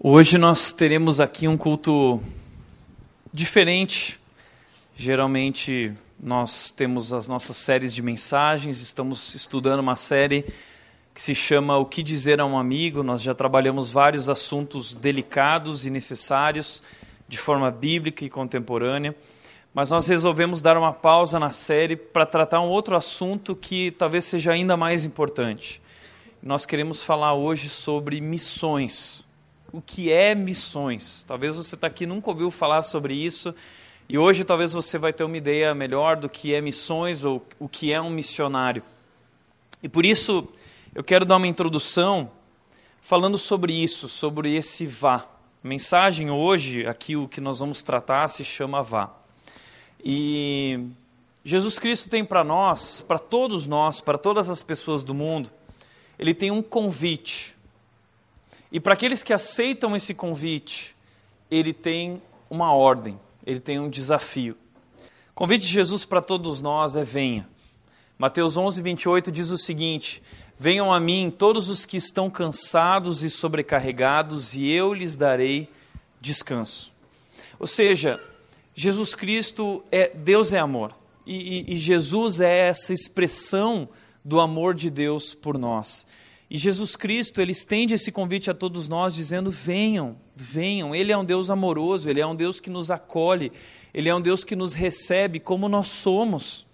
Hoje 0.00 0.38
nós 0.38 0.72
teremos 0.72 1.18
aqui 1.18 1.48
um 1.48 1.56
culto 1.56 2.22
diferente. 3.34 4.16
Geralmente 4.94 5.92
nós 6.22 6.70
temos 6.70 7.12
as 7.12 7.26
nossas 7.26 7.56
séries 7.56 7.92
de 7.92 8.00
mensagens, 8.00 8.80
estamos 8.80 9.34
estudando 9.34 9.80
uma 9.80 9.96
série 9.96 10.44
que 11.12 11.20
se 11.20 11.34
chama 11.34 11.76
O 11.78 11.84
que 11.84 12.00
dizer 12.00 12.40
a 12.40 12.46
um 12.46 12.56
amigo. 12.56 13.02
Nós 13.02 13.20
já 13.20 13.34
trabalhamos 13.34 13.90
vários 13.90 14.28
assuntos 14.28 14.94
delicados 14.94 15.84
e 15.84 15.90
necessários 15.90 16.80
de 17.26 17.36
forma 17.36 17.68
bíblica 17.68 18.24
e 18.24 18.30
contemporânea, 18.30 19.16
mas 19.74 19.90
nós 19.90 20.06
resolvemos 20.06 20.62
dar 20.62 20.78
uma 20.78 20.92
pausa 20.92 21.40
na 21.40 21.50
série 21.50 21.96
para 21.96 22.24
tratar 22.24 22.60
um 22.60 22.68
outro 22.68 22.94
assunto 22.94 23.56
que 23.56 23.90
talvez 23.90 24.26
seja 24.26 24.52
ainda 24.52 24.76
mais 24.76 25.04
importante. 25.04 25.82
Nós 26.40 26.64
queremos 26.64 27.02
falar 27.02 27.34
hoje 27.34 27.68
sobre 27.68 28.20
missões 28.20 29.26
o 29.72 29.80
que 29.80 30.10
é 30.10 30.34
missões. 30.34 31.24
Talvez 31.26 31.56
você 31.56 31.74
está 31.74 31.86
aqui 31.86 32.06
nunca 32.06 32.30
ouviu 32.30 32.50
falar 32.50 32.82
sobre 32.82 33.14
isso 33.14 33.54
e 34.08 34.16
hoje 34.16 34.44
talvez 34.44 34.72
você 34.72 34.96
vai 34.96 35.12
ter 35.12 35.24
uma 35.24 35.36
ideia 35.36 35.74
melhor 35.74 36.16
do 36.16 36.28
que 36.28 36.54
é 36.54 36.60
missões 36.60 37.24
ou 37.24 37.46
o 37.58 37.68
que 37.68 37.92
é 37.92 38.00
um 38.00 38.10
missionário. 38.10 38.82
E 39.82 39.88
por 39.88 40.06
isso 40.06 40.48
eu 40.94 41.04
quero 41.04 41.24
dar 41.24 41.36
uma 41.36 41.46
introdução 41.46 42.30
falando 43.02 43.36
sobre 43.36 43.72
isso, 43.72 44.08
sobre 44.08 44.54
esse 44.54 44.86
vá. 44.86 45.26
A 45.62 45.68
mensagem 45.68 46.30
hoje, 46.30 46.86
aqui 46.86 47.16
o 47.16 47.28
que 47.28 47.40
nós 47.40 47.58
vamos 47.58 47.82
tratar, 47.82 48.28
se 48.28 48.44
chama 48.44 48.82
vá. 48.82 49.10
E 50.02 50.86
Jesus 51.44 51.78
Cristo 51.78 52.08
tem 52.08 52.24
para 52.24 52.42
nós, 52.42 53.04
para 53.06 53.18
todos 53.18 53.66
nós, 53.66 54.00
para 54.00 54.16
todas 54.16 54.48
as 54.48 54.62
pessoas 54.62 55.02
do 55.02 55.12
mundo, 55.12 55.50
ele 56.18 56.32
tem 56.32 56.50
um 56.50 56.62
convite 56.62 57.57
e 58.70 58.78
para 58.78 58.94
aqueles 58.94 59.22
que 59.22 59.32
aceitam 59.32 59.96
esse 59.96 60.12
convite, 60.14 60.94
ele 61.50 61.72
tem 61.72 62.22
uma 62.50 62.72
ordem, 62.72 63.18
ele 63.46 63.60
tem 63.60 63.78
um 63.78 63.88
desafio. 63.88 64.56
O 65.30 65.34
convite 65.34 65.62
de 65.62 65.72
Jesus 65.72 66.04
para 66.04 66.20
todos 66.20 66.60
nós 66.60 66.96
é: 66.96 67.04
venha. 67.04 67.48
Mateus 68.18 68.56
11, 68.56 68.82
28 68.82 69.30
diz 69.30 69.50
o 69.50 69.58
seguinte: 69.58 70.22
Venham 70.58 70.92
a 70.92 70.98
mim 70.98 71.32
todos 71.36 71.68
os 71.68 71.86
que 71.86 71.96
estão 71.96 72.28
cansados 72.28 73.22
e 73.22 73.30
sobrecarregados, 73.30 74.54
e 74.54 74.68
eu 74.68 74.92
lhes 74.92 75.16
darei 75.16 75.70
descanso. 76.20 76.92
Ou 77.60 77.66
seja, 77.66 78.20
Jesus 78.74 79.14
Cristo 79.14 79.84
é 79.90 80.08
Deus 80.08 80.52
é 80.52 80.58
amor. 80.58 80.94
E, 81.24 81.60
e, 81.60 81.74
e 81.74 81.76
Jesus 81.76 82.40
é 82.40 82.68
essa 82.68 82.92
expressão 82.92 83.88
do 84.24 84.40
amor 84.40 84.74
de 84.74 84.90
Deus 84.90 85.34
por 85.34 85.56
nós. 85.56 86.06
E 86.50 86.56
Jesus 86.56 86.96
Cristo, 86.96 87.42
ele 87.42 87.52
estende 87.52 87.94
esse 87.94 88.10
convite 88.10 88.50
a 88.50 88.54
todos 88.54 88.88
nós, 88.88 89.14
dizendo: 89.14 89.50
venham, 89.50 90.16
venham. 90.34 90.94
Ele 90.94 91.12
é 91.12 91.18
um 91.18 91.24
Deus 91.24 91.50
amoroso, 91.50 92.08
ele 92.08 92.20
é 92.20 92.26
um 92.26 92.34
Deus 92.34 92.58
que 92.58 92.70
nos 92.70 92.90
acolhe, 92.90 93.52
ele 93.92 94.08
é 94.08 94.14
um 94.14 94.20
Deus 94.20 94.44
que 94.44 94.56
nos 94.56 94.72
recebe 94.72 95.38
como 95.38 95.68
nós 95.68 95.88
somos. 95.88 96.66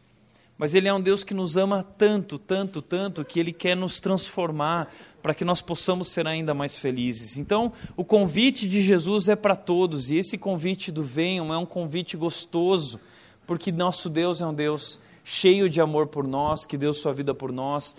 Mas 0.57 0.73
ele 0.73 0.87
é 0.87 0.95
um 0.95 1.01
Deus 1.01 1.25
que 1.25 1.35
nos 1.35 1.57
ama 1.57 1.83
tanto, 1.83 2.39
tanto, 2.39 2.81
tanto, 2.81 3.25
que 3.25 3.41
ele 3.41 3.53
quer 3.53 3.77
nos 3.77 3.99
transformar 3.99 4.89
para 5.21 5.35
que 5.35 5.45
nós 5.45 5.61
possamos 5.61 6.07
ser 6.07 6.29
ainda 6.29 6.55
mais 6.55 6.79
felizes. 6.79 7.37
Então, 7.37 7.73
o 7.97 8.05
convite 8.05 8.69
de 8.69 8.81
Jesus 8.81 9.29
é 9.29 9.35
para 9.35 9.57
todos, 9.57 10.13
e 10.13 10.17
esse 10.17 10.39
convite 10.39 10.93
do 10.93 11.03
venham 11.03 11.53
é 11.53 11.59
um 11.59 11.67
convite 11.67 12.17
gostoso, 12.17 13.01
porque 13.45 13.73
nosso 13.73 14.09
Deus 14.09 14.41
é 14.41 14.47
um 14.47 14.55
Deus 14.55 15.01
cheio 15.25 15.69
de 15.69 15.81
amor 15.81 16.07
por 16.07 16.25
nós, 16.25 16.65
que 16.65 16.79
deu 16.79 16.95
sua 16.95 17.13
vida 17.13 17.35
por 17.35 17.51
nós 17.51 17.97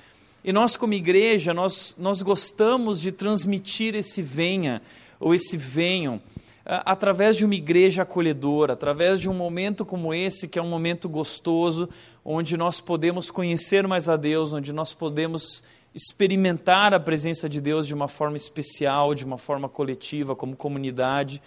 e 0.48 0.54
nós, 0.54 0.78
como 0.78 0.94
igreja, 0.94 1.56
nós, 1.56 1.96
nós 1.98 2.22
gostamos 2.22 3.02
de 3.02 3.12
transmitir 3.12 3.96
esse 3.96 4.22
venha, 4.22 4.80
ou 5.20 5.34
esse 5.34 5.58
venham, 5.58 6.22
através 6.64 7.36
de 7.36 7.44
uma 7.44 7.56
igreja 7.56 8.04
acolhedora, 8.04 8.74
através 8.74 9.20
de 9.20 9.28
um 9.28 9.34
momento 9.34 9.84
como 9.84 10.14
esse, 10.14 10.48
que 10.48 10.60
é 10.60 10.62
um 10.62 10.70
momento 10.70 11.10
gostoso, 11.10 11.90
onde 12.24 12.56
nós 12.58 12.80
podemos 12.80 13.32
conhecer 13.32 13.88
mais 13.88 14.08
a 14.08 14.16
Deus, 14.16 14.54
onde 14.54 14.72
nós 14.72 14.94
podemos 14.94 15.64
experimentar 15.96 16.94
a 16.94 17.00
presença 17.00 17.50
de 17.50 17.60
Deus 17.60 17.88
de 17.88 17.96
uma 17.96 18.08
forma 18.08 18.38
especial, 18.38 19.16
de 19.16 19.26
uma 19.26 19.40
forma 19.40 19.68
coletiva, 19.68 20.36
como 20.36 20.56
comunidade. 20.56 21.42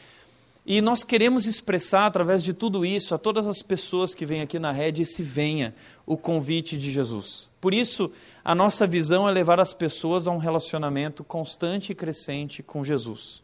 E 0.66 0.82
nós 0.82 1.04
queremos 1.04 1.46
expressar 1.46 2.06
através 2.06 2.42
de 2.42 2.52
tudo 2.52 2.84
isso 2.84 3.14
a 3.14 3.18
todas 3.18 3.46
as 3.46 3.62
pessoas 3.62 4.12
que 4.12 4.26
vêm 4.26 4.42
aqui 4.42 4.58
na 4.58 4.72
rede 4.72 5.02
esse 5.02 5.22
venha, 5.22 5.72
o 6.04 6.16
convite 6.16 6.76
de 6.76 6.90
Jesus. 6.90 7.48
Por 7.60 7.72
isso, 7.72 8.10
a 8.48 8.54
nossa 8.54 8.86
visão 8.86 9.28
é 9.28 9.30
levar 9.30 9.60
as 9.60 9.74
pessoas 9.74 10.26
a 10.26 10.30
um 10.30 10.38
relacionamento 10.38 11.22
constante 11.22 11.92
e 11.92 11.94
crescente 11.94 12.62
com 12.62 12.82
Jesus. 12.82 13.42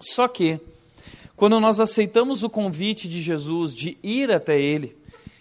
Só 0.00 0.26
que, 0.26 0.58
quando 1.36 1.60
nós 1.60 1.78
aceitamos 1.78 2.42
o 2.42 2.50
convite 2.50 3.08
de 3.08 3.22
Jesus 3.22 3.72
de 3.72 3.96
ir 4.02 4.32
até 4.32 4.60
Ele, 4.60 4.96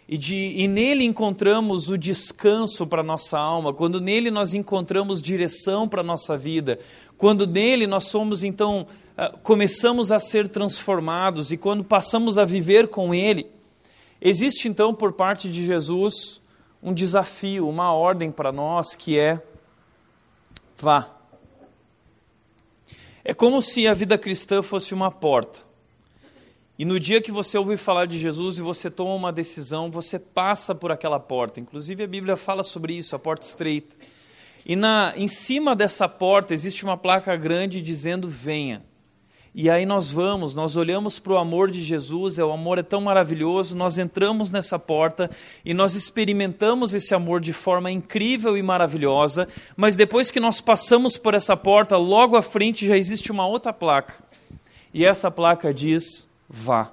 e, 0.07 0.15
de, 0.15 0.53
e 0.55 0.67
nele 0.67 1.03
encontramos 1.03 1.89
o 1.89 1.97
descanso 1.97 2.85
para 2.85 3.01
nossa 3.01 3.39
alma, 3.39 3.73
quando 3.73 3.99
nele 3.99 4.29
nós 4.29 4.53
encontramos 4.53 5.23
direção 5.23 5.89
para 5.89 6.01
a 6.01 6.03
nossa 6.03 6.37
vida, 6.37 6.77
quando 7.17 7.47
nele 7.47 7.87
nós 7.87 8.03
somos 8.03 8.43
então, 8.43 8.85
ah, 9.17 9.33
começamos 9.41 10.11
a 10.11 10.19
ser 10.19 10.49
transformados 10.49 11.51
e 11.51 11.57
quando 11.57 11.83
passamos 11.83 12.37
a 12.37 12.45
viver 12.45 12.89
com 12.89 13.11
Ele, 13.11 13.47
existe 14.21 14.67
então 14.67 14.93
por 14.93 15.13
parte 15.13 15.49
de 15.49 15.65
Jesus 15.65 16.45
um 16.81 16.93
desafio, 16.93 17.67
uma 17.67 17.91
ordem 17.91 18.31
para 18.31 18.51
nós 18.51 18.95
que 18.95 19.17
é: 19.17 19.41
vá. 20.77 21.09
É 23.23 23.33
como 23.33 23.61
se 23.61 23.87
a 23.87 23.93
vida 23.93 24.17
cristã 24.17 24.61
fosse 24.61 24.93
uma 24.93 25.11
porta. 25.11 25.67
E 26.79 26.85
no 26.85 26.99
dia 26.99 27.21
que 27.21 27.31
você 27.31 27.57
ouve 27.57 27.75
falar 27.75 28.05
de 28.05 28.19
Jesus 28.19 28.57
e 28.57 28.61
você 28.61 28.89
toma 28.89 29.15
uma 29.15 29.33
decisão, 29.33 29.89
você 29.89 30.19
passa 30.19 30.75
por 30.75 30.91
aquela 30.91 31.19
porta. 31.19 31.59
Inclusive 31.59 32.03
a 32.03 32.07
Bíblia 32.07 32.37
fala 32.37 32.63
sobre 32.63 32.93
isso, 32.93 33.15
a 33.15 33.19
porta 33.19 33.45
estreita. 33.45 33.95
E 34.63 34.75
na, 34.75 35.13
em 35.15 35.27
cima 35.27 35.75
dessa 35.75 36.07
porta 36.07 36.53
existe 36.53 36.83
uma 36.83 36.95
placa 36.95 37.35
grande 37.35 37.81
dizendo: 37.81 38.29
venha. 38.29 38.85
E 39.59 39.71
aí 39.71 39.87
nós 39.87 40.11
vamos, 40.11 40.53
nós 40.53 40.77
olhamos 40.77 41.17
para 41.17 41.33
o 41.33 41.37
amor 41.39 41.71
de 41.71 41.81
Jesus, 41.81 42.37
é 42.37 42.45
o 42.45 42.51
amor 42.51 42.77
é 42.77 42.83
tão 42.83 43.01
maravilhoso, 43.01 43.75
nós 43.75 43.97
entramos 43.97 44.51
nessa 44.51 44.77
porta 44.77 45.31
e 45.65 45.73
nós 45.73 45.95
experimentamos 45.95 46.93
esse 46.93 47.15
amor 47.15 47.41
de 47.41 47.53
forma 47.53 47.89
incrível 47.89 48.55
e 48.55 48.61
maravilhosa, 48.61 49.47
mas 49.75 49.95
depois 49.95 50.29
que 50.29 50.39
nós 50.39 50.61
passamos 50.61 51.17
por 51.17 51.33
essa 51.33 51.57
porta, 51.57 51.97
logo 51.97 52.35
à 52.35 52.43
frente 52.43 52.85
já 52.85 52.95
existe 52.95 53.31
uma 53.31 53.47
outra 53.47 53.73
placa. 53.73 54.13
E 54.93 55.03
essa 55.03 55.31
placa 55.31 55.73
diz: 55.73 56.27
vá. 56.47 56.91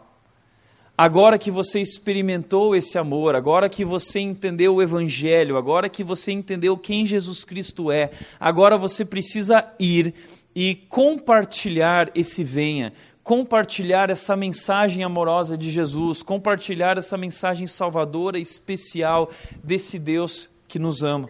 Agora 0.97 1.38
que 1.38 1.50
você 1.50 1.80
experimentou 1.80 2.74
esse 2.74 2.97
amor, 2.97 3.34
agora 3.34 3.69
que 3.69 3.84
você 3.84 4.20
entendeu 4.20 4.76
o 4.76 4.82
Evangelho, 4.82 5.58
agora 5.58 5.88
que 5.88 6.03
você 6.03 6.32
entendeu 6.32 6.78
quem 6.78 7.04
Jesus 7.04 7.44
Cristo 7.44 7.91
é, 7.91 8.10
agora 8.41 8.78
você 8.78 9.04
precisa 9.04 9.70
ir 9.78 10.14
e 10.54 10.75
compartilhar 10.88 12.10
esse 12.15 12.44
venha, 12.44 12.92
compartilhar 13.22 14.10
essa 14.10 14.37
mensagem 14.37 15.03
amorosa 15.03 15.56
de 15.56 15.70
Jesus, 15.70 16.22
compartilhar 16.22 16.98
essa 16.98 17.16
mensagem 17.16 17.66
salvadora 17.66 18.38
especial 18.38 19.31
desse 19.62 19.98
Deus 19.98 20.48
que 20.69 20.78
nos 20.78 21.03
ama. 21.03 21.28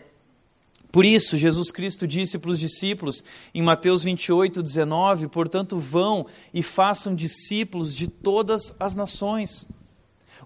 Por 0.95 1.05
isso, 1.05 1.37
Jesus 1.37 1.73
Cristo 1.73 2.07
disse 2.07 2.39
para 2.39 2.53
os 2.53 2.59
discípulos 2.61 3.25
em 3.53 3.61
Mateus 3.61 4.05
28, 4.05 4.63
19: 4.63 5.27
Portanto, 5.27 5.77
vão 5.77 6.27
e 6.53 6.63
façam 6.63 7.17
discípulos 7.17 7.95
de 7.97 8.07
todas 8.07 8.77
as 8.79 8.95
nações. 8.95 9.69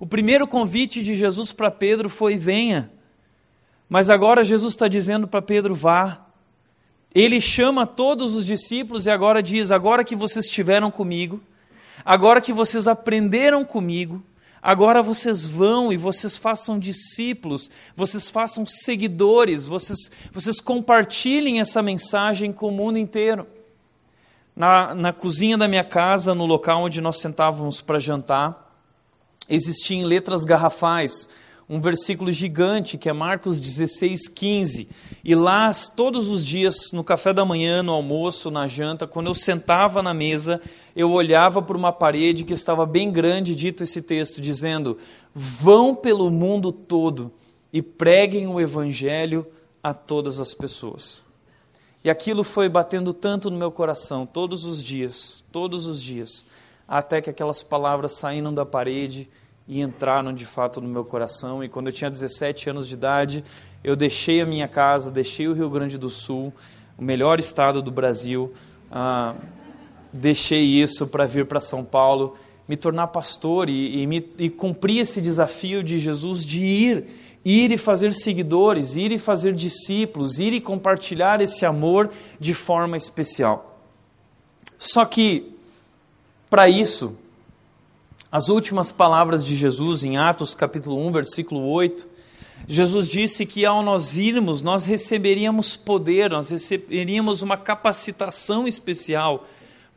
O 0.01 0.07
primeiro 0.07 0.47
convite 0.47 1.03
de 1.03 1.15
Jesus 1.17 1.53
para 1.53 1.71
Pedro 1.71 2.09
foi: 2.09 2.39
venha. 2.39 2.91
Mas 3.91 4.09
agora 4.09 4.43
Jesus 4.43 4.73
está 4.73 4.89
dizendo 4.89 5.29
para 5.29 5.43
Pedro: 5.43 5.75
vá. 5.75 6.28
Ele 7.15 7.41
chama 7.41 7.87
todos 7.87 8.35
os 8.35 8.45
discípulos 8.45 9.07
e 9.07 9.11
agora 9.11 9.43
diz: 9.43 9.71
agora 9.71 10.05
que 10.05 10.15
vocês 10.15 10.45
estiveram 10.45 10.91
comigo, 10.91 11.41
agora 12.05 12.41
que 12.41 12.53
vocês 12.53 12.87
aprenderam 12.87 13.65
comigo, 13.65 14.23
agora 14.63 15.03
vocês 15.03 15.47
vão 15.47 15.93
e 15.93 15.97
vocês 15.97 16.37
façam 16.37 16.79
discípulos, 16.79 17.71
vocês 17.97 18.29
façam 18.29 18.67
seguidores, 18.67 19.67
vocês, 19.67 20.11
vocês 20.33 20.61
compartilhem 20.61 21.61
essa 21.61 21.83
mensagem 21.83 22.53
com 22.53 22.69
o 22.69 22.73
mundo 22.73 22.99
inteiro. 22.99 23.47
Na, 24.55 24.93
na 24.93 25.13
cozinha 25.13 25.57
da 25.57 25.69
minha 25.69 25.85
casa, 25.85 26.35
no 26.35 26.45
local 26.45 26.83
onde 26.83 27.01
nós 27.01 27.19
sentávamos 27.19 27.81
para 27.81 28.01
jantar, 28.01 28.75
existiam 29.49 30.05
letras 30.05 30.45
garrafais 30.45 31.29
um 31.69 31.81
versículo 31.81 32.33
gigante 32.33 32.97
que 32.97 33.09
é 33.09 33.13
Marcos 33.13 33.61
16, 33.61 34.29
15. 34.29 34.89
E 35.23 35.35
lá, 35.35 35.71
todos 35.95 36.29
os 36.29 36.45
dias, 36.45 36.93
no 36.93 37.05
café 37.05 37.33
da 37.33 37.45
manhã, 37.45 37.83
no 37.83 37.93
almoço, 37.93 38.51
na 38.51 38.67
janta, 38.67 39.07
quando 39.07 39.27
eu 39.27 39.35
sentava 39.35 40.03
na 40.03 40.15
mesa, 40.15 40.61
eu 40.97 41.11
olhava 41.11 41.61
para 41.61 41.77
uma 41.77 41.93
parede 41.93 42.45
que 42.45 42.55
estava 42.55 42.87
bem 42.87 43.13
grande, 43.13 43.55
dito 43.55 43.83
esse 43.83 44.01
texto, 44.01 44.41
dizendo: 44.41 44.97
Vão 45.35 45.95
pelo 45.95 46.31
mundo 46.31 46.73
todo 46.73 47.31
e 47.71 47.83
preguem 47.83 48.47
o 48.47 48.59
evangelho 48.59 49.47
a 49.83 49.93
todas 49.93 50.41
as 50.41 50.55
pessoas. 50.55 51.23
E 52.03 52.09
aquilo 52.09 52.43
foi 52.43 52.69
batendo 52.69 53.13
tanto 53.13 53.51
no 53.51 53.59
meu 53.59 53.71
coração, 53.71 54.25
todos 54.25 54.65
os 54.65 54.83
dias, 54.83 55.45
todos 55.53 55.87
os 55.87 56.03
dias, 56.03 56.47
até 56.87 57.21
que 57.21 57.29
aquelas 57.29 57.63
palavras 57.63 58.13
saíram 58.13 58.55
da 58.55 58.65
parede 58.65 59.29
e 59.69 59.83
entraram 59.83 60.33
de 60.33 60.47
fato 60.47 60.81
no 60.81 60.89
meu 60.89 61.05
coração. 61.05 61.63
E 61.63 61.69
quando 61.69 61.89
eu 61.89 61.93
tinha 61.93 62.11
17 62.11 62.71
anos 62.71 62.89
de 62.89 62.95
idade, 62.95 63.45
eu 63.85 63.95
deixei 63.95 64.41
a 64.41 64.47
minha 64.47 64.67
casa, 64.67 65.11
deixei 65.11 65.47
o 65.47 65.53
Rio 65.53 65.69
Grande 65.69 65.99
do 65.99 66.09
Sul, 66.09 66.53
o 66.97 67.05
melhor 67.05 67.39
estado 67.39 67.83
do 67.83 67.91
Brasil, 67.91 68.53
ah, 68.91 69.35
deixei 70.13 70.65
isso 70.65 71.07
para 71.07 71.27
vir 71.27 71.47
para 71.47 71.61
São 71.61 71.85
Paulo, 71.85 72.37
me 72.67 72.77
tornar 72.77 73.09
pastor 73.09 73.69
e, 73.69 74.03
e, 74.03 74.07
me, 74.07 74.27
e 74.39 74.51
cumprir 74.51 75.01
esse 75.01 75.21
desafio 75.21 75.83
de 75.83 75.99
Jesus 75.99 76.45
de 76.45 76.65
ir, 76.65 77.07
ir 77.45 77.71
e 77.71 77.79
fazer 77.79 78.13
seguidores, 78.15 78.97
ir 78.97 79.13
e 79.13 79.19
fazer 79.19 79.55
discípulos, 79.55 80.39
ir 80.39 80.53
e 80.53 80.61
compartilhar 80.61 81.41
esse 81.41 81.65
amor 81.65 82.11
de 82.41 82.55
forma 82.55 82.97
especial. 82.97 83.79
Só 84.77 85.05
que, 85.05 85.55
para 86.51 86.69
isso, 86.69 87.17
as 88.31 88.51
últimas 88.51 88.93
palavras 88.93 89.45
de 89.45 89.57
Jesus 89.57 90.05
em 90.05 90.19
Atos 90.19 90.55
capítulo 90.55 90.99
1, 91.07 91.13
versículo 91.13 91.67
8, 91.67 92.07
Jesus 92.67 93.09
disse 93.09 93.47
que 93.47 93.65
ao 93.65 93.83
nós 93.83 94.19
irmos, 94.19 94.61
nós 94.61 94.85
receberíamos 94.85 95.77
poder, 95.77 96.31
nós 96.31 96.51
receberíamos 96.51 97.41
uma 97.41 97.57
capacitação 97.57 98.69
especial, 98.69 99.47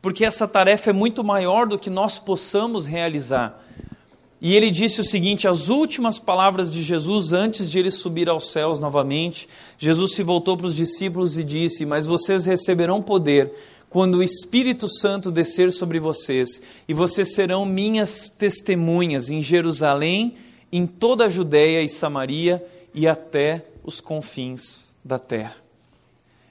porque 0.00 0.24
essa 0.24 0.48
tarefa 0.48 0.90
é 0.90 0.92
muito 0.94 1.22
maior 1.22 1.66
do 1.66 1.78
que 1.78 1.90
nós 1.90 2.18
possamos 2.18 2.86
realizar. 2.86 3.62
E 4.40 4.56
ele 4.56 4.70
disse 4.70 5.00
o 5.00 5.04
seguinte: 5.04 5.46
as 5.46 5.68
últimas 5.68 6.18
palavras 6.18 6.70
de 6.70 6.82
Jesus 6.82 7.32
antes 7.32 7.70
de 7.70 7.78
ele 7.78 7.90
subir 7.90 8.28
aos 8.28 8.50
céus 8.50 8.80
novamente, 8.80 9.48
Jesus 9.78 10.14
se 10.14 10.22
voltou 10.22 10.56
para 10.56 10.66
os 10.66 10.74
discípulos 10.74 11.36
e 11.36 11.44
disse: 11.44 11.84
Mas 11.84 12.06
vocês 12.06 12.46
receberão 12.46 13.02
poder 13.02 13.52
quando 13.92 14.16
o 14.16 14.22
Espírito 14.22 14.88
Santo 14.88 15.30
descer 15.30 15.70
sobre 15.70 16.00
vocês, 16.00 16.62
e 16.88 16.94
vocês 16.94 17.34
serão 17.34 17.66
minhas 17.66 18.30
testemunhas 18.30 19.28
em 19.28 19.42
Jerusalém, 19.42 20.34
em 20.72 20.86
toda 20.86 21.26
a 21.26 21.28
Judéia 21.28 21.82
e 21.82 21.90
Samaria 21.90 22.64
e 22.94 23.06
até 23.06 23.66
os 23.84 24.00
confins 24.00 24.94
da 25.04 25.18
terra. 25.18 25.56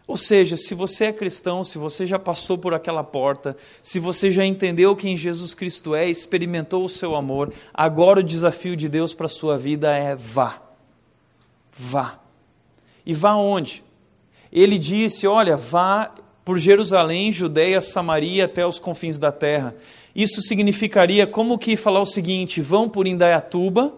Ou 0.06 0.18
seja, 0.18 0.56
se 0.56 0.76
você 0.76 1.06
é 1.06 1.12
cristão, 1.12 1.64
se 1.64 1.80
você 1.80 2.06
já 2.06 2.20
passou 2.20 2.60
por 2.60 2.76
aquela 2.76 3.04
porta, 3.04 3.58
se 3.82 4.00
você 4.00 4.30
já 4.30 4.46
entendeu 4.46 4.96
quem 4.96 5.18
Jesus 5.18 5.56
Cristo 5.56 5.96
é, 5.96 6.08
experimentou 6.08 6.86
o 6.86 6.90
seu 6.90 7.16
amor, 7.16 7.52
agora 7.74 8.20
o 8.20 8.24
desafio 8.24 8.76
de 8.76 8.88
Deus 8.88 9.16
para 9.16 9.26
a 9.26 9.30
sua 9.30 9.58
vida 9.58 9.92
é 9.92 10.16
vá. 10.16 10.62
Vá. 11.76 12.20
E 13.04 13.16
vá 13.16 13.34
onde? 13.34 13.84
Ele 14.52 14.78
disse: 14.78 15.26
Olha, 15.26 15.58
vá 15.58 16.14
por 16.44 16.58
Jerusalém, 16.58 17.32
Judeia, 17.32 17.82
Samaria 17.82 18.46
até 18.46 18.66
os 18.66 18.80
confins 18.80 19.20
da 19.20 19.32
terra. 19.32 19.76
Isso 20.16 20.42
significaria 20.42 21.26
como 21.26 21.58
que 21.58 21.76
falar 21.76 22.02
o 22.02 22.06
seguinte: 22.06 22.62
vão 22.62 22.90
por 22.90 23.08
Indaiatuba, 23.08 23.94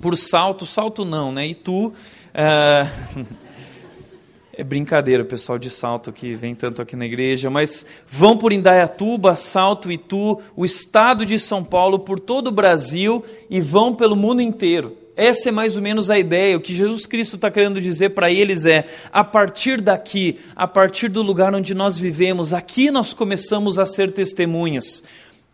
por 0.00 0.16
Salto, 0.16 0.66
Salto 0.66 1.04
não, 1.04 1.32
né? 1.32 1.46
Itu. 1.46 1.88
Uh... 1.88 3.28
é 4.58 4.64
brincadeira, 4.64 5.24
pessoal 5.24 5.56
de 5.56 5.70
Salto 5.70 6.12
que 6.12 6.34
vem 6.34 6.52
tanto 6.52 6.82
aqui 6.82 6.96
na 6.96 7.06
igreja, 7.06 7.48
mas 7.48 7.86
vão 8.08 8.36
por 8.36 8.52
Indaiatuba, 8.52 9.36
Salto, 9.36 9.90
Itu, 9.90 10.40
o 10.56 10.64
estado 10.64 11.24
de 11.24 11.38
São 11.38 11.62
Paulo, 11.62 12.00
por 12.00 12.18
todo 12.18 12.48
o 12.48 12.52
Brasil 12.52 13.24
e 13.48 13.60
vão 13.60 13.94
pelo 13.94 14.16
mundo 14.16 14.42
inteiro. 14.42 14.96
Essa 15.18 15.48
é 15.48 15.52
mais 15.52 15.74
ou 15.74 15.82
menos 15.82 16.10
a 16.10 16.16
ideia. 16.16 16.56
O 16.56 16.60
que 16.60 16.72
Jesus 16.72 17.04
Cristo 17.04 17.34
está 17.34 17.50
querendo 17.50 17.80
dizer 17.80 18.10
para 18.10 18.30
eles 18.30 18.64
é: 18.64 18.84
a 19.12 19.24
partir 19.24 19.80
daqui, 19.80 20.38
a 20.54 20.64
partir 20.68 21.08
do 21.08 21.22
lugar 21.22 21.52
onde 21.52 21.74
nós 21.74 21.98
vivemos, 21.98 22.54
aqui 22.54 22.88
nós 22.88 23.12
começamos 23.12 23.80
a 23.80 23.84
ser 23.84 24.12
testemunhas. 24.12 25.02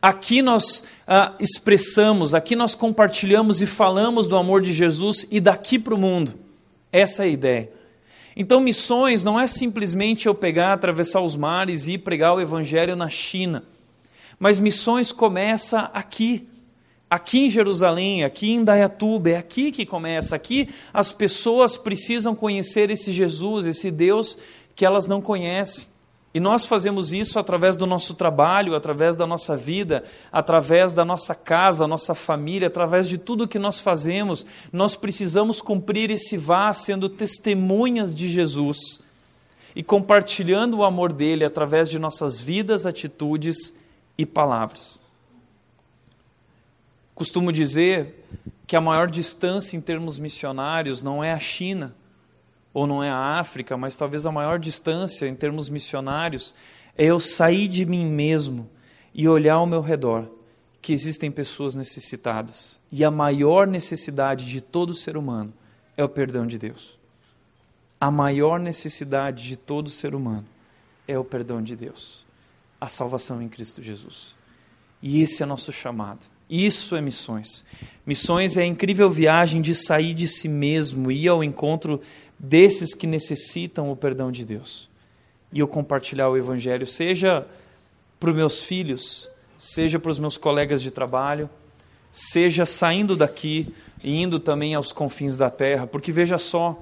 Aqui 0.03 0.43
nós 0.43 0.85
ah, 1.09 1.33
expressamos, 1.41 2.35
aqui 2.35 2.55
nós 2.55 2.75
compartilhamos 2.75 3.63
e 3.63 3.67
falamos 3.67 4.27
do 4.27 4.37
amor 4.37 4.61
de 4.61 4.71
Jesus 4.71 5.27
e 5.31 5.41
daqui 5.41 5.79
para 5.79 5.95
o 5.95 5.99
mundo. 5.99 6.35
Essa 6.93 7.23
é 7.23 7.27
a 7.29 7.31
ideia. 7.31 7.71
Então, 8.37 8.61
missões 8.61 9.25
não 9.25 9.41
é 9.41 9.47
simplesmente 9.47 10.27
eu 10.27 10.35
pegar, 10.35 10.75
atravessar 10.75 11.23
os 11.23 11.37
mares 11.37 11.89
e 11.89 11.97
pregar 11.97 12.35
o 12.35 12.41
evangelho 12.41 12.95
na 12.95 13.09
China. 13.09 13.65
Mas 14.39 14.61
missões 14.61 15.11
começa 15.11 15.91
aqui, 15.95 16.47
aqui 17.15 17.47
em 17.47 17.51
Jerusalém, 17.51 18.25
aqui 18.25 18.53
em 18.53 18.65
Dayatuba, 18.65 19.31
é 19.31 19.37
aqui 19.37 19.71
que 19.71 19.87
começa. 19.87 20.35
Aqui 20.35 20.69
as 20.93 21.13
pessoas 21.13 21.77
precisam 21.77 22.35
conhecer 22.35 22.91
esse 22.91 23.13
Jesus, 23.13 23.67
esse 23.67 23.89
Deus 23.91 24.37
que 24.75 24.85
elas 24.85 25.07
não 25.07 25.23
conhecem. 25.23 25.87
E 26.35 26.41
nós 26.41 26.67
fazemos 26.67 27.13
isso 27.13 27.39
através 27.39 27.77
do 27.77 27.87
nosso 27.87 28.15
trabalho, 28.15 28.75
através 28.75 29.17
da 29.17 29.25
nossa 29.25 29.57
vida, 29.57 30.03
através 30.33 30.93
da 30.93 31.05
nossa 31.05 31.33
casa, 31.33 31.87
nossa 31.87 32.17
família, 32.17 32.67
através 32.67 33.09
de 33.09 33.17
tudo 33.17 33.47
que 33.47 33.61
nós 33.61 33.79
fazemos. 33.79 34.45
Nós 34.73 34.97
precisamos 34.97 35.63
cumprir 35.63 36.11
esse 36.11 36.37
vá 36.37 36.73
sendo 36.73 37.09
testemunhas 37.09 38.13
de 38.13 38.29
Jesus 38.29 39.01
e 39.77 39.85
compartilhando 39.85 40.79
o 40.79 40.85
amor 40.85 41.13
dele 41.13 41.45
através 41.45 41.89
de 41.89 42.01
nossas 42.01 42.41
vidas, 42.41 42.85
atitudes 42.85 43.79
e 44.19 44.27
palavras. 44.27 45.04
Costumo 47.15 47.53
dizer 47.53 48.27
que 48.67 48.77
a 48.77 48.81
maior 48.81 49.09
distância 49.09 49.77
em 49.77 49.81
termos 49.81 50.19
missionários 50.19 51.03
não 51.03 51.23
é 51.23 51.33
a 51.33 51.39
China 51.39 51.95
ou 52.73 52.87
não 52.87 53.03
é 53.03 53.09
a 53.09 53.39
África, 53.39 53.77
mas 53.77 53.97
talvez 53.97 54.27
a 54.27 54.33
maior 54.33 54.59
distância 54.59 55.27
em 55.27 55.35
termos 55.35 55.69
missionários 55.69 56.55
é 56.99 57.05
eu 57.05 57.21
sair 57.21 57.69
de 57.69 57.87
mim 57.87 58.07
mesmo 58.07 58.69
e 59.15 59.29
olhar 59.29 59.55
ao 59.55 59.67
meu 59.67 59.81
redor 59.81 60.29
que 60.83 60.93
existem 60.93 61.31
pessoas 61.31 61.75
necessitadas. 61.75 62.81
E 62.91 63.05
a 63.05 63.11
maior 63.11 63.67
necessidade 63.67 64.47
de 64.47 64.61
todo 64.61 64.93
ser 64.93 65.17
humano 65.17 65.53
é 65.97 66.03
o 66.03 66.09
perdão 66.09 66.47
de 66.47 66.59
Deus. 66.59 66.99
A 68.01 68.11
maior 68.11 68.59
necessidade 68.59 69.45
de 69.45 69.57
todo 69.57 69.89
ser 69.89 70.15
humano 70.15 70.47
é 71.07 71.19
o 71.19 71.25
perdão 71.25 71.63
de 71.63 71.77
Deus, 71.77 72.27
a 72.81 72.89
salvação 72.89 73.41
em 73.41 73.49
Cristo 73.49 73.83
Jesus. 73.83 74.35
E 75.01 75.23
esse 75.23 75.43
é 75.43 75.47
nosso 75.47 75.73
chamado. 75.73 76.34
Isso 76.49 76.95
é 76.95 77.01
missões. 77.01 77.65
Missões 78.07 78.57
é 78.57 78.63
a 78.63 78.67
incrível 78.67 79.09
viagem 79.09 79.63
de 79.63 79.75
sair 79.75 80.13
de 80.13 80.29
si 80.29 80.49
mesmo, 80.49 81.11
ir 81.11 81.29
ao 81.29 81.43
encontro 81.43 82.01
desses 82.39 82.95
que 82.95 83.07
necessitam 83.07 83.91
o 83.91 83.97
perdão 83.97 84.31
de 84.31 84.45
Deus. 84.45 84.89
E 85.53 85.61
eu 85.61 85.69
compartilhar 85.69 86.29
o 86.29 86.37
Evangelho, 86.37 86.87
seja 86.87 87.47
para 88.21 88.31
os 88.31 88.37
meus 88.37 88.61
filhos, 88.61 89.29
seja 89.59 89.99
para 89.99 90.11
os 90.11 90.19
meus 90.19 90.37
colegas 90.37 90.83
de 90.83 90.91
trabalho, 90.91 91.49
seja 92.11 92.67
saindo 92.67 93.17
daqui 93.17 93.75
e 94.03 94.23
indo 94.23 94.39
também 94.39 94.75
aos 94.75 94.93
confins 94.93 95.37
da 95.37 95.51
terra, 95.51 95.87
porque 95.87 96.13
veja 96.13 96.39
só, 96.39 96.79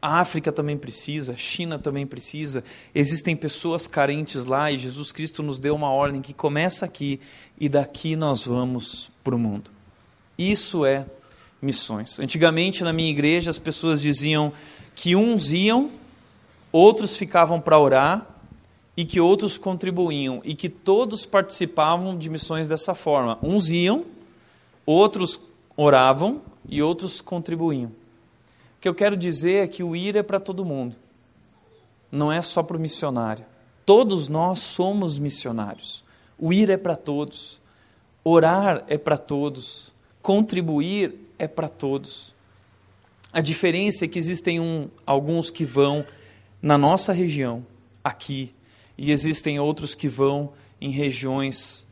a 0.00 0.20
África 0.20 0.52
também 0.52 0.76
precisa, 0.76 1.32
a 1.32 1.36
China 1.36 1.78
também 1.78 2.06
precisa, 2.06 2.62
existem 2.94 3.34
pessoas 3.34 3.86
carentes 3.86 4.44
lá 4.44 4.70
e 4.70 4.78
Jesus 4.78 5.10
Cristo 5.10 5.42
nos 5.42 5.58
deu 5.58 5.74
uma 5.74 5.90
ordem 5.90 6.22
que 6.22 6.32
começa 6.32 6.84
aqui 6.86 7.20
e 7.58 7.68
daqui 7.68 8.14
nós 8.14 8.46
vamos 8.46 9.10
para 9.24 9.34
o 9.34 9.38
mundo. 9.38 9.70
Isso 10.38 10.86
é 10.86 11.04
missões. 11.60 12.20
Antigamente, 12.20 12.84
na 12.84 12.92
minha 12.92 13.10
igreja, 13.10 13.50
as 13.50 13.58
pessoas 13.58 14.00
diziam 14.00 14.52
que 14.94 15.16
uns 15.16 15.50
iam, 15.50 15.90
outros 16.70 17.16
ficavam 17.16 17.60
para 17.60 17.78
orar 17.78 18.26
e 18.96 19.04
que 19.04 19.20
outros 19.20 19.58
contribuíam 19.58 20.40
e 20.44 20.54
que 20.54 20.68
todos 20.68 21.26
participavam 21.26 22.16
de 22.16 22.30
missões 22.30 22.68
dessa 22.68 22.94
forma. 22.94 23.36
Uns 23.42 23.70
iam, 23.70 24.04
outros 24.86 25.40
oravam 25.76 26.40
e 26.68 26.80
outros 26.80 27.20
contribuíam. 27.20 27.90
Que 28.88 28.90
eu 28.90 28.94
quero 28.94 29.18
dizer 29.18 29.64
é 29.64 29.68
que 29.68 29.82
o 29.82 29.94
ir 29.94 30.16
é 30.16 30.22
para 30.22 30.40
todo 30.40 30.64
mundo, 30.64 30.96
não 32.10 32.32
é 32.32 32.40
só 32.40 32.62
para 32.62 32.78
o 32.78 32.80
missionário. 32.80 33.44
Todos 33.84 34.28
nós 34.28 34.60
somos 34.60 35.18
missionários. 35.18 36.02
O 36.38 36.54
ir 36.54 36.70
é 36.70 36.78
para 36.78 36.96
todos, 36.96 37.60
orar 38.24 38.82
é 38.88 38.96
para 38.96 39.18
todos, 39.18 39.92
contribuir 40.22 41.14
é 41.38 41.46
para 41.46 41.68
todos. 41.68 42.34
A 43.30 43.42
diferença 43.42 44.06
é 44.06 44.08
que 44.08 44.18
existem 44.18 44.58
um, 44.58 44.88
alguns 45.04 45.50
que 45.50 45.66
vão 45.66 46.02
na 46.62 46.78
nossa 46.78 47.12
região, 47.12 47.66
aqui, 48.02 48.54
e 48.96 49.12
existem 49.12 49.60
outros 49.60 49.94
que 49.94 50.08
vão 50.08 50.54
em 50.80 50.90
regiões 50.90 51.86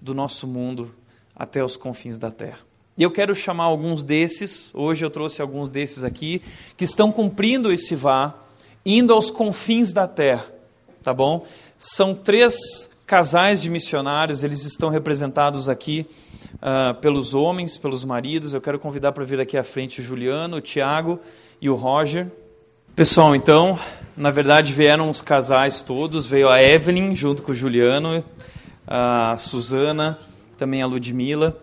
do 0.00 0.14
nosso 0.14 0.46
mundo 0.46 0.94
até 1.34 1.64
os 1.64 1.76
confins 1.76 2.16
da 2.16 2.30
terra. 2.30 2.60
E 2.96 3.02
eu 3.02 3.10
quero 3.10 3.34
chamar 3.34 3.64
alguns 3.64 4.04
desses, 4.04 4.70
hoje 4.74 5.04
eu 5.04 5.10
trouxe 5.10 5.40
alguns 5.40 5.70
desses 5.70 6.04
aqui, 6.04 6.42
que 6.76 6.84
estão 6.84 7.10
cumprindo 7.10 7.72
esse 7.72 7.94
vá, 7.94 8.34
indo 8.84 9.14
aos 9.14 9.30
confins 9.30 9.92
da 9.92 10.06
terra, 10.06 10.44
tá 11.02 11.14
bom? 11.14 11.46
São 11.78 12.14
três 12.14 12.90
casais 13.06 13.62
de 13.62 13.70
missionários, 13.70 14.44
eles 14.44 14.64
estão 14.64 14.90
representados 14.90 15.68
aqui 15.68 16.06
uh, 16.54 16.94
pelos 17.00 17.34
homens, 17.34 17.76
pelos 17.76 18.04
maridos. 18.04 18.54
Eu 18.54 18.60
quero 18.60 18.78
convidar 18.78 19.12
para 19.12 19.24
vir 19.24 19.40
aqui 19.40 19.56
à 19.56 19.64
frente 19.64 20.00
o 20.00 20.04
Juliano, 20.04 20.56
o 20.56 20.60
Tiago 20.60 21.18
e 21.60 21.68
o 21.68 21.74
Roger. 21.74 22.30
Pessoal, 22.94 23.34
então, 23.34 23.78
na 24.14 24.30
verdade 24.30 24.72
vieram 24.72 25.08
os 25.08 25.22
casais 25.22 25.82
todos, 25.82 26.26
veio 26.26 26.50
a 26.50 26.62
Evelyn 26.62 27.14
junto 27.14 27.42
com 27.42 27.52
o 27.52 27.54
Juliano, 27.54 28.22
a 28.86 29.34
Suzana, 29.38 30.18
também 30.58 30.82
a 30.82 30.86
Ludmilla, 30.86 31.56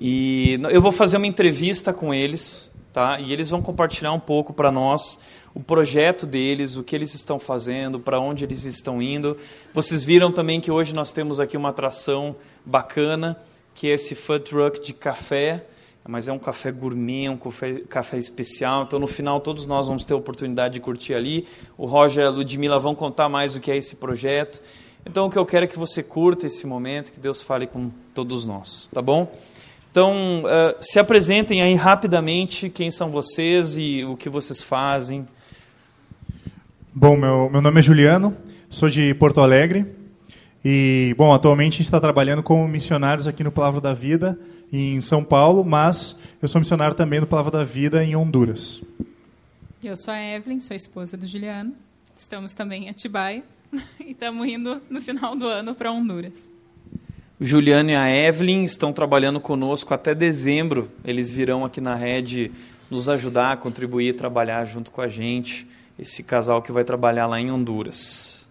e 0.00 0.58
eu 0.70 0.80
vou 0.80 0.92
fazer 0.92 1.16
uma 1.16 1.26
entrevista 1.26 1.92
com 1.92 2.14
eles, 2.14 2.70
tá? 2.92 3.20
E 3.20 3.32
eles 3.32 3.50
vão 3.50 3.60
compartilhar 3.60 4.12
um 4.12 4.20
pouco 4.20 4.52
para 4.52 4.70
nós 4.70 5.18
o 5.54 5.60
projeto 5.60 6.26
deles, 6.26 6.76
o 6.76 6.82
que 6.82 6.94
eles 6.94 7.14
estão 7.14 7.38
fazendo, 7.38 8.00
para 8.00 8.18
onde 8.18 8.44
eles 8.44 8.64
estão 8.64 9.02
indo. 9.02 9.36
Vocês 9.74 10.02
viram 10.04 10.32
também 10.32 10.60
que 10.60 10.70
hoje 10.70 10.94
nós 10.94 11.12
temos 11.12 11.40
aqui 11.40 11.56
uma 11.56 11.68
atração 11.68 12.34
bacana, 12.64 13.36
que 13.74 13.88
é 13.88 13.94
esse 13.94 14.14
food 14.14 14.44
truck 14.44 14.80
de 14.80 14.94
café 14.94 15.66
mas 16.10 16.28
é 16.28 16.32
um 16.32 16.38
café 16.38 16.72
gourmet, 16.72 17.28
um 17.28 17.36
café, 17.36 17.74
café, 17.88 18.18
especial. 18.18 18.84
Então, 18.84 18.98
no 18.98 19.06
final, 19.06 19.40
todos 19.40 19.66
nós 19.66 19.86
vamos 19.86 20.04
ter 20.04 20.14
a 20.14 20.16
oportunidade 20.16 20.74
de 20.74 20.80
curtir 20.80 21.14
ali. 21.14 21.46
O 21.76 21.86
Roger 21.86 22.24
e 22.24 22.26
a 22.26 22.30
Ludmilla 22.30 22.80
vão 22.80 22.94
contar 22.94 23.28
mais 23.28 23.54
do 23.54 23.60
que 23.60 23.70
é 23.70 23.76
esse 23.76 23.96
projeto. 23.96 24.60
Então, 25.04 25.26
o 25.26 25.30
que 25.30 25.38
eu 25.38 25.46
quero 25.46 25.64
é 25.64 25.68
que 25.68 25.78
você 25.78 26.02
curta 26.02 26.46
esse 26.46 26.66
momento, 26.66 27.12
que 27.12 27.20
Deus 27.20 27.40
fale 27.40 27.66
com 27.66 27.90
todos 28.14 28.44
nós, 28.44 28.88
tá 28.92 29.00
bom? 29.00 29.30
Então, 29.90 30.44
uh, 30.44 30.76
se 30.80 31.00
apresentem 31.00 31.62
aí 31.62 31.74
rapidamente 31.74 32.70
quem 32.70 32.92
são 32.92 33.10
vocês 33.10 33.76
e 33.76 34.04
o 34.04 34.16
que 34.16 34.28
vocês 34.28 34.62
fazem. 34.62 35.26
Bom, 36.94 37.16
meu, 37.16 37.50
meu 37.50 37.60
nome 37.60 37.80
é 37.80 37.82
Juliano, 37.82 38.36
sou 38.68 38.88
de 38.88 39.12
Porto 39.14 39.40
Alegre. 39.40 39.84
E, 40.64 41.12
bom, 41.18 41.34
atualmente 41.34 41.74
a 41.74 41.76
gente 41.78 41.86
está 41.86 42.00
trabalhando 42.00 42.42
como 42.42 42.68
missionários 42.68 43.26
aqui 43.26 43.42
no 43.42 43.50
Palavra 43.50 43.80
da 43.80 43.92
Vida, 43.92 44.38
em 44.72 45.00
São 45.00 45.24
Paulo, 45.24 45.64
mas 45.64 46.16
eu 46.40 46.46
sou 46.46 46.60
missionário 46.60 46.94
também 46.94 47.18
no 47.18 47.26
Palavra 47.26 47.50
da 47.50 47.64
Vida 47.64 48.04
em 48.04 48.14
Honduras. 48.14 48.82
Eu 49.82 49.96
sou 49.96 50.14
a 50.14 50.20
Evelyn, 50.22 50.60
sou 50.60 50.74
a 50.74 50.76
esposa 50.76 51.16
do 51.16 51.26
Juliano. 51.26 51.74
Estamos 52.14 52.52
também 52.52 52.84
em 52.84 52.88
Atibaia 52.90 53.42
e 53.98 54.12
estamos 54.12 54.46
indo 54.46 54.80
no 54.88 55.00
final 55.00 55.34
do 55.34 55.46
ano 55.46 55.74
para 55.74 55.90
Honduras. 55.90 56.59
O 57.40 57.44
Juliano 57.44 57.88
e 57.88 57.94
a 57.96 58.06
Evelyn 58.06 58.64
estão 58.64 58.92
trabalhando 58.92 59.40
conosco 59.40 59.94
até 59.94 60.14
dezembro. 60.14 60.90
Eles 61.02 61.32
virão 61.32 61.64
aqui 61.64 61.80
na 61.80 61.94
rede 61.94 62.52
nos 62.90 63.08
ajudar, 63.08 63.56
contribuir, 63.56 64.14
trabalhar 64.14 64.62
junto 64.66 64.90
com 64.90 65.00
a 65.00 65.08
gente. 65.08 65.66
Esse 65.98 66.22
casal 66.22 66.60
que 66.60 66.70
vai 66.70 66.84
trabalhar 66.84 67.26
lá 67.26 67.40
em 67.40 67.50
Honduras. 67.50 68.46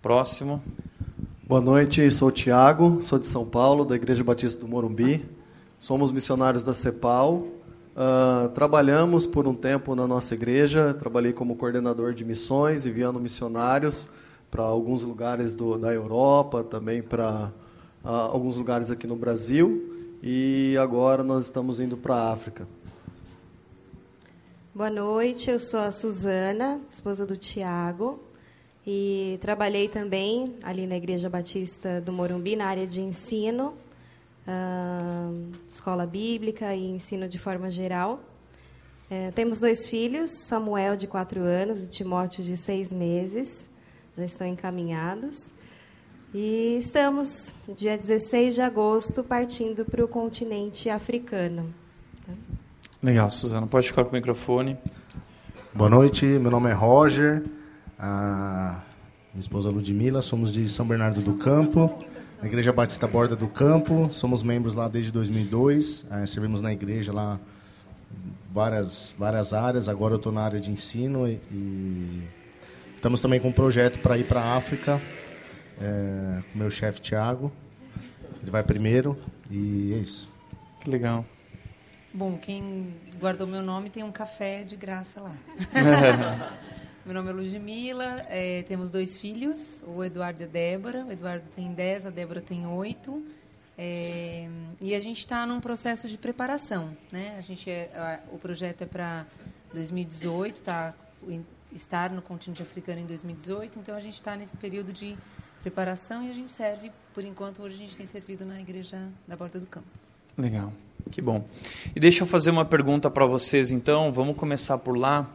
Próximo. 0.00 0.62
Boa 1.48 1.60
noite, 1.60 2.08
sou 2.12 2.28
o 2.28 2.30
Tiago, 2.30 3.00
sou 3.02 3.18
de 3.18 3.26
São 3.26 3.44
Paulo, 3.44 3.84
da 3.84 3.96
Igreja 3.96 4.22
Batista 4.22 4.60
do 4.60 4.68
Morumbi. 4.68 5.28
Somos 5.76 6.12
missionários 6.12 6.62
da 6.62 6.72
CEPAL. 6.72 7.34
Uh, 7.34 8.48
trabalhamos 8.54 9.26
por 9.26 9.48
um 9.48 9.54
tempo 9.54 9.96
na 9.96 10.06
nossa 10.06 10.32
igreja. 10.34 10.94
Trabalhei 10.94 11.32
como 11.32 11.56
coordenador 11.56 12.14
de 12.14 12.24
missões, 12.24 12.86
enviando 12.86 13.18
missionários 13.18 14.08
para 14.48 14.62
alguns 14.62 15.02
lugares 15.02 15.52
do, 15.52 15.76
da 15.76 15.92
Europa, 15.92 16.62
também 16.62 17.02
para 17.02 17.50
alguns 18.04 18.56
lugares 18.56 18.90
aqui 18.90 19.06
no 19.06 19.16
Brasil. 19.16 20.18
E 20.22 20.76
agora 20.80 21.22
nós 21.22 21.44
estamos 21.44 21.80
indo 21.80 21.96
para 21.96 22.14
a 22.14 22.32
África. 22.32 22.66
Boa 24.74 24.88
noite, 24.88 25.50
eu 25.50 25.58
sou 25.58 25.80
a 25.80 25.92
Suzana, 25.92 26.80
esposa 26.90 27.26
do 27.26 27.36
Tiago. 27.36 28.20
E 28.86 29.38
trabalhei 29.40 29.88
também 29.88 30.56
ali 30.62 30.86
na 30.86 30.96
Igreja 30.96 31.28
Batista 31.28 32.00
do 32.00 32.12
Morumbi, 32.12 32.56
na 32.56 32.66
área 32.66 32.86
de 32.86 33.00
ensino, 33.00 33.74
uh, 34.46 35.52
escola 35.70 36.04
bíblica 36.04 36.74
e 36.74 36.90
ensino 36.90 37.28
de 37.28 37.38
forma 37.38 37.70
geral. 37.70 38.20
É, 39.08 39.30
temos 39.30 39.60
dois 39.60 39.86
filhos, 39.86 40.30
Samuel, 40.30 40.96
de 40.96 41.06
quatro 41.06 41.42
anos, 41.42 41.84
e 41.84 41.88
Timóteo, 41.90 42.42
de 42.42 42.56
seis 42.56 42.92
meses. 42.92 43.68
Já 44.16 44.24
estão 44.24 44.46
encaminhados. 44.46 45.52
E 46.34 46.78
estamos, 46.78 47.52
dia 47.76 47.98
16 47.98 48.54
de 48.54 48.62
agosto, 48.62 49.22
partindo 49.22 49.84
para 49.84 50.02
o 50.02 50.08
continente 50.08 50.88
africano. 50.88 51.74
Legal, 53.02 53.28
Suzana. 53.28 53.66
Pode 53.66 53.88
ficar 53.88 54.02
com 54.04 54.10
o 54.10 54.14
microfone. 54.14 54.78
Boa 55.74 55.90
noite, 55.90 56.24
meu 56.24 56.50
nome 56.50 56.70
é 56.70 56.72
Roger. 56.72 57.44
Ah, 57.98 58.80
minha 59.34 59.42
esposa 59.42 59.68
Ludmila, 59.68 60.22
somos 60.22 60.54
de 60.54 60.70
São 60.70 60.86
Bernardo 60.86 61.20
do 61.20 61.34
Campo 61.34 62.02
na 62.40 62.48
Igreja 62.48 62.72
Batista 62.72 63.06
Borda 63.06 63.36
do 63.36 63.46
Campo. 63.46 64.08
Somos 64.10 64.42
membros 64.42 64.74
lá 64.74 64.88
desde 64.88 65.12
2002. 65.12 66.06
É, 66.10 66.26
servimos 66.26 66.62
na 66.62 66.72
igreja 66.72 67.12
lá 67.12 67.38
várias 68.50 69.14
várias 69.18 69.52
áreas. 69.52 69.86
Agora 69.86 70.14
eu 70.14 70.16
estou 70.16 70.32
na 70.32 70.40
área 70.40 70.58
de 70.58 70.70
ensino 70.70 71.28
e, 71.28 71.32
e, 71.50 72.22
estamos 72.96 73.20
também 73.20 73.38
com 73.38 73.48
um 73.48 73.52
projeto 73.52 73.98
para 73.98 74.16
ir 74.16 74.24
para 74.24 74.40
a 74.40 74.56
África 74.56 74.98
é, 75.80 76.42
com 76.52 76.58
meu 76.58 76.70
chefe 76.70 77.00
Tiago. 77.00 77.52
Ele 78.40 78.50
vai 78.50 78.62
primeiro 78.62 79.18
e 79.50 79.94
é 79.94 79.98
isso. 79.98 80.30
Que 80.80 80.90
legal. 80.90 81.24
Bom, 82.12 82.36
quem 82.36 82.94
guardou 83.18 83.46
meu 83.46 83.62
nome 83.62 83.88
tem 83.88 84.02
um 84.02 84.12
café 84.12 84.64
de 84.64 84.76
graça 84.76 85.20
lá. 85.20 85.34
Meu 87.04 87.14
nome 87.14 87.30
é 87.30 87.32
Ludmilla, 87.32 88.24
é, 88.28 88.62
temos 88.62 88.88
dois 88.88 89.16
filhos, 89.16 89.82
o 89.84 90.04
Eduardo 90.04 90.40
e 90.40 90.44
a 90.44 90.46
Débora. 90.46 91.04
O 91.04 91.10
Eduardo 91.10 91.44
tem 91.52 91.74
10, 91.74 92.06
a 92.06 92.10
Débora 92.10 92.40
tem 92.40 92.64
8. 92.64 93.26
É, 93.76 94.48
e 94.80 94.94
a 94.94 95.00
gente 95.00 95.18
está 95.18 95.44
num 95.44 95.60
processo 95.60 96.08
de 96.08 96.16
preparação. 96.16 96.96
Né? 97.10 97.34
A 97.36 97.40
gente 97.40 97.68
é, 97.68 97.90
a, 97.92 98.20
o 98.32 98.38
projeto 98.38 98.82
é 98.82 98.86
para 98.86 99.26
2018, 99.74 100.62
tá, 100.62 100.94
estar 101.72 102.10
no 102.10 102.22
continente 102.22 102.62
africano 102.62 103.00
em 103.00 103.06
2018, 103.06 103.80
então 103.80 103.96
a 103.96 104.00
gente 104.00 104.14
está 104.14 104.36
nesse 104.36 104.56
período 104.56 104.92
de 104.92 105.16
preparação 105.62 106.22
e 106.24 106.30
a 106.30 106.34
gente 106.34 106.50
serve, 106.50 106.90
por 107.14 107.24
enquanto, 107.24 107.62
hoje 107.62 107.76
a 107.76 107.78
gente 107.78 107.96
tem 107.96 108.04
servido 108.04 108.44
na 108.44 108.60
igreja 108.60 108.98
da 109.26 109.36
Porta 109.36 109.60
do 109.60 109.66
Campo. 109.66 109.86
Legal, 110.36 110.72
que 111.10 111.22
bom. 111.22 111.46
E 111.94 112.00
deixa 112.00 112.24
eu 112.24 112.26
fazer 112.26 112.50
uma 112.50 112.64
pergunta 112.64 113.10
para 113.10 113.24
vocês, 113.24 113.70
então, 113.70 114.12
vamos 114.12 114.36
começar 114.36 114.78
por 114.78 114.96
lá. 114.96 115.30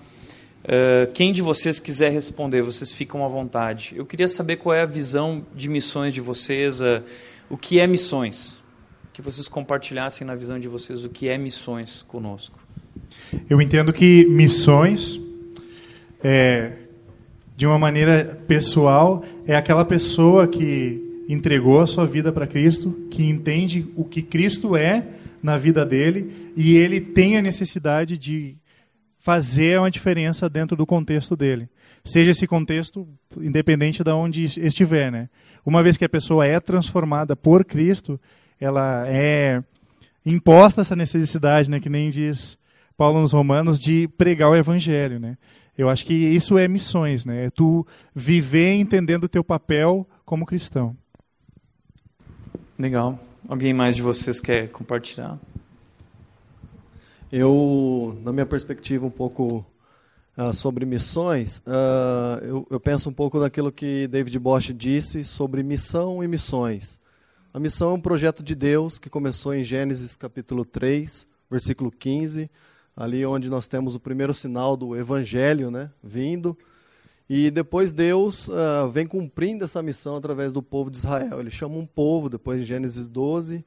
Uh, 0.64 1.10
quem 1.14 1.32
de 1.32 1.42
vocês 1.42 1.80
quiser 1.80 2.12
responder, 2.12 2.62
vocês 2.62 2.94
ficam 2.94 3.24
à 3.24 3.28
vontade. 3.28 3.94
Eu 3.96 4.06
queria 4.06 4.28
saber 4.28 4.58
qual 4.58 4.76
é 4.76 4.82
a 4.82 4.86
visão 4.86 5.46
de 5.56 5.70
missões 5.70 6.14
de 6.14 6.20
vocês, 6.20 6.82
uh, 6.82 7.02
o 7.50 7.58
que 7.58 7.80
é 7.80 7.88
missões. 7.88 8.62
Que 9.14 9.22
vocês 9.22 9.48
compartilhassem 9.48 10.28
na 10.28 10.36
visão 10.36 10.60
de 10.60 10.68
vocês 10.68 11.06
o 11.06 11.10
que 11.10 11.30
é 11.30 11.38
missões 11.38 12.02
conosco. 12.02 12.60
Eu 13.50 13.62
entendo 13.62 13.94
que 13.94 14.26
missões, 14.26 15.20
é, 16.22 16.74
de 17.58 17.66
uma 17.66 17.80
maneira 17.80 18.40
pessoal, 18.48 19.26
é 19.48 19.56
aquela 19.56 19.84
pessoa 19.84 20.48
que 20.48 21.26
entregou 21.28 21.80
a 21.80 21.88
sua 21.88 22.06
vida 22.06 22.32
para 22.32 22.46
Cristo, 22.46 23.08
que 23.10 23.28
entende 23.28 23.92
o 23.96 24.06
que 24.06 24.22
Cristo 24.22 24.78
é 24.78 25.04
na 25.42 25.58
vida 25.58 25.84
dele 25.84 26.52
e 26.56 26.78
ele 26.78 27.02
tem 27.02 27.36
a 27.36 27.42
necessidade 27.42 28.16
de 28.16 28.56
fazer 29.18 29.80
uma 29.80 29.90
diferença 29.90 30.48
dentro 30.48 30.78
do 30.78 30.86
contexto 30.86 31.36
dele. 31.36 31.68
Seja 32.06 32.30
esse 32.30 32.46
contexto 32.46 33.08
independente 33.42 34.04
de 34.04 34.12
onde 34.12 34.44
estiver, 34.44 35.12
né? 35.12 35.28
Uma 35.66 35.82
vez 35.82 35.98
que 35.98 36.06
a 36.06 36.10
pessoa 36.10 36.46
é 36.46 36.60
transformada 36.60 37.36
por 37.36 37.66
Cristo, 37.66 38.20
ela 38.62 39.04
é 39.08 39.64
imposta 40.24 40.82
essa 40.82 40.96
necessidade, 40.96 41.72
né, 41.72 41.80
que 41.80 41.90
nem 41.90 42.12
diz 42.12 42.58
Paulo 42.96 43.20
nos 43.20 43.34
Romanos 43.34 43.80
de 43.80 44.08
pregar 44.16 44.50
o 44.50 44.56
evangelho, 44.56 45.20
né? 45.20 45.38
Eu 45.78 45.90
acho 45.90 46.06
que 46.06 46.14
isso 46.14 46.58
é 46.58 46.68
missões, 46.68 47.24
né? 47.24 47.46
É 47.46 47.50
tu 47.50 47.86
viver 48.14 48.74
entendendo 48.74 49.26
o 49.26 49.30
teu 49.30 49.44
papel 49.44 50.08
como 50.26 50.46
cristão. 50.46 50.98
Legal. 52.80 53.20
Alguém 53.48 53.74
mais 53.74 53.96
de 53.96 54.02
vocês 54.02 54.40
quer 54.40 54.70
compartilhar? 54.70 55.38
Eu, 57.32 58.20
na 58.24 58.34
minha 58.34 58.46
perspectiva 58.46 59.06
um 59.06 59.12
pouco 59.12 59.66
uh, 60.38 60.54
sobre 60.54 60.86
missões, 60.86 61.60
uh, 61.60 62.44
eu, 62.44 62.68
eu, 62.70 62.80
penso 62.80 63.10
um 63.10 63.14
pouco 63.14 63.40
naquilo 63.40 63.72
que 63.72 64.08
David 64.08 64.40
Bosch 64.40 64.74
disse 64.74 65.24
sobre 65.24 65.62
missão 65.62 66.24
e 66.24 66.28
missões. 66.28 67.00
A 67.54 67.60
missão 67.60 67.92
é 67.92 67.94
um 67.94 68.02
projeto 68.02 68.42
de 68.42 68.56
Deus 68.56 68.98
que 68.98 69.10
começou 69.10 69.54
em 69.54 69.64
Gênesis 69.64 70.16
capítulo 70.16 70.64
3, 70.64 71.28
versículo 71.50 71.92
15, 71.92 72.50
ali 72.98 73.24
onde 73.24 73.48
nós 73.48 73.68
temos 73.68 73.94
o 73.94 74.00
primeiro 74.00 74.34
sinal 74.34 74.76
do 74.76 74.96
evangelho 74.96 75.70
né, 75.70 75.92
vindo. 76.04 76.58
E 77.30 77.52
depois 77.52 77.94
Deus 77.94 78.48
uh, 78.48 78.90
vem 78.92 79.06
cumprindo 79.06 79.64
essa 79.64 79.84
missão 79.84 80.16
através 80.16 80.52
do 80.52 80.64
povo 80.64 80.90
de 80.90 80.98
Israel. 80.98 81.40
Ele 81.40 81.52
chama 81.52 81.76
um 81.76 81.86
povo, 81.86 82.28
depois 82.28 82.60
em 82.60 82.64
Gênesis 82.64 83.08
12, 83.08 83.64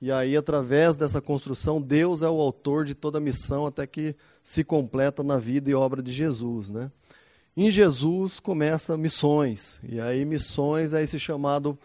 e 0.00 0.12
aí, 0.12 0.36
através 0.36 0.98
dessa 0.98 1.22
construção, 1.22 1.80
Deus 1.80 2.22
é 2.22 2.28
o 2.28 2.38
autor 2.38 2.84
de 2.84 2.94
toda 2.94 3.16
a 3.16 3.20
missão 3.20 3.64
até 3.64 3.86
que 3.86 4.14
se 4.44 4.62
completa 4.62 5.22
na 5.22 5.38
vida 5.38 5.70
e 5.70 5.74
obra 5.74 6.02
de 6.02 6.12
Jesus. 6.12 6.68
Né? 6.68 6.90
Em 7.56 7.70
Jesus 7.70 8.38
começa 8.38 8.94
missões. 8.94 9.80
E 9.88 9.98
aí, 9.98 10.22
missões 10.26 10.92
é 10.92 11.02
esse 11.02 11.18
chamado 11.18 11.78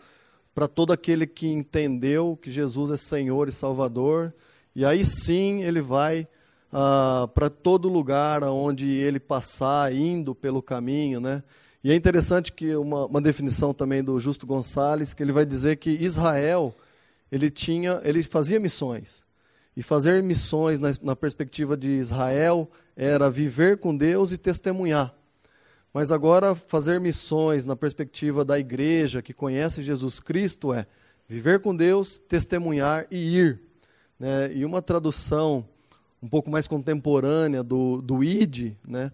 para 0.53 0.67
todo 0.67 0.91
aquele 0.91 1.25
que 1.25 1.48
entendeu 1.48 2.38
que 2.41 2.51
Jesus 2.51 2.91
é 2.91 2.98
Senhor 2.98 3.48
e 3.48 3.53
Salvador. 3.53 4.33
E 4.75 4.83
aí 4.83 5.05
sim 5.05 5.62
ele 5.63 5.79
vai 5.79 6.27
ah, 6.72 7.30
para 7.34 7.50
todo 7.50 7.90
lugar 7.90 8.44
onde 8.44 8.90
ele 8.90 9.20
passar, 9.20 9.94
indo 9.94 10.34
pelo 10.34 10.62
caminho, 10.62 11.20
né? 11.20 11.44
E 11.84 11.92
é 11.92 11.96
interessante 11.96 12.54
que 12.54 12.75
uma, 12.75 13.08
uma, 13.08 13.22
definição 13.22 13.74
também 13.74 14.04
do 14.04 14.20
Justo 14.20 14.46
Gonçalves, 14.46 15.16
que 15.16 15.24
ele 15.24 15.32
vai 15.32 15.46
dizer 15.46 15.78
que 15.78 15.90
Israel, 15.90 16.75
ele 17.32 17.50
tinha, 17.50 18.00
ele 18.04 18.22
fazia 18.22 18.60
missões. 18.60 19.24
E 19.75 19.82
fazer 19.82 20.22
missões 20.22 20.80
na, 20.80 20.92
na 21.01 21.16
perspectiva 21.16 21.75
de 21.75 21.88
Israel 21.88 22.70
era 22.96 23.32
viver 23.32 23.78
com 23.78 23.96
Deus 23.98 24.32
e 24.32 24.38
testemunhar. 24.38 25.13
Mas 25.94 26.12
agora 26.12 26.56
fazer 26.56 27.00
missões 27.00 27.66
na 27.66 27.75
perspectiva 27.75 28.46
da 28.46 28.60
igreja 28.60 29.22
que 29.22 29.34
conhece 29.34 29.82
Jesus 29.82 30.20
Cristo 30.20 30.74
é 30.74 30.86
viver 31.28 31.62
com 31.62 31.75
Deus, 31.75 32.22
testemunhar 32.30 33.08
e 33.10 33.38
ir. 33.38 33.62
Né? 34.20 34.54
E 34.54 34.63
uma 34.63 34.82
tradução 34.82 35.68
um 36.22 36.28
pouco 36.28 36.50
mais 36.50 36.68
contemporânea 36.68 37.63
do, 37.63 38.01
do 38.01 38.24
ID, 38.24 38.74
né? 38.88 39.12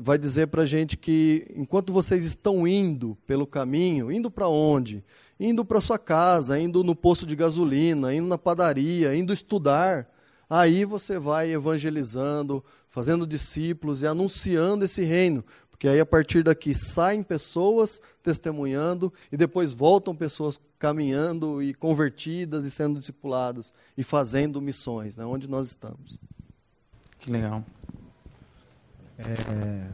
vai 0.00 0.18
dizer 0.18 0.48
para 0.48 0.62
a 0.62 0.66
gente 0.66 0.96
que 0.96 1.46
enquanto 1.54 1.92
vocês 1.92 2.24
estão 2.24 2.66
indo 2.66 3.16
pelo 3.26 3.46
caminho, 3.46 4.10
indo 4.10 4.30
para 4.30 4.48
onde? 4.48 5.04
Indo 5.38 5.64
para 5.64 5.80
sua 5.80 5.98
casa, 5.98 6.58
indo 6.58 6.82
no 6.82 6.94
posto 6.94 7.26
de 7.26 7.36
gasolina, 7.36 8.14
indo 8.14 8.26
na 8.26 8.38
padaria, 8.38 9.14
indo 9.14 9.32
estudar, 9.32 10.08
aí 10.48 10.84
você 10.84 11.18
vai 11.18 11.52
evangelizando, 11.52 12.64
fazendo 12.88 13.26
discípulos 13.26 14.02
e 14.02 14.06
anunciando 14.06 14.84
esse 14.84 15.02
reino. 15.02 15.44
Porque 15.70 15.88
aí 15.88 16.00
a 16.00 16.06
partir 16.06 16.42
daqui 16.42 16.74
saem 16.74 17.22
pessoas 17.22 18.00
testemunhando 18.22 19.12
e 19.30 19.36
depois 19.36 19.72
voltam 19.72 20.14
pessoas 20.14 20.58
caminhando 20.78 21.62
e 21.62 21.74
convertidas 21.74 22.64
e 22.64 22.70
sendo 22.70 22.98
discipuladas 22.98 23.72
e 23.96 24.04
fazendo 24.04 24.60
missões, 24.60 25.16
né, 25.16 25.24
onde 25.24 25.48
nós 25.48 25.66
estamos. 25.66 26.18
Que 27.24 27.32
legal. 27.32 27.64
É, 29.18 29.86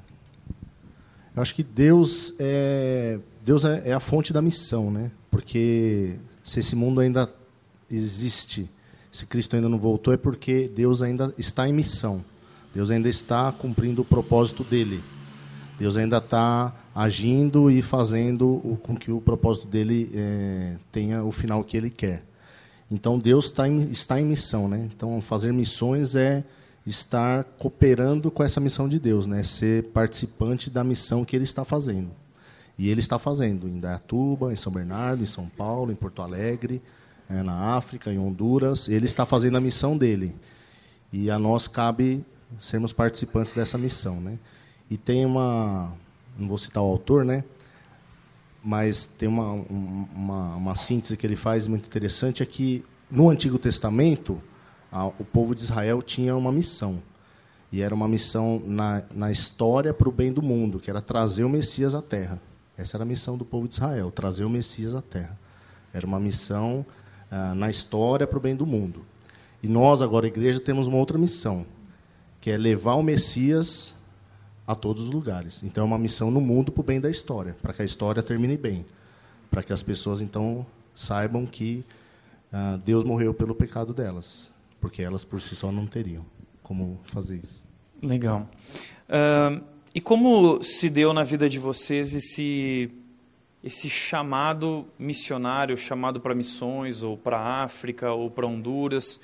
eu 1.36 1.40
acho 1.40 1.54
que 1.54 1.62
Deus 1.62 2.34
é 2.40 3.20
Deus 3.44 3.64
é, 3.64 3.90
é, 3.90 3.92
a 3.92 4.00
fonte 4.00 4.32
da 4.32 4.42
missão, 4.42 4.90
né? 4.90 5.12
Porque 5.30 6.16
se 6.42 6.58
esse 6.58 6.74
mundo 6.74 7.00
ainda 7.00 7.32
existe, 7.88 8.68
se 9.12 9.26
Cristo 9.26 9.54
ainda 9.54 9.68
não 9.68 9.78
voltou, 9.78 10.12
é 10.12 10.16
porque 10.16 10.68
Deus 10.74 11.02
ainda 11.02 11.32
está 11.38 11.68
em 11.68 11.72
missão. 11.72 12.24
Deus 12.74 12.90
ainda 12.90 13.08
está 13.08 13.52
cumprindo 13.52 14.02
o 14.02 14.04
propósito 14.04 14.64
dele. 14.64 15.00
Deus 15.78 15.96
ainda 15.96 16.18
está 16.18 16.74
agindo 16.92 17.70
e 17.70 17.80
fazendo 17.80 18.76
com 18.82 18.96
que 18.96 19.12
o 19.12 19.20
propósito 19.20 19.68
dele 19.68 20.10
é, 20.12 20.74
tenha 20.90 21.22
o 21.22 21.30
final 21.30 21.62
que 21.62 21.76
ele 21.76 21.90
quer. 21.90 22.24
Então 22.90 23.20
Deus 23.20 23.46
está 23.46 23.68
em, 23.68 23.88
está 23.88 24.20
em 24.20 24.24
missão, 24.24 24.68
né? 24.68 24.88
Então 24.92 25.22
fazer 25.22 25.52
missões 25.52 26.16
é 26.16 26.44
estar 26.86 27.44
cooperando 27.58 28.30
com 28.30 28.42
essa 28.42 28.60
missão 28.60 28.88
de 28.88 28.98
Deus, 28.98 29.26
né? 29.26 29.42
Ser 29.42 29.88
participante 29.88 30.70
da 30.70 30.82
missão 30.82 31.24
que 31.24 31.36
Ele 31.36 31.44
está 31.44 31.64
fazendo. 31.64 32.10
E 32.78 32.88
Ele 32.88 33.00
está 33.00 33.18
fazendo 33.18 33.68
em 33.68 33.78
Dayatuba, 33.78 34.52
em 34.52 34.56
São 34.56 34.72
Bernardo, 34.72 35.22
em 35.22 35.26
São 35.26 35.48
Paulo, 35.48 35.92
em 35.92 35.94
Porto 35.94 36.22
Alegre, 36.22 36.82
é, 37.28 37.42
na 37.42 37.76
África, 37.76 38.10
em 38.12 38.18
Honduras. 38.18 38.88
Ele 38.88 39.06
está 39.06 39.26
fazendo 39.26 39.56
a 39.56 39.60
missão 39.60 39.96
dele. 39.96 40.34
E 41.12 41.30
a 41.30 41.38
nós 41.38 41.68
cabe 41.68 42.24
sermos 42.60 42.92
participantes 42.92 43.52
dessa 43.52 43.76
missão, 43.76 44.20
né? 44.20 44.38
E 44.90 44.96
tem 44.96 45.24
uma, 45.24 45.94
não 46.38 46.48
vou 46.48 46.58
citar 46.58 46.82
o 46.82 46.86
autor, 46.86 47.24
né? 47.24 47.44
Mas 48.62 49.06
tem 49.06 49.28
uma, 49.28 49.52
uma, 49.52 50.56
uma 50.56 50.74
síntese 50.74 51.16
que 51.16 51.26
ele 51.26 51.36
faz 51.36 51.68
muito 51.68 51.86
interessante 51.86 52.42
é 52.42 52.46
que 52.46 52.84
no 53.10 53.28
Antigo 53.28 53.58
Testamento 53.58 54.40
o 54.92 55.24
povo 55.24 55.54
de 55.54 55.62
Israel 55.62 56.02
tinha 56.02 56.36
uma 56.36 56.50
missão. 56.50 57.00
E 57.72 57.80
era 57.80 57.94
uma 57.94 58.08
missão 58.08 58.60
na, 58.64 59.02
na 59.14 59.30
história 59.30 59.94
para 59.94 60.08
o 60.08 60.12
bem 60.12 60.32
do 60.32 60.42
mundo, 60.42 60.80
que 60.80 60.90
era 60.90 61.00
trazer 61.00 61.44
o 61.44 61.48
Messias 61.48 61.94
à 61.94 62.02
terra. 62.02 62.40
Essa 62.76 62.96
era 62.96 63.04
a 63.04 63.06
missão 63.06 63.38
do 63.38 63.44
povo 63.44 63.68
de 63.68 63.74
Israel, 63.74 64.10
trazer 64.10 64.44
o 64.44 64.50
Messias 64.50 64.94
à 64.94 65.00
terra. 65.00 65.38
Era 65.92 66.04
uma 66.04 66.18
missão 66.18 66.84
ah, 67.30 67.54
na 67.54 67.70
história 67.70 68.26
para 68.26 68.38
o 68.38 68.40
bem 68.40 68.56
do 68.56 68.66
mundo. 68.66 69.04
E 69.62 69.68
nós, 69.68 70.02
agora, 70.02 70.26
a 70.26 70.28
igreja, 70.28 70.58
temos 70.58 70.88
uma 70.88 70.96
outra 70.96 71.16
missão, 71.16 71.64
que 72.40 72.50
é 72.50 72.56
levar 72.56 72.94
o 72.94 73.02
Messias 73.02 73.94
a 74.66 74.74
todos 74.74 75.04
os 75.04 75.10
lugares. 75.10 75.62
Então, 75.62 75.84
é 75.84 75.86
uma 75.86 75.98
missão 75.98 76.30
no 76.30 76.40
mundo 76.40 76.72
para 76.72 76.80
o 76.80 76.84
bem 76.84 77.00
da 77.00 77.10
história, 77.10 77.56
para 77.62 77.72
que 77.72 77.82
a 77.82 77.84
história 77.84 78.22
termine 78.22 78.56
bem. 78.56 78.84
Para 79.48 79.62
que 79.62 79.72
as 79.72 79.82
pessoas, 79.82 80.20
então, 80.20 80.66
saibam 80.94 81.46
que 81.46 81.84
ah, 82.52 82.80
Deus 82.84 83.04
morreu 83.04 83.32
pelo 83.32 83.54
pecado 83.54 83.92
delas 83.92 84.50
porque 84.80 85.02
elas 85.02 85.24
por 85.24 85.40
si 85.40 85.54
só 85.54 85.70
não 85.70 85.86
teriam 85.86 86.24
como 86.62 87.00
fazer 87.04 87.40
isso. 87.44 87.62
Legal. 88.02 88.48
Uh, 89.08 89.62
e 89.94 90.00
como 90.00 90.62
se 90.62 90.88
deu 90.88 91.12
na 91.12 91.24
vida 91.24 91.48
de 91.48 91.58
vocês 91.58 92.14
esse 92.14 92.90
esse 93.62 93.90
chamado 93.90 94.86
missionário, 94.98 95.76
chamado 95.76 96.18
para 96.18 96.34
missões, 96.34 97.02
ou 97.02 97.16
para 97.16 97.62
África, 97.62 98.10
ou 98.10 98.30
para 98.30 98.46
Honduras? 98.46 99.20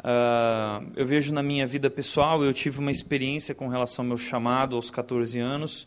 Uh, 0.00 0.90
eu 0.96 1.06
vejo 1.06 1.32
na 1.32 1.42
minha 1.42 1.66
vida 1.66 1.88
pessoal, 1.88 2.44
eu 2.44 2.52
tive 2.52 2.80
uma 2.80 2.90
experiência 2.90 3.54
com 3.54 3.68
relação 3.68 4.04
ao 4.04 4.08
meu 4.08 4.18
chamado 4.18 4.74
aos 4.74 4.90
14 4.90 5.38
anos, 5.38 5.86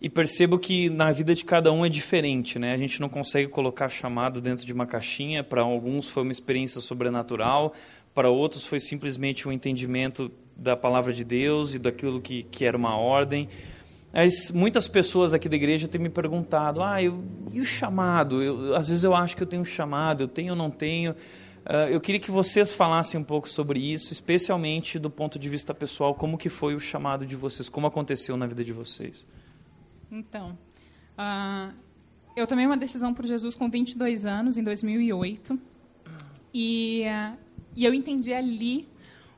e 0.00 0.08
percebo 0.08 0.58
que 0.58 0.90
na 0.90 1.12
vida 1.12 1.34
de 1.34 1.44
cada 1.44 1.70
um 1.70 1.86
é 1.86 1.88
diferente, 1.88 2.58
né? 2.58 2.72
A 2.72 2.76
gente 2.76 3.00
não 3.00 3.08
consegue 3.08 3.48
colocar 3.48 3.88
chamado 3.88 4.40
dentro 4.40 4.66
de 4.66 4.72
uma 4.72 4.84
caixinha. 4.84 5.44
Para 5.44 5.62
alguns 5.62 6.10
foi 6.10 6.24
uma 6.24 6.32
experiência 6.32 6.80
sobrenatural, 6.80 7.72
para 8.14 8.30
outros 8.30 8.64
foi 8.64 8.80
simplesmente 8.80 9.48
um 9.48 9.52
entendimento 9.52 10.30
da 10.56 10.76
palavra 10.76 11.12
de 11.12 11.24
Deus 11.24 11.74
e 11.74 11.78
daquilo 11.78 12.20
que, 12.20 12.42
que 12.44 12.64
era 12.64 12.76
uma 12.76 12.96
ordem. 12.96 13.48
Mas 14.12 14.50
muitas 14.50 14.86
pessoas 14.86 15.32
aqui 15.32 15.48
da 15.48 15.56
igreja 15.56 15.88
têm 15.88 16.00
me 16.00 16.10
perguntado: 16.10 16.82
ah, 16.82 17.02
eu, 17.02 17.24
e 17.50 17.60
o 17.60 17.64
chamado? 17.64 18.42
Eu, 18.42 18.76
às 18.76 18.88
vezes 18.88 19.02
eu 19.04 19.14
acho 19.14 19.36
que 19.36 19.42
eu 19.42 19.46
tenho 19.46 19.62
um 19.62 19.64
chamado, 19.64 20.24
eu 20.24 20.28
tenho 20.28 20.52
ou 20.52 20.56
não 20.56 20.70
tenho. 20.70 21.12
Uh, 21.64 21.88
eu 21.88 22.00
queria 22.00 22.20
que 22.20 22.30
vocês 22.30 22.72
falassem 22.72 23.18
um 23.18 23.24
pouco 23.24 23.48
sobre 23.48 23.78
isso, 23.78 24.12
especialmente 24.12 24.98
do 24.98 25.08
ponto 25.08 25.38
de 25.38 25.48
vista 25.48 25.72
pessoal, 25.72 26.12
como 26.14 26.36
que 26.36 26.48
foi 26.48 26.74
o 26.74 26.80
chamado 26.80 27.24
de 27.24 27.36
vocês, 27.36 27.68
como 27.68 27.86
aconteceu 27.86 28.36
na 28.36 28.46
vida 28.46 28.64
de 28.64 28.72
vocês. 28.72 29.24
Então, 30.10 30.58
uh, 31.16 31.72
eu 32.36 32.46
tomei 32.46 32.66
uma 32.66 32.76
decisão 32.76 33.14
por 33.14 33.24
Jesus 33.24 33.54
com 33.54 33.70
22 33.70 34.26
anos, 34.26 34.58
em 34.58 34.64
2008. 34.64 35.58
E 36.52 37.04
uh, 37.06 37.38
e 37.74 37.84
eu 37.84 37.94
entendi 37.94 38.32
ali 38.32 38.86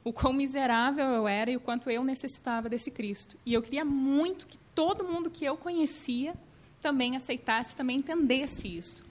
o 0.03 0.12
quão 0.12 0.33
miserável 0.33 1.07
eu 1.07 1.27
era 1.27 1.51
e 1.51 1.57
o 1.57 1.61
quanto 1.61 1.88
eu 1.90 2.05
necessitava 2.05 2.68
desse 2.68 2.90
Cristo. 2.90 3.37
E 3.47 3.55
eu 3.55 3.62
queria 3.62 3.85
muito 3.85 4.47
que 4.47 4.59
todo 4.75 5.05
mundo 5.05 5.31
que 5.31 5.44
eu 5.44 5.57
conhecia 5.57 6.35
também 6.81 7.16
aceitasse, 7.16 7.75
também 7.75 7.97
entendesse 7.97 8.68
isso. 8.68 9.03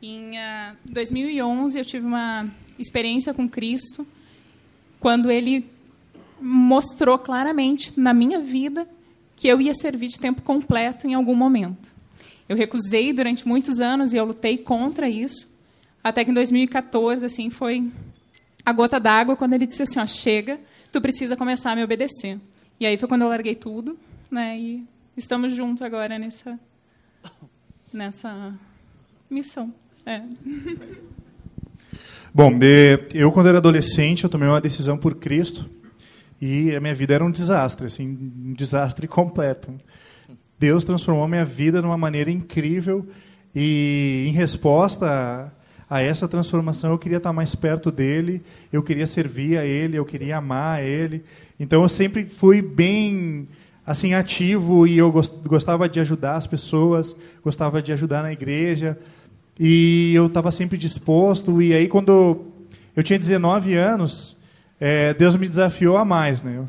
Em 0.00 0.36
uh, 0.36 0.38
ah, 0.38 0.76
2011, 0.84 1.76
eu 1.76 1.84
tive 1.84 2.06
uma 2.06 2.48
experiência 2.78 3.34
com 3.34 3.48
Cristo, 3.48 4.06
quando 5.00 5.28
ele 5.28 5.68
mostrou 6.40 7.18
claramente 7.18 7.98
na 7.98 8.14
minha 8.14 8.40
vida 8.40 8.88
que 9.34 9.48
eu 9.48 9.60
ia 9.60 9.74
servir 9.74 10.08
de 10.08 10.18
tempo 10.18 10.42
completo 10.42 11.06
em 11.06 11.14
algum 11.14 11.34
momento. 11.34 11.92
Eu 12.48 12.56
recusei 12.56 13.12
durante 13.12 13.46
muitos 13.46 13.80
anos 13.80 14.12
e 14.12 14.16
eu 14.16 14.24
lutei 14.24 14.56
contra 14.56 15.08
isso, 15.08 15.52
até 16.02 16.24
que 16.24 16.30
em 16.30 16.34
2014 16.34 17.26
assim 17.26 17.50
foi 17.50 17.90
a 18.68 18.72
gota 18.72 19.00
d'água 19.00 19.34
quando 19.34 19.54
ele 19.54 19.66
disse 19.66 19.82
assim, 19.82 19.98
ó, 19.98 20.06
chega, 20.06 20.60
tu 20.92 21.00
precisa 21.00 21.34
começar 21.36 21.72
a 21.72 21.76
me 21.76 21.82
obedecer. 21.82 22.38
E 22.78 22.84
aí 22.84 22.98
foi 22.98 23.08
quando 23.08 23.22
eu 23.22 23.28
larguei 23.28 23.54
tudo, 23.54 23.98
né? 24.30 24.58
E 24.58 24.84
estamos 25.16 25.54
juntos 25.54 25.80
agora 25.82 26.18
nessa 26.18 26.60
nessa 27.90 28.52
missão. 29.30 29.72
É. 30.04 30.20
Bom, 32.32 32.52
eu 33.14 33.32
quando 33.32 33.48
era 33.48 33.56
adolescente 33.56 34.24
eu 34.24 34.30
tomei 34.30 34.46
uma 34.46 34.60
decisão 34.60 34.98
por 34.98 35.14
Cristo 35.14 35.68
e 36.38 36.76
a 36.76 36.80
minha 36.80 36.94
vida 36.94 37.14
era 37.14 37.24
um 37.24 37.30
desastre, 37.30 37.86
assim, 37.86 38.06
um 38.06 38.52
desastre 38.52 39.08
completo. 39.08 39.72
Deus 40.58 40.84
transformou 40.84 41.24
a 41.24 41.28
minha 41.28 41.44
vida 41.44 41.80
de 41.80 41.86
uma 41.86 41.96
maneira 41.96 42.30
incrível 42.30 43.08
e 43.54 44.26
em 44.28 44.32
resposta 44.32 45.50
a 45.90 46.02
essa 46.02 46.28
transformação 46.28 46.90
eu 46.90 46.98
queria 46.98 47.16
estar 47.16 47.32
mais 47.32 47.54
perto 47.54 47.90
dele, 47.90 48.42
eu 48.72 48.82
queria 48.82 49.06
servir 49.06 49.58
a 49.58 49.64
ele, 49.64 49.96
eu 49.96 50.04
queria 50.04 50.36
amar 50.36 50.78
a 50.78 50.82
ele. 50.82 51.24
Então 51.58 51.82
eu 51.82 51.88
sempre 51.88 52.26
fui 52.26 52.60
bem 52.60 53.48
assim 53.86 54.12
ativo 54.12 54.86
e 54.86 54.98
eu 54.98 55.10
gostava 55.46 55.88
de 55.88 55.98
ajudar 55.98 56.36
as 56.36 56.46
pessoas, 56.46 57.16
gostava 57.42 57.80
de 57.80 57.90
ajudar 57.92 58.22
na 58.22 58.32
igreja 58.32 58.98
e 59.58 60.12
eu 60.14 60.26
estava 60.26 60.50
sempre 60.50 60.76
disposto. 60.76 61.62
E 61.62 61.72
aí 61.72 61.88
quando 61.88 62.44
eu 62.94 63.02
tinha 63.02 63.18
19 63.18 63.74
anos, 63.74 64.36
é, 64.78 65.14
Deus 65.14 65.36
me 65.36 65.48
desafiou 65.48 65.96
a 65.96 66.04
mais, 66.04 66.42
né? 66.42 66.64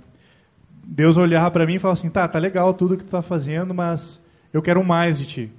Deus 0.82 1.18
olhava 1.18 1.52
para 1.52 1.66
mim 1.68 1.76
e 1.76 1.80
falava 1.80 2.00
assim, 2.00 2.10
tá, 2.10 2.28
tá 2.28 2.40
legal 2.40 2.74
tudo 2.74 2.96
que 2.96 3.04
tu 3.04 3.08
está 3.08 3.22
fazendo, 3.22 3.74
mas 3.74 4.24
eu 4.54 4.62
quero 4.62 4.84
mais 4.84 5.20
de 5.20 5.26
ti. 5.26 5.52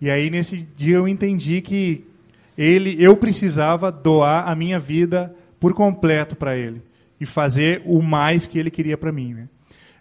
E 0.00 0.08
aí 0.08 0.30
nesse 0.30 0.58
dia 0.76 0.96
eu 0.96 1.08
entendi 1.08 1.60
que 1.60 2.07
ele, 2.58 2.96
eu 2.98 3.16
precisava 3.16 3.92
doar 3.92 4.48
a 4.48 4.54
minha 4.56 4.80
vida 4.80 5.32
por 5.60 5.72
completo 5.72 6.34
para 6.34 6.56
ele. 6.56 6.82
e 7.20 7.26
fazer 7.26 7.82
o 7.84 8.00
mais 8.00 8.46
que 8.46 8.60
ele 8.60 8.70
queria 8.70 8.96
para 8.96 9.10
mim. 9.10 9.34
Né? 9.34 9.48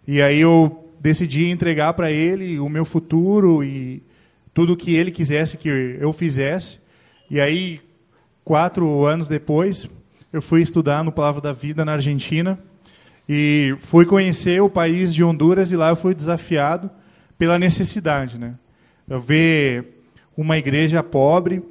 E 0.08 0.22
aí 0.22 0.40
eu 0.40 0.88
decidi 1.00 1.50
entregar 1.50 1.94
para 1.94 2.12
ele 2.12 2.60
o 2.60 2.70
meu 2.70 2.86
futuro 2.86 3.64
e 3.64 4.04
tudo 4.54 4.78
que 4.78 4.96
ele 4.96 5.10
quisesse 5.10 5.58
que 5.58 5.68
eu 5.68 6.14
fizesse. 6.14 6.80
E 7.30 7.40
aí, 7.42 7.82
quatro 8.44 9.04
anos 9.06 9.28
depois, 9.28 9.90
eu 10.32 10.44
fui 10.44 10.62
estudar 10.62 11.04
no 11.04 11.12
Palavra 11.12 11.42
da 11.42 11.52
Vida 11.52 11.84
na 11.84 11.94
Argentina 11.94 12.60
e 13.28 13.76
fui 13.80 14.06
conhecer 14.06 14.62
o 14.62 14.70
país 14.70 15.12
de 15.12 15.24
Honduras 15.24 15.72
e 15.72 15.76
lá 15.76 15.90
eu 15.90 15.96
fui 15.96 16.14
desafiado 16.14 16.90
pela 17.38 17.58
necessidade, 17.58 18.38
né? 18.38 18.54
Eu 19.10 19.20
ver 19.20 20.04
uma 20.36 20.56
igreja 20.58 21.02
pobre, 21.02 21.64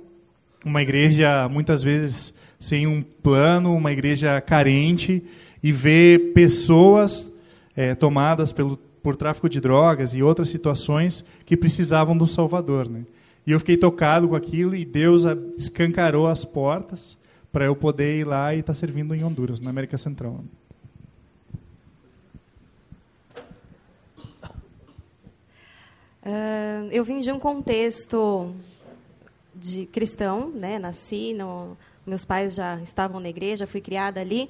uma 0.66 0.82
igreja 0.82 1.48
muitas 1.48 1.80
vezes 1.80 2.34
sem 2.58 2.88
um 2.88 3.00
plano, 3.00 3.72
uma 3.72 3.92
igreja 3.92 4.40
carente 4.40 5.22
e 5.62 5.70
ver 5.70 6.32
pessoas 6.32 7.32
é, 7.76 7.94
tomadas 7.94 8.52
pelo, 8.52 8.76
por 9.00 9.14
tráfico 9.14 9.48
de 9.48 9.60
drogas 9.60 10.12
e 10.16 10.24
outras 10.24 10.48
situações 10.48 11.24
que 11.44 11.56
precisavam 11.56 12.18
do 12.18 12.26
Salvador, 12.26 12.88
né? 12.88 13.04
E 13.46 13.52
eu 13.52 13.60
fiquei 13.60 13.76
tocado 13.76 14.28
com 14.28 14.34
aquilo 14.34 14.74
e 14.74 14.84
Deus 14.84 15.22
escancarou 15.56 16.26
as 16.26 16.44
portas 16.44 17.16
para 17.52 17.66
eu 17.66 17.76
poder 17.76 18.18
ir 18.18 18.24
lá 18.24 18.52
e 18.52 18.58
estar 18.58 18.72
tá 18.72 18.78
servindo 18.78 19.14
em 19.14 19.22
Honduras, 19.22 19.60
na 19.60 19.70
América 19.70 19.96
Central. 19.96 20.40
Uh, 26.24 26.90
eu 26.90 27.04
vim 27.04 27.20
de 27.20 27.30
um 27.30 27.38
contexto 27.38 28.52
de 29.58 29.86
cristão, 29.86 30.50
né? 30.50 30.78
Nasci, 30.78 31.32
no, 31.34 31.76
meus 32.06 32.24
pais 32.24 32.54
já 32.54 32.78
estavam 32.82 33.20
na 33.20 33.28
igreja, 33.28 33.66
fui 33.66 33.80
criada 33.80 34.20
ali. 34.20 34.48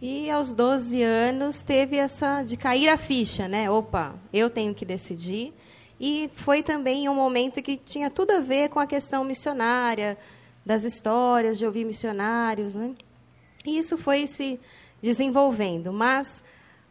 E 0.00 0.30
aos 0.30 0.54
12 0.54 1.02
anos 1.02 1.60
teve 1.60 1.96
essa 1.96 2.42
de 2.42 2.56
cair 2.56 2.88
a 2.88 2.98
ficha, 2.98 3.48
né? 3.48 3.70
Opa, 3.70 4.14
eu 4.32 4.50
tenho 4.50 4.74
que 4.74 4.84
decidir. 4.84 5.54
E 5.98 6.28
foi 6.34 6.62
também 6.62 7.08
um 7.08 7.14
momento 7.14 7.62
que 7.62 7.76
tinha 7.76 8.10
tudo 8.10 8.32
a 8.32 8.40
ver 8.40 8.68
com 8.68 8.78
a 8.78 8.86
questão 8.86 9.24
missionária, 9.24 10.18
das 10.64 10.84
histórias 10.84 11.56
de 11.58 11.64
ouvir 11.64 11.84
missionários, 11.84 12.74
né? 12.74 12.94
E 13.64 13.78
isso 13.78 13.96
foi 13.96 14.26
se 14.26 14.60
desenvolvendo, 15.00 15.92
mas 15.92 16.42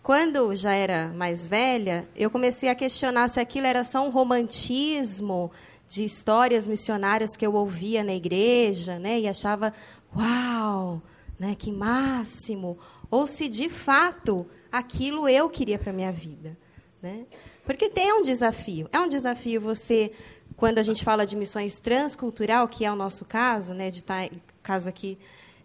quando 0.01 0.55
já 0.55 0.71
era 0.71 1.09
mais 1.09 1.45
velha, 1.45 2.07
eu 2.15 2.29
comecei 2.29 2.69
a 2.69 2.75
questionar 2.75 3.27
se 3.27 3.39
aquilo 3.39 3.67
era 3.67 3.83
só 3.83 4.05
um 4.05 4.09
romantismo 4.09 5.51
de 5.87 6.03
histórias 6.03 6.67
missionárias 6.67 7.35
que 7.35 7.45
eu 7.45 7.53
ouvia 7.53 8.03
na 8.03 8.13
igreja, 8.13 8.97
né, 8.99 9.19
e 9.19 9.27
achava, 9.27 9.73
uau, 10.15 11.01
né, 11.39 11.55
que 11.57 11.71
máximo, 11.71 12.77
ou 13.09 13.27
se 13.27 13.47
de 13.47 13.69
fato 13.69 14.45
aquilo 14.71 15.27
eu 15.29 15.49
queria 15.49 15.77
para 15.77 15.93
minha 15.93 16.11
vida, 16.11 16.57
né? 17.01 17.25
Porque 17.65 17.89
tem 17.89 18.13
um 18.13 18.21
desafio. 18.21 18.87
É 18.91 18.99
um 18.99 19.07
desafio 19.07 19.59
você 19.59 20.11
quando 20.55 20.77
a 20.77 20.83
gente 20.83 21.03
fala 21.03 21.25
de 21.25 21.35
missões 21.35 21.79
transcultural, 21.79 22.67
que 22.67 22.85
é 22.85 22.91
o 22.91 22.95
nosso 22.95 23.25
caso, 23.25 23.73
né, 23.73 23.89
de 23.89 23.99
estar 23.99 24.29
tá, 24.29 24.35
caso 24.61 24.87
aqui 24.89 25.17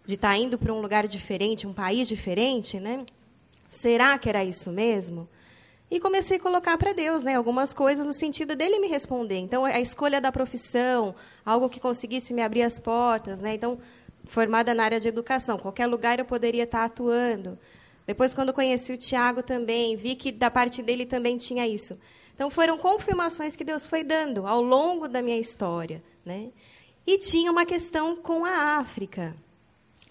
de 0.05 0.15
estar 0.15 0.29
tá 0.29 0.37
indo 0.37 0.57
para 0.57 0.73
um 0.73 0.81
lugar 0.81 1.07
diferente, 1.07 1.67
um 1.67 1.73
país 1.73 2.07
diferente, 2.07 2.79
né? 2.79 3.05
Será 3.69 4.17
que 4.17 4.27
era 4.27 4.43
isso 4.43 4.71
mesmo? 4.71 5.29
E 5.91 5.99
comecei 5.99 6.37
a 6.37 6.39
colocar 6.39 6.77
para 6.77 6.93
Deus 6.93 7.21
né, 7.21 7.35
algumas 7.35 7.73
coisas 7.73 8.05
no 8.05 8.13
sentido 8.13 8.55
dele 8.55 8.79
me 8.79 8.87
responder. 8.87 9.39
Então, 9.39 9.65
a 9.65 9.81
escolha 9.81 10.21
da 10.21 10.31
profissão, 10.31 11.13
algo 11.45 11.67
que 11.67 11.81
conseguisse 11.81 12.33
me 12.33 12.41
abrir 12.41 12.63
as 12.63 12.79
portas. 12.79 13.41
Né? 13.41 13.55
Então, 13.55 13.77
formada 14.23 14.73
na 14.73 14.85
área 14.85 15.01
de 15.01 15.09
educação, 15.09 15.57
qualquer 15.57 15.87
lugar 15.87 16.17
eu 16.17 16.23
poderia 16.23 16.63
estar 16.63 16.85
atuando. 16.85 17.59
Depois, 18.07 18.33
quando 18.33 18.53
conheci 18.53 18.93
o 18.93 18.97
Tiago 18.97 19.43
também, 19.43 19.97
vi 19.97 20.15
que 20.15 20.31
da 20.31 20.49
parte 20.49 20.81
dele 20.81 21.05
também 21.05 21.37
tinha 21.37 21.67
isso. 21.67 21.99
Então, 22.33 22.49
foram 22.49 22.77
confirmações 22.77 23.57
que 23.57 23.63
Deus 23.65 23.85
foi 23.85 24.01
dando 24.01 24.47
ao 24.47 24.61
longo 24.61 25.09
da 25.09 25.21
minha 25.21 25.37
história. 25.37 26.01
Né? 26.25 26.51
E 27.05 27.17
tinha 27.17 27.51
uma 27.51 27.65
questão 27.65 28.15
com 28.15 28.45
a 28.45 28.77
África. 28.77 29.35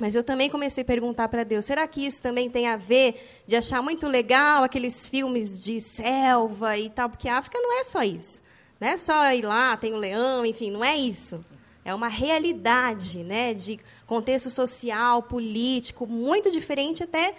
Mas 0.00 0.14
eu 0.14 0.24
também 0.24 0.48
comecei 0.48 0.82
a 0.82 0.84
perguntar 0.84 1.28
para 1.28 1.44
Deus: 1.44 1.66
será 1.66 1.86
que 1.86 2.04
isso 2.06 2.22
também 2.22 2.48
tem 2.48 2.66
a 2.66 2.76
ver 2.76 3.42
de 3.46 3.54
achar 3.54 3.82
muito 3.82 4.08
legal 4.08 4.64
aqueles 4.64 5.06
filmes 5.06 5.62
de 5.62 5.78
selva 5.78 6.78
e 6.78 6.88
tal? 6.88 7.10
Porque 7.10 7.28
a 7.28 7.36
África 7.36 7.60
não 7.60 7.78
é 7.78 7.84
só 7.84 8.02
isso. 8.02 8.42
Não 8.80 8.88
é 8.88 8.96
só 8.96 9.30
ir 9.34 9.42
lá, 9.42 9.76
tem 9.76 9.92
o 9.92 9.96
um 9.96 9.98
leão, 9.98 10.46
enfim, 10.46 10.70
não 10.70 10.82
é 10.82 10.96
isso. 10.96 11.44
É 11.84 11.94
uma 11.94 12.08
realidade 12.08 13.22
né, 13.22 13.52
de 13.52 13.78
contexto 14.06 14.48
social, 14.48 15.22
político, 15.22 16.06
muito 16.06 16.50
diferente 16.50 17.02
até 17.02 17.34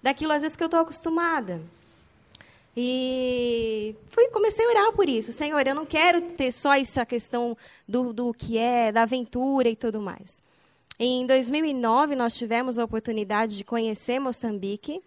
daquilo, 0.00 0.32
às 0.32 0.42
vezes, 0.42 0.56
que 0.56 0.62
eu 0.62 0.66
estou 0.66 0.80
acostumada. 0.80 1.60
E 2.76 3.96
fui, 4.08 4.28
comecei 4.28 4.64
a 4.64 4.68
orar 4.68 4.92
por 4.92 5.08
isso. 5.08 5.32
Senhor, 5.32 5.66
eu 5.66 5.74
não 5.74 5.86
quero 5.86 6.20
ter 6.20 6.52
só 6.52 6.74
essa 6.74 7.04
questão 7.04 7.56
do, 7.88 8.12
do 8.12 8.32
que 8.32 8.56
é, 8.56 8.92
da 8.92 9.02
aventura 9.02 9.68
e 9.68 9.74
tudo 9.74 10.00
mais. 10.00 10.42
Em 10.98 11.26
2009, 11.26 12.14
nós 12.14 12.36
tivemos 12.36 12.78
a 12.78 12.84
oportunidade 12.84 13.56
de 13.56 13.64
conhecer 13.64 14.20
Moçambique. 14.20 15.02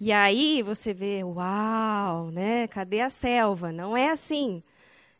E 0.00 0.12
aí 0.12 0.62
você 0.62 0.92
vê, 0.92 1.22
uau, 1.22 2.30
né? 2.30 2.66
Cadê 2.68 3.00
a 3.00 3.10
selva? 3.10 3.70
Não 3.70 3.96
é 3.96 4.10
assim. 4.10 4.62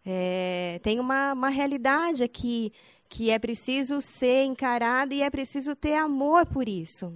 É, 0.05 0.81
tem 0.83 0.99
uma, 0.99 1.33
uma 1.33 1.49
realidade 1.49 2.25
aqui 2.25 2.73
que 3.09 3.31
é 3.31 3.39
preciso 3.39 4.01
ser 4.01 4.45
encarada 4.45 5.15
e 5.15 5.23
é 5.23 5.31
preciso 5.31 5.77
ter 5.77 5.95
amor 5.95 6.47
por 6.47 6.69
isso. 6.69 7.15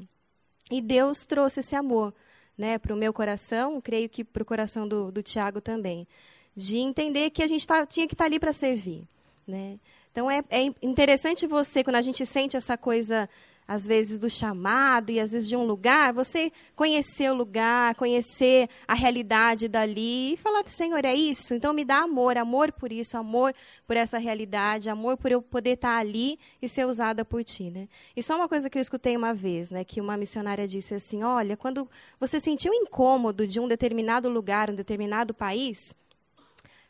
E 0.71 0.81
Deus 0.81 1.27
trouxe 1.27 1.61
esse 1.61 1.75
amor 1.77 2.15
né, 2.57 2.79
para 2.79 2.95
o 2.95 2.97
meu 2.97 3.13
coração, 3.13 3.81
creio 3.81 4.09
que 4.09 4.25
para 4.25 4.43
o 4.43 4.47
coração 4.47 4.87
do, 4.87 5.11
do 5.11 5.23
Tiago 5.23 5.61
também, 5.61 6.07
de 6.55 6.79
entender 6.79 7.31
que 7.31 7.43
a 7.43 7.47
gente 7.47 7.67
tá, 7.67 7.85
tinha 7.85 8.07
que 8.07 8.15
estar 8.15 8.25
tá 8.25 8.29
ali 8.29 8.39
para 8.39 8.53
servir. 8.53 9.05
Né? 9.47 9.79
Então 10.13 10.31
é, 10.31 10.45
é 10.51 10.71
interessante 10.83 11.47
você, 11.47 11.83
quando 11.83 11.97
a 11.97 12.03
gente 12.03 12.25
sente 12.27 12.57
essa 12.57 12.77
coisa 12.77 13.29
às 13.67 13.87
vezes 13.87 14.19
do 14.19 14.29
chamado 14.29 15.11
e 15.11 15.19
às 15.19 15.33
vezes 15.33 15.49
de 15.49 15.57
um 15.57 15.65
lugar, 15.65 16.13
você 16.13 16.53
conhecer 16.75 17.31
o 17.31 17.35
lugar, 17.35 17.95
conhecer 17.95 18.69
a 18.87 18.93
realidade 18.93 19.69
dali 19.69 20.35
e 20.35 20.37
falar, 20.37 20.63
Senhor, 20.69 21.03
é 21.05 21.15
isso? 21.15 21.55
Então 21.55 21.73
me 21.73 21.85
dá 21.85 21.99
amor, 21.99 22.37
amor 22.37 22.73
por 22.73 22.93
isso, 22.93 23.17
amor 23.17 23.55
por 23.87 23.97
essa 23.97 24.19
realidade, 24.19 24.91
amor 24.91 25.17
por 25.17 25.33
eu 25.33 25.41
poder 25.41 25.71
estar 25.71 25.97
ali 25.97 26.39
e 26.61 26.69
ser 26.69 26.85
usada 26.87 27.25
por 27.25 27.43
ti, 27.43 27.71
né? 27.71 27.89
E 28.15 28.23
só 28.23 28.37
uma 28.37 28.49
coisa 28.49 28.69
que 28.69 28.77
eu 28.77 28.83
escutei 28.83 29.17
uma 29.17 29.33
vez, 29.33 29.71
né, 29.71 29.85
que 29.85 30.01
uma 30.01 30.17
missionária 30.17 30.69
disse 30.69 30.95
assim, 30.95 31.23
olha, 31.23 31.57
quando 31.57 31.89
você 32.21 32.39
sentiu 32.39 32.75
incômodo 32.75 33.47
de 33.47 33.59
um 33.59 33.69
determinado 33.69 34.29
lugar, 34.29 34.71
um 34.71 34.75
determinado 34.75 35.33
país, 35.33 35.95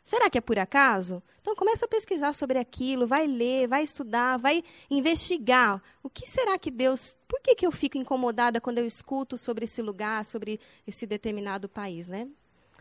Será 0.03 0.29
que 0.29 0.37
é 0.37 0.41
por 0.41 0.59
acaso? 0.59 1.23
Então 1.41 1.55
começa 1.55 1.85
a 1.85 1.87
pesquisar 1.87 2.33
sobre 2.33 2.59
aquilo, 2.59 3.07
vai 3.07 3.25
ler, 3.25 3.67
vai 3.67 3.83
estudar, 3.83 4.37
vai 4.37 4.61
investigar. 4.91 5.81
O 6.03 6.09
que 6.09 6.27
será 6.27 6.59
que 6.59 6.69
Deus. 6.69 7.15
Por 7.27 7.39
que, 7.41 7.55
que 7.55 7.65
eu 7.65 7.71
fico 7.71 7.97
incomodada 7.97 8.59
quando 8.59 8.79
eu 8.79 8.85
escuto 8.85 9.37
sobre 9.37 9.63
esse 9.63 9.81
lugar, 9.81 10.25
sobre 10.25 10.59
esse 10.85 11.07
determinado 11.07 11.69
país, 11.69 12.09
né? 12.09 12.27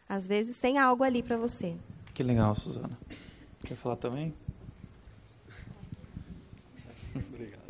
Às 0.08 0.26
vezes 0.26 0.58
tem 0.58 0.78
algo 0.78 1.04
ali 1.04 1.22
para 1.22 1.37
você. 1.37 1.76
Que 2.12 2.24
legal, 2.24 2.54
Suzana. 2.56 2.98
Quer 3.64 3.76
falar 3.76 3.96
também? 3.96 4.35
Obrigado. 7.14 7.62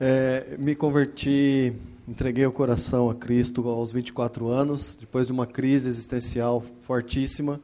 É, 0.00 0.56
me 0.58 0.74
converti, 0.74 1.74
entreguei 2.08 2.46
o 2.46 2.52
coração 2.52 3.10
a 3.10 3.14
Cristo 3.14 3.68
aos 3.68 3.92
24 3.92 4.48
anos, 4.48 4.96
depois 4.96 5.26
de 5.26 5.32
uma 5.32 5.46
crise 5.46 5.88
existencial 5.90 6.62
fortíssima 6.80 7.60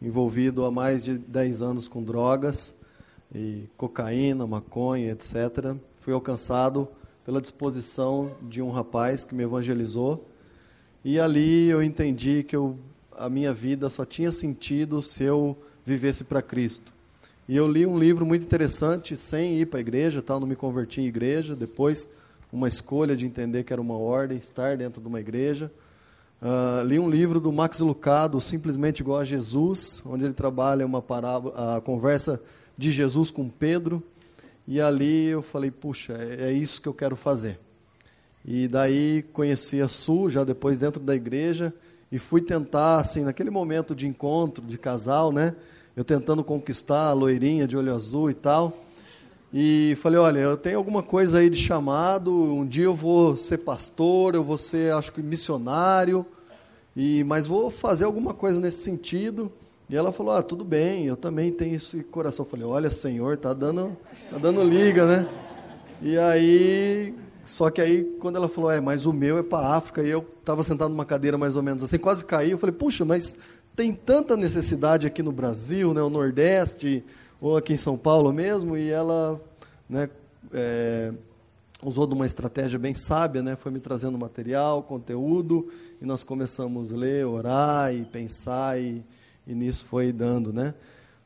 envolvido 0.00 0.64
há 0.64 0.70
mais 0.70 1.04
de 1.04 1.18
10 1.18 1.62
anos 1.62 1.88
com 1.88 2.02
drogas, 2.02 2.74
e 3.34 3.68
cocaína, 3.76 4.46
maconha, 4.46 5.10
etc. 5.10 5.74
Fui 5.98 6.12
alcançado 6.12 6.86
pela 7.24 7.40
disposição 7.40 8.32
de 8.42 8.62
um 8.62 8.70
rapaz 8.70 9.24
que 9.24 9.34
me 9.34 9.42
evangelizou. 9.42 10.24
E 11.04 11.18
ali 11.18 11.68
eu 11.68 11.82
entendi 11.82 12.44
que 12.44 12.54
eu, 12.54 12.78
a 13.16 13.28
minha 13.28 13.52
vida 13.52 13.90
só 13.90 14.04
tinha 14.04 14.30
sentido 14.30 15.02
se 15.02 15.24
eu 15.24 15.56
vivesse 15.84 16.24
para 16.24 16.40
Cristo. 16.40 16.92
E 17.48 17.56
eu 17.56 17.68
li 17.68 17.84
um 17.84 17.98
livro 17.98 18.24
muito 18.24 18.42
interessante, 18.42 19.16
sem 19.16 19.58
ir 19.58 19.66
para 19.66 19.78
a 19.78 19.80
igreja, 19.80 20.22
tal, 20.22 20.40
não 20.40 20.46
me 20.46 20.56
converti 20.56 21.00
em 21.00 21.06
igreja. 21.06 21.54
Depois, 21.54 22.08
uma 22.52 22.68
escolha 22.68 23.14
de 23.14 23.26
entender 23.26 23.64
que 23.64 23.72
era 23.72 23.82
uma 23.82 23.98
ordem, 23.98 24.38
estar 24.38 24.76
dentro 24.76 25.00
de 25.00 25.08
uma 25.08 25.20
igreja. 25.20 25.70
Uh, 26.42 26.84
li 26.84 26.98
um 26.98 27.08
livro 27.08 27.40
do 27.40 27.50
Max 27.50 27.80
Lucado, 27.80 28.40
Simplesmente 28.40 29.00
Igual 29.00 29.20
a 29.20 29.24
Jesus, 29.24 30.02
onde 30.04 30.24
ele 30.24 30.34
trabalha 30.34 30.84
uma 30.84 31.00
parábola, 31.00 31.76
a 31.76 31.80
conversa 31.80 32.40
de 32.76 32.90
Jesus 32.90 33.30
com 33.30 33.48
Pedro. 33.48 34.02
E 34.66 34.80
ali 34.80 35.26
eu 35.26 35.42
falei, 35.42 35.70
puxa, 35.70 36.14
é, 36.14 36.50
é 36.50 36.52
isso 36.52 36.80
que 36.80 36.88
eu 36.88 36.94
quero 36.94 37.16
fazer. 37.16 37.58
E 38.44 38.68
daí 38.68 39.24
conheci 39.32 39.80
a 39.80 39.88
Su, 39.88 40.28
já 40.28 40.44
depois 40.44 40.76
dentro 40.76 41.00
da 41.00 41.14
igreja, 41.14 41.72
e 42.12 42.18
fui 42.18 42.42
tentar, 42.42 42.98
assim, 42.98 43.24
naquele 43.24 43.50
momento 43.50 43.94
de 43.94 44.06
encontro, 44.06 44.62
de 44.64 44.76
casal, 44.76 45.32
né? 45.32 45.56
Eu 45.96 46.04
tentando 46.04 46.44
conquistar 46.44 47.08
a 47.08 47.12
loirinha 47.12 47.66
de 47.66 47.76
olho 47.76 47.94
azul 47.94 48.30
e 48.30 48.34
tal. 48.34 48.83
E 49.56 49.96
falei, 50.00 50.18
olha, 50.18 50.40
eu 50.40 50.56
tenho 50.56 50.76
alguma 50.76 51.00
coisa 51.00 51.38
aí 51.38 51.48
de 51.48 51.56
chamado, 51.56 52.34
um 52.34 52.66
dia 52.66 52.86
eu 52.86 52.94
vou 52.96 53.36
ser 53.36 53.58
pastor, 53.58 54.34
eu 54.34 54.42
vou 54.42 54.58
ser, 54.58 54.92
acho 54.92 55.12
que, 55.12 55.22
missionário, 55.22 56.26
e 56.96 57.22
mas 57.22 57.46
vou 57.46 57.70
fazer 57.70 58.04
alguma 58.04 58.34
coisa 58.34 58.60
nesse 58.60 58.82
sentido. 58.82 59.52
E 59.88 59.94
ela 59.94 60.10
falou, 60.10 60.34
ah, 60.34 60.42
tudo 60.42 60.64
bem, 60.64 61.06
eu 61.06 61.16
também 61.16 61.52
tenho 61.52 61.76
esse 61.76 62.02
coração. 62.02 62.44
Eu 62.44 62.50
falei, 62.50 62.66
olha, 62.66 62.90
Senhor, 62.90 63.36
tá 63.36 63.52
dando, 63.52 63.96
tá 64.28 64.38
dando 64.38 64.64
liga, 64.64 65.06
né? 65.06 65.28
E 66.02 66.18
aí, 66.18 67.14
só 67.44 67.70
que 67.70 67.80
aí, 67.80 68.02
quando 68.18 68.34
ela 68.34 68.48
falou, 68.48 68.72
é, 68.72 68.80
mas 68.80 69.06
o 69.06 69.12
meu 69.12 69.38
é 69.38 69.42
para 69.44 69.68
África, 69.76 70.02
e 70.02 70.10
eu 70.10 70.26
estava 70.40 70.64
sentado 70.64 70.90
numa 70.90 71.04
cadeira 71.04 71.38
mais 71.38 71.54
ou 71.54 71.62
menos 71.62 71.84
assim, 71.84 71.96
quase 71.96 72.24
caí, 72.24 72.50
eu 72.50 72.58
falei, 72.58 72.74
puxa, 72.74 73.04
mas 73.04 73.36
tem 73.76 73.92
tanta 73.92 74.36
necessidade 74.36 75.06
aqui 75.06 75.22
no 75.22 75.30
Brasil, 75.30 75.94
né, 75.94 76.02
o 76.02 76.10
Nordeste, 76.10 77.04
ou 77.44 77.58
aqui 77.58 77.74
em 77.74 77.76
São 77.76 77.98
Paulo 77.98 78.32
mesmo, 78.32 78.74
e 78.74 78.88
ela 78.88 79.38
né, 79.86 80.08
é, 80.50 81.12
usou 81.84 82.06
de 82.06 82.14
uma 82.14 82.24
estratégia 82.24 82.78
bem 82.78 82.94
sábia, 82.94 83.42
né, 83.42 83.54
foi 83.54 83.70
me 83.70 83.80
trazendo 83.80 84.16
material, 84.16 84.82
conteúdo, 84.82 85.70
e 86.00 86.06
nós 86.06 86.24
começamos 86.24 86.90
a 86.90 86.96
ler, 86.96 87.26
orar 87.26 87.94
e 87.94 88.02
pensar, 88.02 88.80
e, 88.80 89.04
e 89.46 89.54
nisso 89.54 89.84
foi 89.84 90.10
dando 90.10 90.54
né, 90.54 90.72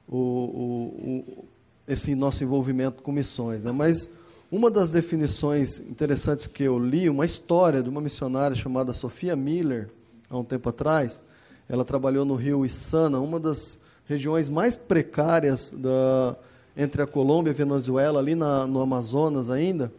o, 0.08 0.16
o, 0.16 1.08
o, 1.08 1.44
esse 1.86 2.16
nosso 2.16 2.42
envolvimento 2.42 3.00
com 3.00 3.12
missões. 3.12 3.62
Né, 3.62 3.70
mas 3.70 4.10
uma 4.50 4.72
das 4.72 4.90
definições 4.90 5.78
interessantes 5.78 6.48
que 6.48 6.64
eu 6.64 6.80
li, 6.80 7.08
uma 7.08 7.26
história 7.26 7.80
de 7.80 7.88
uma 7.88 8.00
missionária 8.00 8.56
chamada 8.56 8.92
Sofia 8.92 9.36
Miller, 9.36 9.88
há 10.28 10.36
um 10.36 10.42
tempo 10.42 10.68
atrás, 10.68 11.22
ela 11.68 11.84
trabalhou 11.84 12.24
no 12.24 12.34
rio 12.34 12.66
Isana, 12.66 13.20
uma 13.20 13.38
das 13.38 13.78
regiões 14.08 14.48
mais 14.48 14.74
precárias 14.74 15.72
da, 15.76 16.34
entre 16.76 17.02
a 17.02 17.06
Colômbia 17.06 17.50
e 17.50 17.54
a 17.54 17.56
Venezuela, 17.56 18.18
ali 18.18 18.34
na, 18.34 18.66
no 18.66 18.80
Amazonas 18.80 19.50
ainda. 19.50 19.92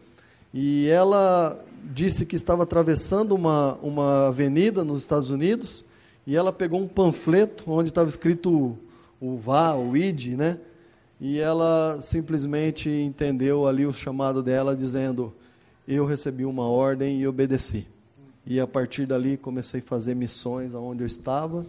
E 0.52 0.88
ela 0.88 1.63
disse 1.93 2.26
que 2.26 2.36
estava 2.36 2.63
atravessando 2.63 3.36
uma, 3.36 3.76
uma 3.84 4.28
avenida 4.28 4.84
nos 4.84 5.02
Estados 5.02 5.30
Unidos 5.30 5.86
e 6.26 6.36
ela 6.36 6.52
pegou 6.52 6.82
um 6.82 6.88
panfleto 6.88 7.65
onde 7.67 7.89
estava 7.89 8.10
escrito 8.10 8.78
o 9.22 9.38
VA, 9.38 9.76
o 9.76 9.95
ID, 9.95 10.36
né? 10.36 10.58
E 11.22 11.38
ela 11.38 12.00
simplesmente 12.02 12.89
entendeu 12.89 13.67
ali 13.67 13.86
o 13.86 13.93
chamado 13.93 14.41
dela, 14.41 14.76
dizendo: 14.76 15.34
Eu 15.88 16.06
recebi 16.06 16.45
uma 16.45 16.67
ordem 16.67 17.19
e 17.19 17.28
obedeci. 17.28 17.86
E 18.45 18.60
a 18.60 18.65
partir 18.65 19.06
dali 19.06 19.38
comecei 19.38 19.82
a 19.82 19.84
fazer 19.84 20.15
missões 20.15 20.74
aonde 20.74 21.04
eu 21.04 21.08
estava 21.08 21.65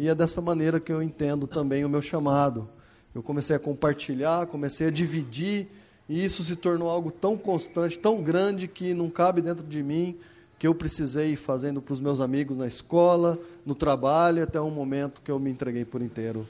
e 0.00 0.08
é 0.08 0.14
dessa 0.14 0.40
maneira 0.40 0.80
que 0.80 0.90
eu 0.90 1.02
entendo 1.02 1.46
também 1.46 1.84
o 1.84 1.88
meu 1.88 2.00
chamado. 2.00 2.66
Eu 3.14 3.22
comecei 3.22 3.54
a 3.54 3.58
compartilhar, 3.58 4.46
comecei 4.46 4.86
a 4.86 4.90
dividir, 4.90 5.68
e 6.08 6.24
isso 6.24 6.42
se 6.42 6.56
tornou 6.56 6.88
algo 6.88 7.10
tão 7.10 7.36
constante, 7.36 7.98
tão 7.98 8.22
grande, 8.22 8.66
que 8.66 8.94
não 8.94 9.10
cabe 9.10 9.42
dentro 9.42 9.62
de 9.62 9.82
mim, 9.82 10.16
que 10.58 10.66
eu 10.66 10.74
precisei 10.74 11.32
ir 11.32 11.36
fazendo 11.36 11.82
para 11.82 11.92
os 11.92 12.00
meus 12.00 12.18
amigos 12.18 12.56
na 12.56 12.66
escola, 12.66 13.38
no 13.66 13.74
trabalho, 13.74 14.42
até 14.42 14.58
um 14.58 14.70
momento 14.70 15.20
que 15.20 15.30
eu 15.30 15.38
me 15.38 15.50
entreguei 15.50 15.84
por 15.84 16.00
inteiro. 16.00 16.48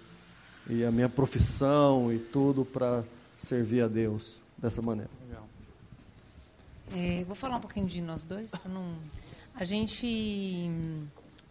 E 0.69 0.85
a 0.85 0.93
minha 0.93 1.09
profissão 1.09 2.13
e 2.13 2.21
tudo 2.21 2.65
para 2.65 3.03
servir 3.37 3.83
a 3.83 3.89
Deus 3.89 4.41
dessa 4.57 4.81
maneira. 4.81 5.11
É, 6.95 7.25
vou 7.25 7.35
falar 7.35 7.57
um 7.57 7.61
pouquinho 7.61 7.89
de 7.89 8.01
nós 8.01 8.23
dois, 8.23 8.53
não. 8.69 8.95
A 9.57 9.65
gente 9.65 10.07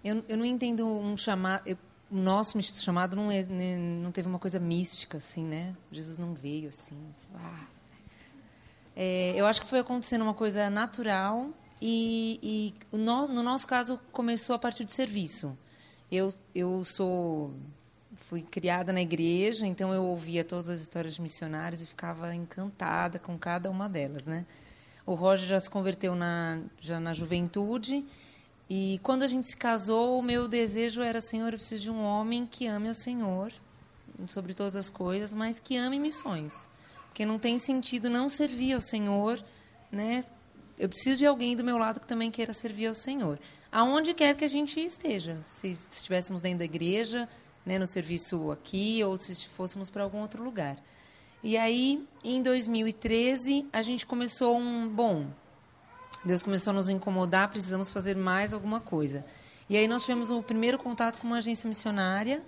eu, 0.03 0.23
eu 0.29 0.37
não 0.37 0.45
entendo 0.45 0.85
um 0.87 1.17
chamado. 1.17 1.77
O 2.11 2.15
nosso 2.15 2.59
chamado 2.61 3.15
não, 3.15 3.31
é, 3.31 3.43
né, 3.43 3.77
não 3.77 4.11
teve 4.11 4.27
uma 4.27 4.39
coisa 4.39 4.59
mística, 4.59 5.17
assim, 5.17 5.43
né? 5.43 5.75
Jesus 5.91 6.17
não 6.17 6.33
veio 6.33 6.69
assim. 6.69 6.97
Ah. 7.35 7.65
É, 8.95 9.33
eu 9.35 9.45
acho 9.45 9.61
que 9.61 9.67
foi 9.67 9.79
acontecendo 9.79 10.23
uma 10.23 10.33
coisa 10.33 10.69
natural 10.69 11.49
e, 11.81 12.73
e 12.91 12.97
no, 12.97 13.27
no 13.27 13.43
nosso 13.43 13.67
caso 13.67 13.99
começou 14.11 14.55
a 14.55 14.59
partir 14.59 14.83
do 14.83 14.91
serviço. 14.91 15.57
Eu, 16.11 16.33
eu 16.53 16.83
sou 16.83 17.53
fui 18.29 18.41
criada 18.43 18.93
na 18.93 19.01
igreja, 19.01 19.65
então 19.65 19.93
eu 19.93 20.03
ouvia 20.03 20.43
todas 20.43 20.69
as 20.69 20.81
histórias 20.81 21.15
de 21.15 21.21
missionários 21.21 21.81
e 21.81 21.85
ficava 21.85 22.33
encantada 22.35 23.17
com 23.17 23.37
cada 23.37 23.71
uma 23.71 23.89
delas, 23.89 24.25
né? 24.25 24.45
O 25.05 25.15
Roger 25.15 25.47
já 25.47 25.59
se 25.59 25.69
converteu 25.69 26.15
na 26.15 26.61
já 26.79 26.99
na 26.99 27.13
juventude 27.13 28.05
e 28.69 28.99
quando 29.01 29.23
a 29.23 29.27
gente 29.27 29.47
se 29.47 29.57
casou, 29.57 30.19
o 30.19 30.21
meu 30.21 30.47
desejo 30.47 31.01
era, 31.01 31.19
Senhor, 31.19 31.53
eu 31.53 31.57
preciso 31.57 31.81
de 31.81 31.89
um 31.89 32.03
homem 32.03 32.45
que 32.45 32.67
ame 32.67 32.89
o 32.89 32.93
Senhor 32.93 33.51
sobre 34.27 34.53
todas 34.53 34.75
as 34.75 34.89
coisas, 34.89 35.33
mas 35.33 35.59
que 35.59 35.75
ame 35.75 35.97
missões. 35.97 36.53
Porque 37.07 37.25
não 37.25 37.39
tem 37.39 37.57
sentido 37.57 38.09
não 38.09 38.29
servir 38.29 38.73
ao 38.73 38.81
Senhor, 38.81 39.43
né? 39.91 40.23
Eu 40.77 40.87
preciso 40.87 41.17
de 41.17 41.25
alguém 41.25 41.55
do 41.55 41.63
meu 41.63 41.77
lado 41.77 41.99
que 41.99 42.07
também 42.07 42.29
queira 42.29 42.53
servir 42.53 42.87
ao 42.87 42.93
Senhor. 42.93 43.39
Aonde 43.71 44.13
quer 44.13 44.35
que 44.35 44.45
a 44.45 44.47
gente 44.47 44.79
esteja, 44.79 45.37
se 45.43 45.67
estivéssemos 45.69 46.41
dentro 46.41 46.59
da 46.59 46.65
igreja, 46.65 47.27
né, 47.65 47.77
no 47.77 47.87
serviço 47.87 48.51
aqui, 48.51 49.03
ou 49.03 49.17
se 49.19 49.47
fôssemos 49.47 49.89
para 49.89 50.03
algum 50.03 50.21
outro 50.21 50.43
lugar. 50.43 50.77
E 51.43 51.57
aí, 51.57 52.05
em 52.23 52.41
2013, 52.41 53.67
a 53.71 53.81
gente 53.81 54.05
começou 54.05 54.57
um, 54.57 54.87
bom, 54.87 55.27
Deus 56.23 56.43
começou 56.43 56.71
a 56.71 56.73
nos 56.73 56.89
incomodar, 56.89 57.49
precisamos 57.49 57.91
fazer 57.91 58.15
mais 58.15 58.53
alguma 58.53 58.79
coisa. 58.79 59.25
E 59.69 59.77
aí 59.77 59.87
nós 59.87 60.03
tivemos 60.03 60.31
o 60.31 60.41
primeiro 60.41 60.77
contato 60.77 61.17
com 61.19 61.27
uma 61.27 61.37
agência 61.37 61.67
missionária 61.67 62.41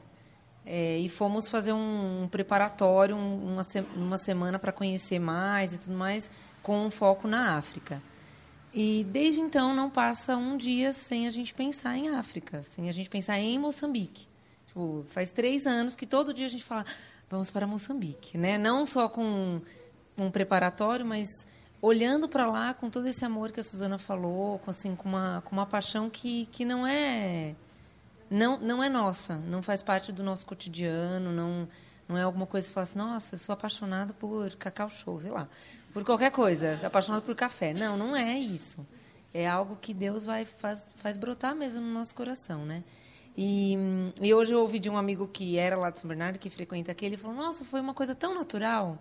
é, 0.66 0.98
e 0.98 1.08
fomos 1.08 1.48
fazer 1.48 1.74
um, 1.74 2.24
um 2.24 2.28
preparatório, 2.28 3.16
um, 3.16 3.54
uma, 3.54 3.64
se, 3.64 3.80
uma 3.96 4.18
semana 4.18 4.60
para 4.60 4.72
conhecer 4.72 5.20
mais 5.20 5.74
e 5.74 5.78
tudo 5.78 5.96
mais, 5.96 6.30
com 6.62 6.86
um 6.86 6.92
foco 6.92 7.28
na 7.28 7.58
África. 7.58 8.02
E 8.74 9.06
desde 9.10 9.42
então 9.42 9.76
não 9.76 9.90
passa 9.90 10.36
um 10.36 10.56
dia 10.56 10.94
sem 10.94 11.28
a 11.28 11.32
gente 11.32 11.54
pensar 11.54 11.98
em 11.98 12.10
África, 12.10 12.64
sem 12.64 12.90
a 12.90 12.92
gente 12.92 13.10
pensar 13.10 13.38
em 13.40 13.60
Moçambique. 13.60 14.28
Tipo, 14.68 15.06
faz 15.10 15.30
três 15.32 15.68
anos 15.68 15.96
que 15.96 16.06
todo 16.06 16.34
dia 16.34 16.46
a 16.46 16.50
gente 16.50 16.64
fala, 16.64 16.86
vamos 17.30 17.52
para 17.52 17.68
Moçambique, 17.68 18.38
né? 18.38 18.58
Não 18.58 18.86
só 18.86 19.10
com 19.10 19.62
um 20.18 20.32
preparatório, 20.32 21.06
mas 21.06 21.28
olhando 21.82 22.30
para 22.30 22.46
lá 22.46 22.74
com 22.74 22.90
todo 22.90 23.08
esse 23.08 23.26
amor 23.26 23.52
que 23.52 23.60
a 23.60 23.64
Suzana 23.64 23.98
falou, 23.98 24.60
com 24.60 24.70
assim 24.70 24.96
com 24.96 25.10
uma 25.10 25.42
com 25.44 25.56
uma 25.56 25.66
paixão 25.66 26.10
que, 26.10 26.46
que 26.52 26.64
não 26.64 26.86
é 26.86 27.56
não 28.30 28.58
não 28.60 28.84
é 28.84 28.90
nossa, 28.90 29.38
não 29.38 29.64
faz 29.64 29.82
parte 29.82 30.12
do 30.12 30.24
nosso 30.24 30.46
cotidiano, 30.46 31.32
não 31.32 31.68
não 32.08 32.18
é 32.18 32.24
alguma 32.24 32.46
coisa 32.46 32.68
que 32.68 32.74
fala 32.74 32.84
assim, 32.84 33.00
nossa, 33.00 33.36
eu 33.36 33.40
sou 33.40 33.54
apaixonado 33.54 34.14
por 34.14 34.54
cacau 34.58 34.90
show, 34.90 35.20
sei 35.20 35.32
lá, 35.32 35.48
por 35.94 36.04
qualquer 36.04 36.30
coisa, 36.32 36.80
apaixonado 36.84 37.24
por 37.24 37.34
café. 37.36 37.74
Não, 37.74 37.96
não 37.96 38.14
é 38.16 38.38
isso. 38.38 38.86
É 39.34 39.48
algo 39.48 39.78
que 39.80 39.94
Deus 39.94 40.26
vai 40.26 40.44
faz, 40.44 40.94
faz 40.98 41.16
brotar 41.16 41.56
mesmo 41.56 41.80
no 41.80 41.94
nosso 41.94 42.14
coração, 42.14 42.66
né? 42.66 42.84
E, 43.38 43.78
e 44.20 44.34
hoje 44.34 44.54
eu 44.54 44.60
ouvi 44.60 44.78
de 44.78 44.90
um 44.90 44.98
amigo 44.98 45.26
que 45.26 45.58
era 45.58 45.78
lá 45.78 45.90
de 45.90 46.02
São 46.02 46.08
Bernardo, 46.10 46.38
que 46.38 46.50
frequenta 46.50 46.92
aqui, 46.92 47.06
ele 47.06 47.16
falou: 47.16 47.38
Nossa, 47.38 47.64
foi 47.64 47.80
uma 47.80 47.94
coisa 47.94 48.14
tão 48.14 48.36
natural 48.36 49.00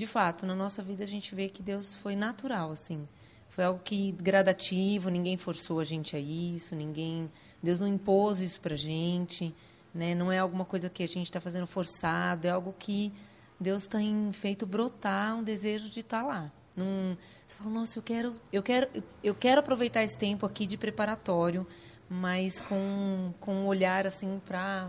de 0.00 0.06
fato, 0.06 0.46
na 0.46 0.54
nossa 0.54 0.82
vida 0.82 1.04
a 1.04 1.06
gente 1.06 1.34
vê 1.34 1.50
que 1.50 1.62
Deus 1.62 1.92
foi 1.92 2.16
natural, 2.16 2.72
assim. 2.72 3.06
Foi 3.50 3.64
algo 3.64 3.80
que 3.84 4.12
gradativo, 4.12 5.10
ninguém 5.10 5.36
forçou 5.36 5.78
a 5.78 5.84
gente 5.84 6.16
a 6.16 6.18
isso, 6.18 6.74
ninguém, 6.74 7.30
Deus 7.62 7.80
não 7.80 7.86
impôs 7.86 8.40
isso 8.40 8.58
pra 8.62 8.74
gente, 8.76 9.54
né? 9.94 10.14
Não 10.14 10.32
é 10.32 10.38
alguma 10.38 10.64
coisa 10.64 10.88
que 10.88 11.02
a 11.02 11.06
gente 11.06 11.26
está 11.26 11.38
fazendo 11.38 11.66
forçado, 11.66 12.46
é 12.46 12.50
algo 12.50 12.74
que 12.78 13.12
Deus 13.60 13.86
tem 13.86 14.32
feito 14.32 14.64
brotar 14.64 15.36
um 15.36 15.42
desejo 15.42 15.90
de 15.90 16.00
estar 16.00 16.22
tá 16.22 16.26
lá. 16.26 16.52
Num, 16.74 17.14
você 17.46 17.56
fala, 17.56 17.70
nossa, 17.70 17.98
eu 17.98 18.02
quero, 18.02 18.34
eu 18.50 18.62
quero, 18.62 18.88
eu 19.22 19.34
quero 19.34 19.60
aproveitar 19.60 20.02
esse 20.02 20.16
tempo 20.16 20.46
aqui 20.46 20.64
de 20.64 20.78
preparatório, 20.78 21.66
mas 22.08 22.58
com 22.62 23.34
com 23.38 23.54
um 23.54 23.66
olhar 23.66 24.06
assim 24.06 24.40
para 24.46 24.88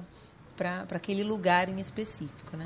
para 0.55 0.85
aquele 0.91 1.23
lugar 1.23 1.67
em 1.67 1.81
específico, 1.81 2.55
né? 2.55 2.65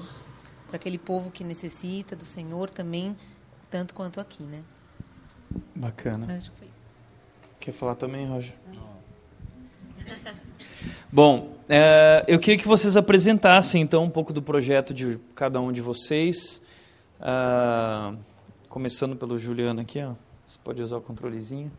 Para 0.67 0.75
aquele 0.75 0.97
povo 0.97 1.31
que 1.31 1.43
necessita 1.43 2.15
do 2.15 2.25
Senhor 2.25 2.69
também, 2.69 3.15
tanto 3.69 3.93
quanto 3.93 4.19
aqui, 4.19 4.43
né? 4.43 4.63
Bacana. 5.75 6.35
Acho 6.35 6.51
que 6.51 6.57
foi 6.59 6.67
isso. 6.67 7.01
Quer 7.59 7.71
falar 7.71 7.95
também, 7.95 8.25
Roger? 8.25 8.53
Não. 8.73 8.95
Bom, 11.11 11.55
é, 11.69 12.23
eu 12.27 12.39
queria 12.39 12.59
que 12.59 12.67
vocês 12.67 12.97
apresentassem 12.97 13.81
então 13.81 14.03
um 14.03 14.09
pouco 14.09 14.33
do 14.33 14.41
projeto 14.41 14.93
de 14.93 15.19
cada 15.33 15.59
um 15.59 15.71
de 15.71 15.81
vocês. 15.81 16.61
Uh, 17.19 18.17
começando 18.67 19.15
pelo 19.15 19.37
Juliano 19.37 19.81
aqui, 19.81 20.01
ó. 20.03 20.13
Você 20.45 20.59
pode 20.63 20.81
usar 20.81 20.97
o 20.97 21.01
controlezinho. 21.01 21.71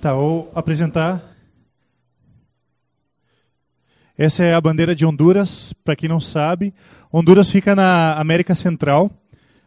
Tá, 0.00 0.14
vou 0.14 0.50
apresentar 0.54 1.36
essa 4.18 4.42
é 4.42 4.52
a 4.52 4.60
bandeira 4.60 4.96
de 4.96 5.06
Honduras, 5.06 5.72
para 5.84 5.94
quem 5.94 6.08
não 6.08 6.18
sabe. 6.18 6.74
Honduras 7.12 7.48
fica 7.48 7.76
na 7.76 8.14
América 8.14 8.52
Central, 8.52 9.08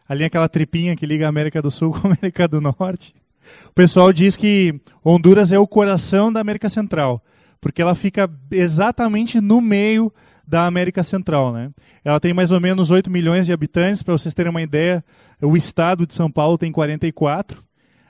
ali 0.06 0.24
aquela 0.24 0.46
tripinha 0.46 0.94
que 0.94 1.06
liga 1.06 1.24
a 1.24 1.30
América 1.30 1.62
do 1.62 1.70
Sul 1.70 1.90
com 1.98 2.08
a 2.08 2.12
América 2.12 2.46
do 2.46 2.60
Norte. 2.60 3.14
O 3.70 3.72
pessoal 3.72 4.12
diz 4.12 4.36
que 4.36 4.78
Honduras 5.02 5.52
é 5.52 5.58
o 5.58 5.66
coração 5.66 6.30
da 6.30 6.40
América 6.40 6.68
Central, 6.68 7.24
porque 7.62 7.80
ela 7.80 7.94
fica 7.94 8.30
exatamente 8.50 9.40
no 9.40 9.62
meio 9.62 10.12
da 10.46 10.66
América 10.66 11.02
Central. 11.02 11.50
Né? 11.54 11.70
Ela 12.04 12.20
tem 12.20 12.34
mais 12.34 12.50
ou 12.50 12.60
menos 12.60 12.90
8 12.90 13.10
milhões 13.10 13.46
de 13.46 13.54
habitantes, 13.54 14.02
para 14.02 14.12
vocês 14.12 14.34
terem 14.34 14.50
uma 14.50 14.60
ideia, 14.60 15.02
o 15.40 15.56
estado 15.56 16.06
de 16.06 16.12
São 16.12 16.30
Paulo 16.30 16.58
tem 16.58 16.70
44. 16.70 17.64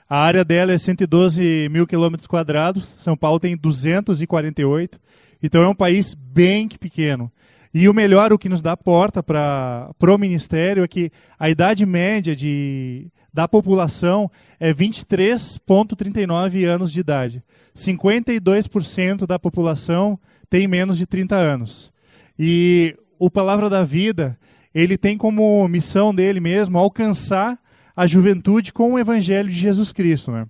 A 0.09 0.17
área 0.17 0.43
dela 0.43 0.73
é 0.73 0.77
112 0.77 1.69
mil 1.71 1.87
quilômetros 1.87 2.27
quadrados, 2.27 2.95
São 2.97 3.15
Paulo 3.15 3.39
tem 3.39 3.55
248. 3.55 4.99
Então 5.43 5.61
é 5.61 5.67
um 5.67 5.75
país 5.75 6.15
bem 6.15 6.69
pequeno. 6.69 7.29
E 7.73 7.89
o 7.89 7.93
melhor, 7.93 8.31
o 8.31 8.37
que 8.37 8.47
nos 8.47 8.61
dá 8.61 8.77
porta 8.77 9.21
para 9.21 9.91
o 10.01 10.17
ministério 10.17 10.83
é 10.83 10.87
que 10.87 11.11
a 11.37 11.49
idade 11.49 11.85
média 11.85 12.35
de, 12.35 13.07
da 13.33 13.47
população 13.47 14.31
é 14.59 14.73
23,39 14.73 16.65
anos 16.65 16.91
de 16.91 16.99
idade. 16.99 17.43
52% 17.75 19.25
da 19.25 19.39
população 19.39 20.19
tem 20.49 20.67
menos 20.67 20.97
de 20.97 21.07
30 21.07 21.35
anos. 21.35 21.91
E 22.37 22.95
o 23.17 23.29
Palavra 23.29 23.69
da 23.69 23.83
Vida, 23.83 24.37
ele 24.73 24.97
tem 24.97 25.17
como 25.17 25.67
missão 25.67 26.13
dele 26.13 26.39
mesmo 26.39 26.77
alcançar 26.77 27.59
a 27.95 28.05
juventude 28.05 28.71
com 28.71 28.93
o 28.93 28.99
Evangelho 28.99 29.49
de 29.49 29.55
Jesus 29.55 29.91
Cristo. 29.91 30.31
Né? 30.31 30.45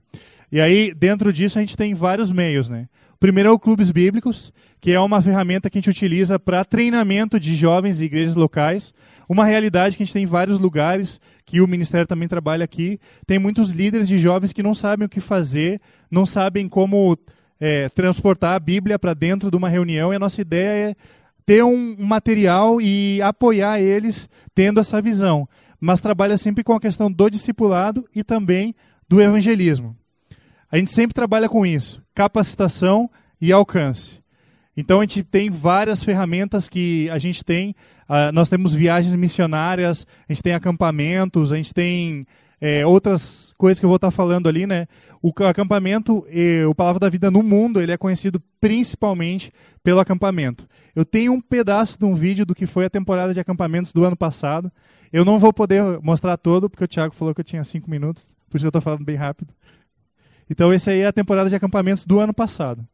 E 0.52 0.60
aí, 0.60 0.94
dentro 0.94 1.32
disso, 1.32 1.58
a 1.58 1.62
gente 1.62 1.78
tem 1.78 1.94
vários 1.94 2.32
meios. 2.34 2.68
Né? 2.68 2.88
O 3.14 3.18
primeiro 3.18 3.50
é 3.50 3.52
o 3.52 3.60
Clubes 3.60 3.92
Bíblicos, 3.92 4.52
que 4.84 4.92
é 4.92 5.00
uma 5.00 5.22
ferramenta 5.22 5.70
que 5.70 5.78
a 5.78 5.80
gente 5.80 5.90
utiliza 5.90 6.38
para 6.38 6.66
treinamento 6.66 7.40
de 7.40 7.56
jovens 7.56 8.02
e 8.02 8.04
igrejas 8.04 8.36
locais. 8.36 8.94
Uma 9.30 9.46
realidade 9.46 9.96
que 9.96 10.04
a 10.04 10.06
gente 10.06 10.12
tem 10.12 10.24
em 10.24 10.28
vários 10.28 10.60
lugares, 10.60 11.22
que 11.46 11.62
o 11.62 11.68
Ministério 11.68 12.06
também 12.06 12.28
trabalha 12.28 12.66
aqui. 12.66 13.00
Tem 13.26 13.40
muitos 13.40 13.72
líderes 13.72 14.10
de 14.10 14.20
jovens 14.20 14.52
que 14.52 14.62
não 14.62 14.74
sabem 14.74 15.06
o 15.06 15.10
que 15.10 15.22
fazer, 15.22 15.80
não 16.12 16.26
sabem 16.26 16.68
como 16.68 17.18
é, 17.62 17.88
transportar 17.88 18.56
a 18.56 18.60
Bíblia 18.60 19.00
para 19.00 19.14
dentro 19.14 19.50
de 19.50 19.56
uma 19.56 19.70
reunião, 19.70 20.12
e 20.12 20.18
a 20.18 20.20
nossa 20.20 20.42
ideia 20.42 20.90
é 20.90 20.96
ter 21.46 21.64
um 21.64 21.96
material 21.98 22.82
e 22.82 23.22
apoiar 23.22 23.80
eles 23.80 24.28
tendo 24.54 24.82
essa 24.82 25.02
visão. 25.02 25.48
Mas 25.80 26.02
trabalha 26.02 26.38
sempre 26.38 26.62
com 26.62 26.74
a 26.74 26.82
questão 26.82 27.10
do 27.10 27.30
discipulado 27.30 28.06
e 28.14 28.22
também 28.22 28.76
do 29.08 29.22
evangelismo. 29.22 29.96
A 30.70 30.78
gente 30.78 30.92
sempre 30.92 31.14
trabalha 31.14 31.48
com 31.48 31.66
isso: 31.66 32.04
capacitação 32.14 33.10
e 33.40 33.50
alcance. 33.54 34.23
Então 34.76 35.00
a 35.00 35.04
gente 35.04 35.24
tem 35.24 35.50
várias 35.50 36.04
ferramentas 36.04 36.68
que 36.68 37.10
a 37.10 37.18
gente 37.18 37.44
tem. 37.44 37.76
Uh, 38.10 38.32
nós 38.34 38.50
temos 38.50 38.74
viagens 38.74 39.14
missionárias, 39.16 40.06
a 40.28 40.34
gente 40.34 40.44
tem 40.44 40.54
acampamentos, 40.54 41.54
a 41.54 41.56
gente 41.56 41.74
tem 41.74 42.26
é, 42.66 42.86
outras 42.86 43.54
coisas 43.58 43.78
que 43.78 43.86
eu 43.86 43.90
vou 43.90 43.98
estar 43.98 44.10
falando 44.10 44.48
ali, 44.48 44.66
né? 44.66 44.88
O 45.22 45.34
acampamento, 45.46 46.26
o 46.70 46.74
Palavra 46.74 46.98
da 46.98 47.10
Vida 47.10 47.30
no 47.30 47.44
mundo, 47.44 47.82
ele 47.82 47.92
é 47.92 47.98
conhecido 47.98 48.42
principalmente 48.62 49.52
pelo 49.84 50.00
acampamento. 50.00 50.66
Eu 50.96 51.04
tenho 51.04 51.34
um 51.34 51.42
pedaço 51.42 52.00
de 52.00 52.06
um 52.06 52.16
vídeo 52.16 52.46
do 52.46 52.56
que 52.56 52.66
foi 52.66 52.86
a 52.86 52.90
temporada 52.90 53.34
de 53.34 53.40
acampamentos 53.40 53.92
do 53.92 54.06
ano 54.06 54.16
passado. 54.16 54.72
Eu 55.12 55.26
não 55.26 55.40
vou 55.40 55.52
poder 55.52 55.84
mostrar 56.02 56.38
todo, 56.38 56.70
porque 56.70 56.86
o 56.86 56.88
Thiago 56.88 57.14
falou 57.14 57.36
que 57.36 57.42
eu 57.42 57.46
tinha 57.46 57.64
cinco 57.66 57.90
minutos, 57.90 58.34
por 58.50 58.56
isso 58.56 58.66
eu 58.66 58.70
estou 58.70 58.82
falando 58.82 59.04
bem 59.04 59.18
rápido. 59.18 59.54
Então, 60.50 60.74
esse 60.74 60.90
aí 60.90 61.02
é 61.02 61.08
a 61.08 61.14
temporada 61.14 61.50
de 61.50 61.56
acampamentos 61.56 62.06
do 62.06 62.20
ano 62.20 62.34
passado. 62.34 62.88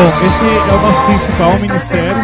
Bom, 0.00 0.06
esse 0.06 0.70
é 0.70 0.74
o 0.74 0.80
nosso 0.80 1.06
principal 1.06 1.58
ministério. 1.60 2.22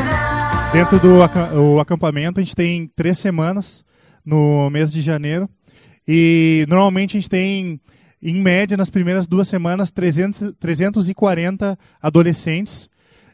Dentro 0.72 0.98
do 0.98 1.78
acampamento, 1.78 2.40
a 2.40 2.42
gente 2.42 2.56
tem 2.56 2.90
três 2.96 3.18
semanas 3.18 3.84
no 4.24 4.70
mês 4.70 4.90
de 4.90 5.02
janeiro. 5.02 5.46
E 6.08 6.64
normalmente 6.70 7.18
a 7.18 7.20
gente 7.20 7.28
tem, 7.28 7.78
em 8.22 8.40
média, 8.40 8.78
nas 8.78 8.88
primeiras 8.88 9.26
duas 9.26 9.46
semanas, 9.46 9.90
300, 9.90 10.54
340 10.58 11.78
adolescentes. 12.00 12.88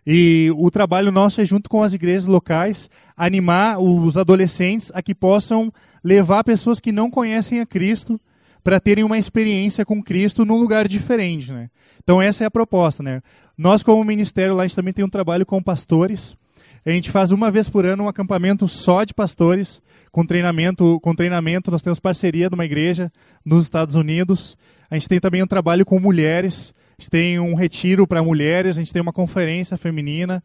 E 0.04 0.50
o 0.56 0.72
trabalho 0.72 1.12
nosso 1.12 1.40
é, 1.40 1.44
junto 1.44 1.70
com 1.70 1.80
as 1.80 1.92
igrejas 1.92 2.26
locais, 2.26 2.90
animar 3.16 3.78
os 3.78 4.18
adolescentes 4.18 4.90
a 4.92 5.00
que 5.00 5.14
possam 5.14 5.72
levar 6.02 6.42
pessoas 6.42 6.80
que 6.80 6.90
não 6.90 7.08
conhecem 7.08 7.60
a 7.60 7.66
Cristo 7.66 8.20
para 8.62 8.80
terem 8.80 9.04
uma 9.04 9.18
experiência 9.18 9.84
com 9.84 10.02
Cristo 10.02 10.44
num 10.44 10.56
lugar 10.56 10.86
diferente. 10.86 11.50
Né? 11.52 11.68
Então, 12.02 12.20
essa 12.20 12.44
é 12.44 12.46
a 12.46 12.50
proposta. 12.50 13.02
Né? 13.02 13.22
Nós, 13.56 13.82
como 13.82 14.02
ministério, 14.04 14.54
lá 14.54 14.62
a 14.62 14.66
gente 14.66 14.76
também 14.76 14.92
tem 14.92 15.04
um 15.04 15.08
trabalho 15.08 15.44
com 15.44 15.62
pastores. 15.62 16.36
A 16.84 16.90
gente 16.90 17.10
faz 17.10 17.30
uma 17.30 17.50
vez 17.50 17.68
por 17.68 17.86
ano 17.86 18.04
um 18.04 18.08
acampamento 18.08 18.66
só 18.68 19.04
de 19.04 19.14
pastores, 19.14 19.80
com 20.10 20.26
treinamento. 20.26 20.98
Com 21.00 21.14
treinamento, 21.14 21.70
nós 21.70 21.82
temos 21.82 22.00
parceria 22.00 22.48
de 22.48 22.54
uma 22.54 22.64
igreja 22.64 23.10
nos 23.44 23.64
Estados 23.64 23.94
Unidos. 23.94 24.56
A 24.90 24.94
gente 24.94 25.08
tem 25.08 25.20
também 25.20 25.42
um 25.42 25.46
trabalho 25.46 25.84
com 25.84 26.00
mulheres. 26.00 26.74
A 26.98 27.02
gente 27.02 27.10
tem 27.10 27.38
um 27.38 27.54
retiro 27.54 28.06
para 28.06 28.22
mulheres. 28.22 28.76
A 28.76 28.80
gente 28.80 28.92
tem 28.92 29.02
uma 29.02 29.12
conferência 29.12 29.76
feminina. 29.76 30.42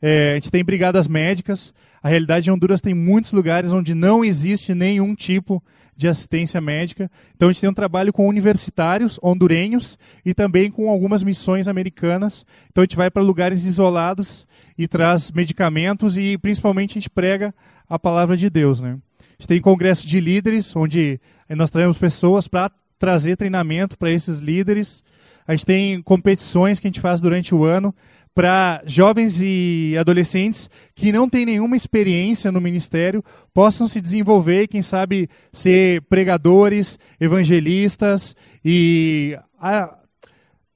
É, 0.00 0.32
a 0.32 0.34
gente 0.34 0.50
tem 0.50 0.64
brigadas 0.64 1.06
médicas. 1.08 1.74
A 2.02 2.08
realidade 2.08 2.44
de 2.44 2.50
Honduras 2.50 2.80
tem 2.80 2.94
muitos 2.94 3.32
lugares 3.32 3.72
onde 3.72 3.94
não 3.94 4.24
existe 4.24 4.74
nenhum 4.74 5.14
tipo 5.14 5.62
de 5.96 6.08
assistência 6.08 6.60
médica. 6.60 7.10
Então 7.36 7.48
a 7.48 7.52
gente 7.52 7.60
tem 7.60 7.70
um 7.70 7.74
trabalho 7.74 8.12
com 8.12 8.28
universitários 8.28 9.18
hondurenhos 9.22 9.98
e 10.24 10.34
também 10.34 10.70
com 10.70 10.88
algumas 10.90 11.22
missões 11.22 11.68
americanas. 11.68 12.46
Então 12.70 12.82
a 12.82 12.84
gente 12.84 12.96
vai 12.96 13.10
para 13.10 13.22
lugares 13.22 13.64
isolados 13.64 14.46
e 14.76 14.88
traz 14.88 15.30
medicamentos 15.30 16.16
e 16.16 16.38
principalmente 16.38 16.92
a 16.92 16.94
gente 16.94 17.10
prega 17.10 17.54
a 17.88 17.98
palavra 17.98 18.36
de 18.36 18.48
Deus, 18.48 18.80
né? 18.80 18.98
A 19.20 19.42
gente 19.42 19.48
tem 19.48 19.60
congresso 19.60 20.06
de 20.06 20.20
líderes 20.20 20.74
onde 20.74 21.20
nós 21.50 21.70
trazemos 21.70 21.98
pessoas 21.98 22.48
para 22.48 22.70
trazer 22.98 23.36
treinamento 23.36 23.98
para 23.98 24.10
esses 24.10 24.38
líderes. 24.38 25.02
A 25.46 25.52
gente 25.52 25.66
tem 25.66 26.00
competições 26.02 26.78
que 26.78 26.86
a 26.86 26.90
gente 26.90 27.00
faz 27.00 27.20
durante 27.20 27.54
o 27.54 27.64
ano 27.64 27.94
para 28.34 28.82
jovens 28.86 29.40
e 29.42 29.94
adolescentes 29.98 30.70
que 30.94 31.12
não 31.12 31.28
têm 31.28 31.44
nenhuma 31.44 31.76
experiência 31.76 32.50
no 32.50 32.60
ministério 32.60 33.22
possam 33.52 33.86
se 33.86 34.00
desenvolver 34.00 34.68
quem 34.68 34.80
sabe, 34.80 35.28
ser 35.52 36.00
pregadores, 36.02 36.98
evangelistas 37.20 38.34
e 38.64 39.38
a, 39.60 39.94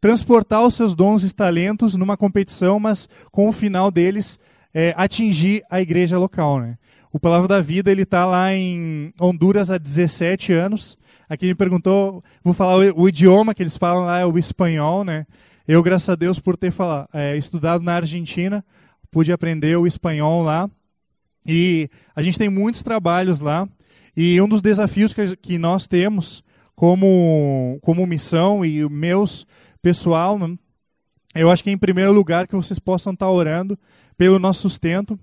transportar 0.01 0.64
os 0.64 0.74
seus 0.74 0.95
dons 0.95 1.24
e 1.24 1.35
talentos 1.35 1.95
numa 1.95 2.16
competição, 2.16 2.78
mas 2.78 3.09
com 3.33 3.49
o 3.49 3.53
final 3.53 3.91
deles 3.91 4.39
é, 4.74 4.93
atingir 4.97 5.64
a 5.70 5.81
igreja 5.81 6.18
local. 6.18 6.61
Né? 6.61 6.76
O 7.11 7.18
Palavra 7.18 7.49
da 7.49 7.62
Vida 7.62 7.91
ele 7.91 8.03
está 8.03 8.26
lá 8.26 8.53
em 8.53 9.12
Honduras 9.18 9.70
há 9.70 9.78
17 9.78 10.53
anos. 10.53 10.99
Aqui 11.28 11.47
me 11.47 11.55
perguntou, 11.55 12.22
vou 12.45 12.53
falar 12.53 12.76
o, 12.76 13.03
o 13.03 13.09
idioma 13.09 13.55
que 13.55 13.62
eles 13.62 13.78
falam 13.78 14.05
lá 14.05 14.18
é 14.18 14.26
o 14.26 14.39
espanhol, 14.39 15.03
né? 15.03 15.26
Eu, 15.67 15.83
graças 15.83 16.09
a 16.09 16.14
Deus, 16.14 16.39
por 16.39 16.57
ter 16.57 16.71
falar, 16.71 17.09
é, 17.12 17.37
estudado 17.37 17.83
na 17.83 17.95
Argentina, 17.95 18.64
pude 19.11 19.33
aprender 19.33 19.77
o 19.77 19.87
espanhol 19.87 20.43
lá. 20.43 20.71
E 21.47 21.89
a 22.14 22.23
gente 22.23 22.39
tem 22.39 22.49
muitos 22.49 22.83
trabalhos 22.83 23.41
lá. 23.41 23.69
E 24.17 24.41
um 24.41 24.49
dos 24.49 24.62
desafios 24.62 25.12
que, 25.12 25.37
que 25.37 25.59
nós 25.59 25.87
temos 25.87 26.43
como, 26.75 27.79
como 27.83 28.07
missão 28.07 28.64
e 28.64 28.89
meus 28.89 29.47
pessoal 29.83 30.39
né, 30.39 30.57
eu 31.37 31.51
acho 31.51 31.62
que 31.62 31.69
é 31.69 31.73
em 31.73 31.79
primeiro 31.79 32.12
lugar 32.12 32.47
que 32.47 32.57
vocês 32.57 32.79
possam 32.79 33.12
estar 33.12 33.31
orando 33.31 33.79
pelo 34.17 34.39
nosso 34.39 34.62
sustento. 34.62 35.19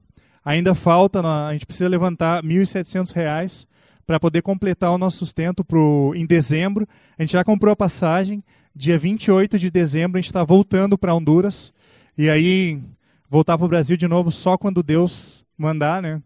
Ainda 0.46 0.76
falta, 0.76 1.22
a 1.22 1.54
gente 1.54 1.66
precisa 1.66 1.90
levantar 1.90 2.44
R$ 2.44 2.50
1.700 2.50 3.66
para 4.06 4.20
poder 4.20 4.44
completar 4.44 4.92
o 4.92 4.98
nosso 4.98 5.18
sustento 5.18 5.64
pro, 5.66 6.14
em 6.16 6.26
dezembro. 6.26 6.88
A 7.18 7.24
gente 7.24 7.34
já 7.34 7.44
comprou 7.44 7.72
a 7.72 7.76
passagem. 7.76 8.44
Dia 8.76 8.98
28 8.98 9.60
de 9.60 9.70
dezembro 9.70 10.18
a 10.18 10.22
gente 10.22 10.30
está 10.30 10.44
voltando 10.44 10.98
para 10.98 11.14
Honduras. 11.14 11.72
E 12.18 12.28
aí 12.28 12.82
voltar 13.30 13.56
para 13.56 13.66
o 13.66 13.70
Brasil 13.70 13.96
de 13.96 14.08
novo 14.08 14.32
só 14.32 14.58
quando 14.58 14.82
Deus 14.82 15.46
mandar, 15.56 16.02
né? 16.02 16.22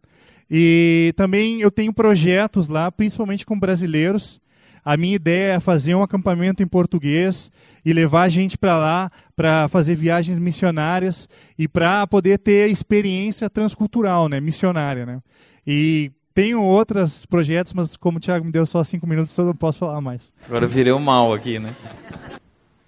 E 0.49 1.13
também 1.17 1.59
eu 1.59 1.69
tenho 1.69 1.93
projetos 1.93 2.69
lá, 2.69 2.89
principalmente 2.89 3.45
com 3.45 3.59
brasileiros. 3.59 4.39
A 4.83 4.95
minha 4.95 5.15
ideia 5.15 5.55
é 5.55 5.59
fazer 5.59 5.93
um 5.93 6.01
acampamento 6.01 6.63
em 6.63 6.67
português 6.67 7.51
e 7.83 7.91
levar 7.91 8.23
a 8.23 8.29
gente 8.29 8.57
para 8.57 8.77
lá 8.77 9.11
para 9.35 9.67
fazer 9.67 9.95
viagens 9.95 10.39
missionárias 10.39 11.27
e 11.59 11.67
para 11.67 12.07
poder 12.07 12.37
ter 12.39 12.71
experiência 12.71 13.49
transcultural, 13.49 14.29
né, 14.29 14.39
missionária, 14.39 15.05
né. 15.05 15.21
E 15.65 16.11
tenho 16.37 16.61
outros 16.61 17.25
projetos, 17.25 17.73
mas 17.73 17.97
como 17.97 18.19
o 18.19 18.21
Thiago 18.21 18.45
me 18.45 18.51
deu 18.51 18.63
só 18.63 18.83
cinco 18.83 19.07
minutos, 19.07 19.35
eu 19.35 19.45
não 19.45 19.55
posso 19.55 19.79
falar 19.79 19.99
mais. 19.99 20.31
Agora 20.45 20.65
eu 20.65 20.69
virei 20.69 20.93
o 20.93 20.99
mal 20.99 21.33
aqui, 21.33 21.57
né? 21.57 21.75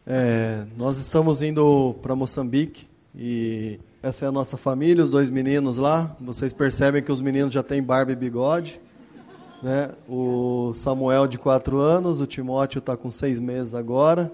É, 0.05 0.67
nós 0.77 0.99
estamos 0.99 1.41
indo 1.41 1.95
para 1.99 2.15
Moçambique 2.15 2.87
e 3.15 3.79
essa 4.03 4.25
é 4.25 4.27
a 4.27 4.31
nossa 4.31 4.55
família, 4.55 5.03
os 5.03 5.09
dois 5.09 5.31
meninos 5.31 5.77
lá. 5.77 6.15
Vocês 6.21 6.53
percebem 6.53 7.01
que 7.01 7.11
os 7.11 7.21
meninos 7.21 7.51
já 7.51 7.63
têm 7.63 7.81
barba 7.81 8.11
e 8.11 8.15
bigode. 8.15 8.79
Né? 9.63 9.89
O 10.07 10.71
Samuel 10.75 11.25
de 11.25 11.39
4 11.39 11.75
anos, 11.79 12.21
o 12.21 12.27
Timóteo 12.27 12.77
está 12.77 12.95
com 12.95 13.09
6 13.09 13.39
meses 13.39 13.73
agora. 13.73 14.31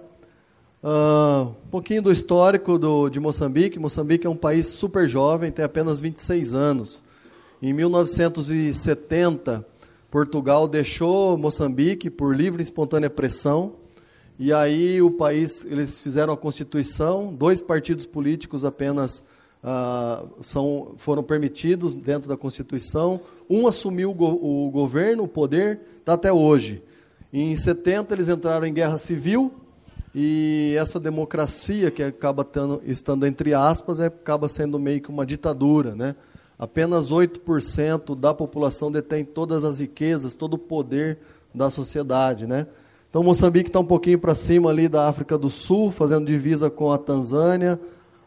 Uh, 0.83 1.53
um 1.65 1.69
pouquinho 1.71 2.01
do 2.01 2.11
histórico 2.11 2.77
do, 2.77 3.07
de 3.07 3.21
Moçambique. 3.21 3.79
Moçambique 3.79 4.27
é 4.27 4.29
um 4.29 4.35
país 4.35 4.67
super 4.67 5.07
jovem, 5.07 5.53
tem 5.53 5.63
apenas 5.63 6.01
26 6.01 6.53
anos. 6.53 7.01
Em 7.61 7.71
1970, 7.73 9.65
Portugal 10.11 10.67
deixou 10.67 11.37
Moçambique 11.37 12.09
por 12.09 12.35
livre 12.35 12.61
e 12.61 12.63
espontânea 12.63 13.09
pressão. 13.09 13.73
E 14.37 14.51
aí 14.51 15.01
o 15.01 15.11
país, 15.11 15.65
eles 15.65 15.99
fizeram 15.99 16.33
a 16.33 16.37
constituição, 16.37 17.33
dois 17.33 17.61
partidos 17.61 18.05
políticos 18.05 18.65
apenas 18.65 19.23
uh, 19.63 20.27
são, 20.41 20.93
foram 20.97 21.23
permitidos 21.23 21.95
dentro 21.95 22.27
da 22.27 22.35
Constituição. 22.35 23.21
Um 23.49 23.67
assumiu 23.67 24.11
o, 24.11 24.13
go 24.13 24.39
o 24.41 24.69
governo, 24.69 25.23
o 25.23 25.27
poder, 25.27 25.79
está 25.99 26.13
até 26.13 26.31
hoje. 26.33 26.83
Em 27.31 27.55
70 27.55 28.13
eles 28.13 28.29
entraram 28.29 28.65
em 28.65 28.73
guerra 28.73 28.97
civil 28.97 29.53
e 30.13 30.75
essa 30.77 30.99
democracia 30.99 31.91
que 31.91 32.03
acaba 32.03 32.43
tendo, 32.43 32.81
estando 32.85 33.25
entre 33.25 33.53
aspas 33.53 33.99
é, 33.99 34.05
acaba 34.05 34.47
sendo 34.47 34.79
meio 34.79 35.01
que 35.01 35.09
uma 35.09 35.25
ditadura, 35.25 35.95
né? 35.95 36.15
Apenas 36.57 37.11
8% 37.11 38.15
da 38.15 38.33
população 38.33 38.91
detém 38.91 39.25
todas 39.25 39.63
as 39.63 39.79
riquezas, 39.79 40.33
todo 40.33 40.53
o 40.53 40.57
poder 40.57 41.17
da 41.53 41.69
sociedade, 41.69 42.47
né? 42.47 42.67
Então 43.09 43.23
Moçambique 43.23 43.69
está 43.69 43.79
um 43.79 43.85
pouquinho 43.85 44.19
para 44.19 44.35
cima 44.35 44.69
ali 44.69 44.89
da 44.89 45.07
África 45.07 45.37
do 45.37 45.49
Sul, 45.49 45.91
fazendo 45.91 46.25
divisa 46.25 46.69
com 46.69 46.91
a 46.91 46.97
Tanzânia, 46.97 47.79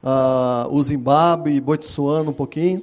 uh, 0.03 0.73
o 0.75 0.83
Zimbábue, 0.83 1.61
Botsuana 1.61 2.31
um 2.31 2.35
pouquinho. 2.35 2.81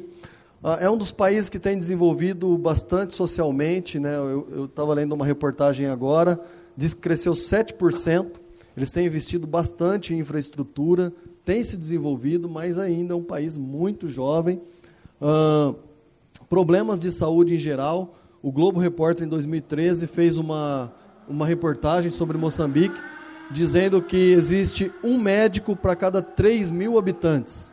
Uh, 0.64 0.78
é 0.80 0.89
um 0.89 0.98
dos 0.98 1.12
países 1.12 1.50
que 1.50 1.60
tem 1.60 1.78
desenvolvido 1.78 2.56
bastante 2.58 3.16
socialmente. 3.16 4.00
Né? 4.00 4.16
Eu 4.18 4.66
estava 4.66 4.93
lendo 4.93 5.14
uma 5.14 5.26
reportagem 5.26 5.88
agora, 5.88 6.39
diz 6.78 6.93
que 6.93 7.02
cresceu 7.02 7.34
7%. 7.34 8.34
Eles 8.78 8.91
têm 8.91 9.08
investido 9.08 9.48
bastante 9.48 10.14
em 10.14 10.20
infraestrutura, 10.20 11.14
tem 11.46 11.64
se 11.64 11.78
desenvolvido, 11.78 12.50
mas 12.50 12.78
ainda 12.78 13.14
é 13.14 13.18
um 13.18 13.24
país 13.24 13.58
muito 13.58 14.08
jovem. 14.08 14.62
Problemas 16.50 17.00
de 17.00 17.12
saúde 17.12 17.56
em 17.56 17.60
geral. 17.60 18.16
O 18.42 18.52
Globo 18.52 18.80
Repórter, 18.80 19.26
em 19.26 19.30
2013, 19.30 20.08
fez 20.08 20.38
uma, 20.38 20.94
uma 21.28 21.46
reportagem 21.46 22.12
sobre 22.12 22.38
Moçambique 22.38 22.96
dizendo 23.50 24.02
que 24.02 24.18
existe 24.18 24.92
um 25.04 25.20
médico 25.20 25.76
para 25.76 25.96
cada 25.96 26.22
3 26.22 26.72
mil 26.72 26.98
habitantes 26.98 27.72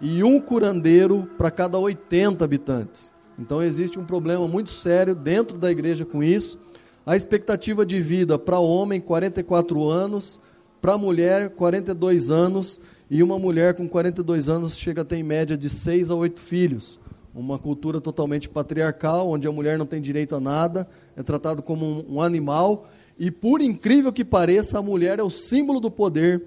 e 0.00 0.22
um 0.22 0.40
curandeiro 0.40 1.28
para 1.36 1.50
cada 1.50 1.78
80 1.78 2.44
habitantes. 2.44 3.12
Então 3.38 3.62
existe 3.62 3.98
um 3.98 4.04
problema 4.04 4.46
muito 4.46 4.70
sério 4.70 5.14
dentro 5.14 5.58
da 5.58 5.70
igreja 5.70 6.04
com 6.04 6.22
isso. 6.22 6.58
A 7.04 7.16
expectativa 7.16 7.84
de 7.84 8.00
vida 8.00 8.38
para 8.38 8.58
homem, 8.58 9.00
44 9.00 9.90
anos, 9.90 10.40
para 10.80 10.96
mulher, 10.96 11.50
42 11.50 12.30
anos, 12.30 12.80
e 13.14 13.22
uma 13.22 13.38
mulher 13.38 13.74
com 13.74 13.88
42 13.88 14.48
anos 14.48 14.76
chega 14.76 15.02
a 15.02 15.04
ter 15.04 15.14
em 15.14 15.22
média 15.22 15.56
de 15.56 15.70
6 15.70 16.10
a 16.10 16.16
8 16.16 16.40
filhos. 16.40 16.98
Uma 17.32 17.60
cultura 17.60 18.00
totalmente 18.00 18.48
patriarcal, 18.48 19.30
onde 19.30 19.46
a 19.46 19.52
mulher 19.52 19.78
não 19.78 19.86
tem 19.86 20.02
direito 20.02 20.34
a 20.34 20.40
nada, 20.40 20.88
é 21.16 21.22
tratado 21.22 21.62
como 21.62 22.04
um, 22.08 22.20
animal 22.20 22.88
e 23.16 23.30
por 23.30 23.60
incrível 23.60 24.12
que 24.12 24.24
pareça, 24.24 24.80
a 24.80 24.82
mulher 24.82 25.20
é 25.20 25.22
o 25.22 25.30
símbolo 25.30 25.78
do 25.78 25.92
poder, 25.92 26.42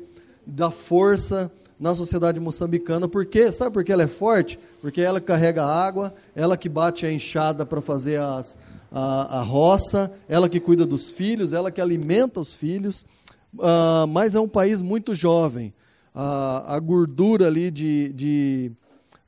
da 0.46 0.70
força 0.70 1.50
na 1.80 1.96
sociedade 1.96 2.38
moçambicana. 2.38 3.08
Por 3.08 3.26
quê? 3.26 3.50
Sabe 3.54 3.72
por 3.72 3.86
que 3.86 3.94
ela 3.94 4.04
é 4.04 4.08
forte? 4.08 4.60
Porque 4.82 5.00
ela 5.00 5.22
carrega 5.22 5.64
água, 5.64 6.14
ela 6.36 6.58
que 6.58 6.68
bate 6.68 7.06
a 7.06 7.12
enxada 7.14 7.66
para 7.66 7.82
fazer 7.82 8.20
as, 8.20 8.58
a, 8.92 9.40
a, 9.40 9.42
roça, 9.42 10.12
ela 10.28 10.50
que 10.50 10.60
cuida 10.60 10.86
dos 10.86 11.10
filhos, 11.10 11.54
ela 11.54 11.72
que 11.72 11.80
alimenta 11.80 12.42
os 12.42 12.54
filhos. 12.54 13.06
Uh, 13.54 14.06
mas 14.10 14.36
é 14.36 14.40
um 14.42 14.50
país 14.50 14.82
muito 14.82 15.16
jovem. 15.16 15.74
Uh, 16.18 16.66
a 16.66 16.80
gordura 16.80 17.46
ali 17.46 17.70
de, 17.70 18.12
de 18.12 18.72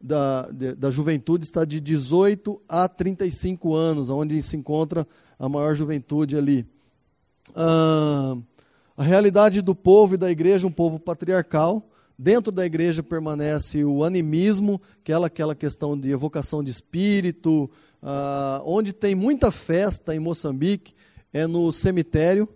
da, 0.01 0.49
de, 0.49 0.73
da 0.73 0.89
juventude 0.89 1.43
está 1.43 1.63
de 1.63 1.79
18 1.79 2.59
a 2.67 2.87
35 2.87 3.75
anos, 3.75 4.09
onde 4.09 4.41
se 4.41 4.57
encontra 4.57 5.05
a 5.37 5.47
maior 5.47 5.75
juventude 5.75 6.35
ali. 6.35 6.65
Ah, 7.55 8.35
a 8.97 9.03
realidade 9.03 9.61
do 9.61 9.75
povo 9.75 10.15
e 10.15 10.17
da 10.17 10.31
igreja, 10.31 10.65
um 10.65 10.71
povo 10.71 10.99
patriarcal. 10.99 11.87
Dentro 12.17 12.51
da 12.51 12.65
igreja 12.65 13.01
permanece 13.01 13.85
o 13.85 14.03
animismo, 14.03 14.81
aquela, 14.99 15.27
aquela 15.27 15.55
questão 15.55 15.97
de 15.97 16.09
evocação 16.09 16.63
de 16.63 16.71
espírito, 16.71 17.69
ah, 18.01 18.61
onde 18.65 18.93
tem 18.93 19.13
muita 19.13 19.51
festa 19.51 20.15
em 20.15 20.19
Moçambique 20.19 20.93
é 21.31 21.45
no 21.45 21.71
cemitério, 21.71 22.49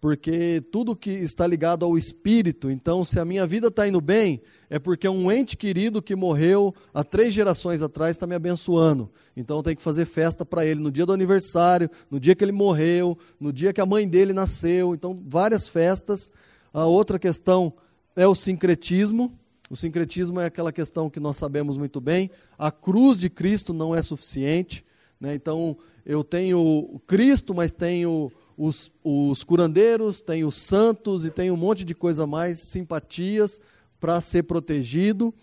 porque 0.00 0.62
tudo 0.70 0.94
que 0.94 1.10
está 1.10 1.46
ligado 1.46 1.84
ao 1.84 1.96
espírito, 1.96 2.70
então 2.70 3.04
se 3.04 3.18
a 3.18 3.24
minha 3.24 3.46
vida 3.46 3.68
está 3.68 3.88
indo 3.88 4.00
bem, 4.00 4.42
é 4.68 4.78
porque 4.78 5.08
um 5.08 5.30
ente 5.30 5.56
querido 5.56 6.02
que 6.02 6.14
morreu 6.14 6.74
há 6.92 7.02
três 7.02 7.32
gerações 7.32 7.82
atrás 7.82 8.12
está 8.12 8.26
me 8.26 8.34
abençoando. 8.34 9.10
Então 9.36 9.62
tem 9.62 9.74
que 9.74 9.82
fazer 9.82 10.04
festa 10.04 10.44
para 10.44 10.66
ele 10.66 10.80
no 10.80 10.90
dia 10.90 11.06
do 11.06 11.12
aniversário, 11.12 11.88
no 12.10 12.20
dia 12.20 12.34
que 12.34 12.44
ele 12.44 12.52
morreu, 12.52 13.16
no 13.40 13.52
dia 13.52 13.72
que 13.72 13.80
a 13.80 13.86
mãe 13.86 14.08
dele 14.08 14.32
nasceu. 14.32 14.94
Então, 14.94 15.18
várias 15.26 15.68
festas. 15.68 16.30
A 16.72 16.84
outra 16.84 17.18
questão 17.18 17.72
é 18.14 18.26
o 18.26 18.34
sincretismo. 18.34 19.32
O 19.70 19.76
sincretismo 19.76 20.40
é 20.40 20.46
aquela 20.46 20.72
questão 20.72 21.08
que 21.08 21.20
nós 21.20 21.36
sabemos 21.36 21.78
muito 21.78 22.00
bem. 22.00 22.30
A 22.58 22.70
cruz 22.70 23.18
de 23.18 23.30
Cristo 23.30 23.72
não 23.72 23.94
é 23.94 24.02
suficiente. 24.02 24.84
Né? 25.20 25.34
Então, 25.34 25.76
eu 26.04 26.22
tenho 26.22 27.00
Cristo, 27.06 27.54
mas 27.54 27.72
tenho 27.72 28.30
os, 28.56 28.90
os 29.04 29.44
curandeiros, 29.44 30.20
tenho 30.20 30.48
os 30.48 30.54
santos 30.54 31.26
e 31.26 31.30
tenho 31.30 31.54
um 31.54 31.56
monte 31.56 31.84
de 31.84 31.94
coisa 31.94 32.26
mais, 32.26 32.70
simpatias 32.70 33.60
para 34.00 34.20
ser 34.20 34.44
protegido. 34.44 35.34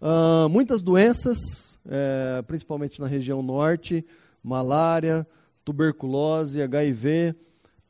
Uh, 0.00 0.48
muitas 0.48 0.82
doenças, 0.82 1.78
é, 1.88 2.42
principalmente 2.42 3.00
na 3.00 3.06
região 3.06 3.42
norte, 3.42 4.04
malária, 4.42 5.26
tuberculose, 5.64 6.62
HIV. 6.62 7.34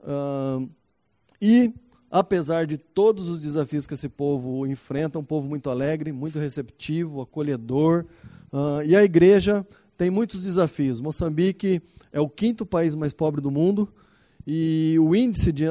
Uh, 0.01 0.69
e, 1.41 1.73
apesar 2.11 2.67
de 2.67 2.79
todos 2.79 3.29
os 3.29 3.41
desafios 3.41 3.87
que 3.87 3.95
esse 3.95 4.09
povo 4.09 4.67
enfrenta, 4.67 5.19
um 5.19 5.25
povo 5.25 5.49
muito 5.49 5.69
alegre, 5.71 6.13
muito 6.13 6.39
receptivo, 6.39 7.21
acolhedor. 7.21 8.05
Uh, 8.53 8.83
e 8.87 8.95
a 8.95 9.03
igreja 9.03 9.67
tem 9.97 10.11
muitos 10.11 10.43
desafios. 10.43 11.01
Moçambique 11.01 11.83
é 12.13 12.21
o 12.21 12.29
quinto 12.29 12.65
país 12.65 12.95
mais 12.95 13.13
pobre 13.13 13.41
do 13.41 13.51
mundo 13.51 13.89
e 14.51 14.97
o 14.99 15.15
índice 15.15 15.53
de 15.53 15.65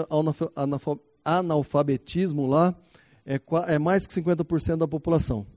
analfabetismo 1.25 2.45
lá 2.45 2.75
é, 3.25 3.41
é 3.69 3.79
mais 3.79 4.05
que 4.05 4.13
50% 4.13 4.77
da 4.77 4.87
população. 4.87 5.47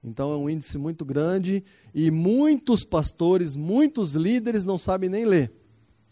Então 0.00 0.32
é 0.32 0.36
um 0.36 0.48
índice 0.48 0.78
muito 0.78 1.04
grande 1.04 1.64
e 1.92 2.08
muitos 2.08 2.84
pastores, 2.84 3.56
muitos 3.56 4.14
líderes 4.14 4.64
não 4.64 4.78
sabem 4.78 5.10
nem 5.10 5.24
ler. 5.24 5.52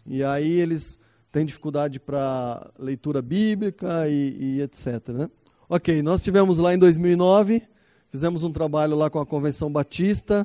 E 0.04 0.24
aí 0.24 0.50
eles 0.50 0.98
têm 1.30 1.46
dificuldade 1.46 2.00
para 2.00 2.68
leitura 2.76 3.22
bíblica 3.22 4.08
e, 4.08 4.56
e 4.56 4.60
etc. 4.60 5.10
Né? 5.10 5.30
Ok, 5.68 6.02
nós 6.02 6.20
tivemos 6.20 6.58
lá 6.58 6.74
em 6.74 6.78
2009, 6.78 7.62
fizemos 8.10 8.42
um 8.42 8.50
trabalho 8.50 8.96
lá 8.96 9.08
com 9.08 9.20
a 9.20 9.26
Convenção 9.26 9.70
Batista, 9.70 10.44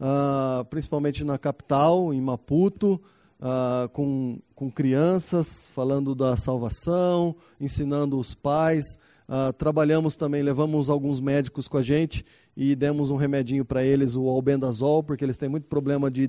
uh, 0.00 0.64
principalmente 0.64 1.22
na 1.22 1.38
capital, 1.38 2.12
em 2.12 2.20
Maputo, 2.20 3.00
uh, 3.40 3.88
com, 3.90 4.38
com 4.54 4.70
crianças, 4.70 5.66
falando 5.74 6.14
da 6.14 6.36
salvação, 6.36 7.34
ensinando 7.60 8.18
os 8.18 8.34
pais 8.34 8.98
Uh, 9.26 9.52
trabalhamos 9.54 10.16
também, 10.16 10.42
levamos 10.42 10.90
alguns 10.90 11.18
médicos 11.18 11.66
com 11.66 11.78
a 11.78 11.82
gente 11.82 12.24
e 12.54 12.76
demos 12.76 13.10
um 13.10 13.16
remedinho 13.16 13.64
para 13.64 13.82
eles, 13.82 14.16
o 14.16 14.28
albendazol, 14.28 15.02
porque 15.02 15.24
eles 15.24 15.38
têm 15.38 15.48
muito 15.48 15.66
problema 15.66 16.10
de 16.10 16.28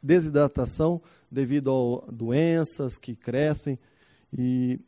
desidratação 0.00 1.02
devido 1.30 2.04
a 2.06 2.12
doenças 2.12 2.96
que 2.96 3.16
crescem. 3.16 3.76
E 4.36 4.78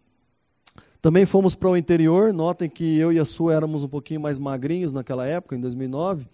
também 1.02 1.26
fomos 1.26 1.56
para 1.56 1.68
o 1.68 1.76
interior. 1.76 2.32
Notem 2.32 2.70
que 2.70 2.98
eu 2.98 3.12
e 3.12 3.18
a 3.18 3.24
Sua 3.24 3.52
éramos 3.52 3.82
um 3.82 3.88
pouquinho 3.88 4.20
mais 4.20 4.38
magrinhos 4.38 4.92
naquela 4.92 5.26
época, 5.26 5.56
em 5.56 5.60
2009. 5.60 6.28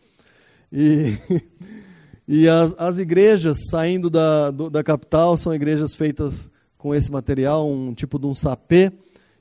E, 0.70 1.16
e 2.32 2.48
as, 2.48 2.76
as 2.78 2.98
igrejas 2.98 3.56
saindo 3.68 4.08
da, 4.08 4.52
do, 4.52 4.70
da 4.70 4.84
capital 4.84 5.36
são 5.36 5.52
igrejas 5.52 5.96
feitas 5.96 6.48
com 6.78 6.94
esse 6.94 7.10
material, 7.10 7.68
um 7.68 7.92
tipo 7.92 8.20
de 8.20 8.26
um 8.26 8.36
sapê. 8.36 8.92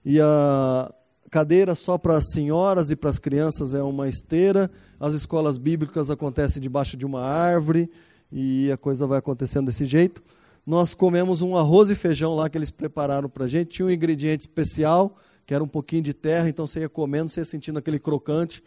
E 0.03 0.19
a, 0.19 0.91
cadeira 1.29 1.75
só 1.75 1.99
para 1.99 2.17
as 2.17 2.31
senhoras 2.31 2.89
e 2.89 2.95
para 2.95 3.11
as 3.11 3.19
crianças 3.19 3.75
é 3.75 3.83
uma 3.83 4.07
esteira. 4.07 4.71
As 4.99 5.13
escolas 5.13 5.59
bíblicas 5.59 6.09
acontecem 6.09 6.59
debaixo 6.59 6.97
de 6.97 7.05
uma 7.05 7.21
árvore 7.21 7.91
e 8.31 8.71
a 8.71 8.77
coisa 8.77 9.05
vai 9.05 9.19
acontecendo 9.19 9.67
desse 9.67 9.85
jeito. 9.85 10.23
Nós 10.65 10.95
comemos 10.95 11.43
um 11.43 11.55
arroz 11.55 11.91
e 11.91 11.95
feijão 11.95 12.33
lá 12.33 12.49
que 12.49 12.57
eles 12.57 12.71
prepararam 12.71 13.29
para 13.29 13.45
a 13.45 13.47
gente. 13.47 13.69
Tinha 13.69 13.85
um 13.85 13.91
ingrediente 13.91 14.41
especial, 14.41 15.15
que 15.45 15.53
era 15.53 15.63
um 15.63 15.67
pouquinho 15.67 16.01
de 16.01 16.13
terra, 16.15 16.49
então 16.49 16.65
você 16.65 16.79
ia 16.79 16.89
comendo, 16.89 17.29
você 17.29 17.41
ia 17.41 17.45
sentindo 17.45 17.77
aquele 17.77 17.99
crocante. 17.99 18.63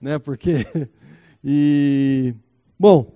Né, 0.00 0.18
porque. 0.18 0.66
E. 1.42 2.34
Bom, 2.80 3.12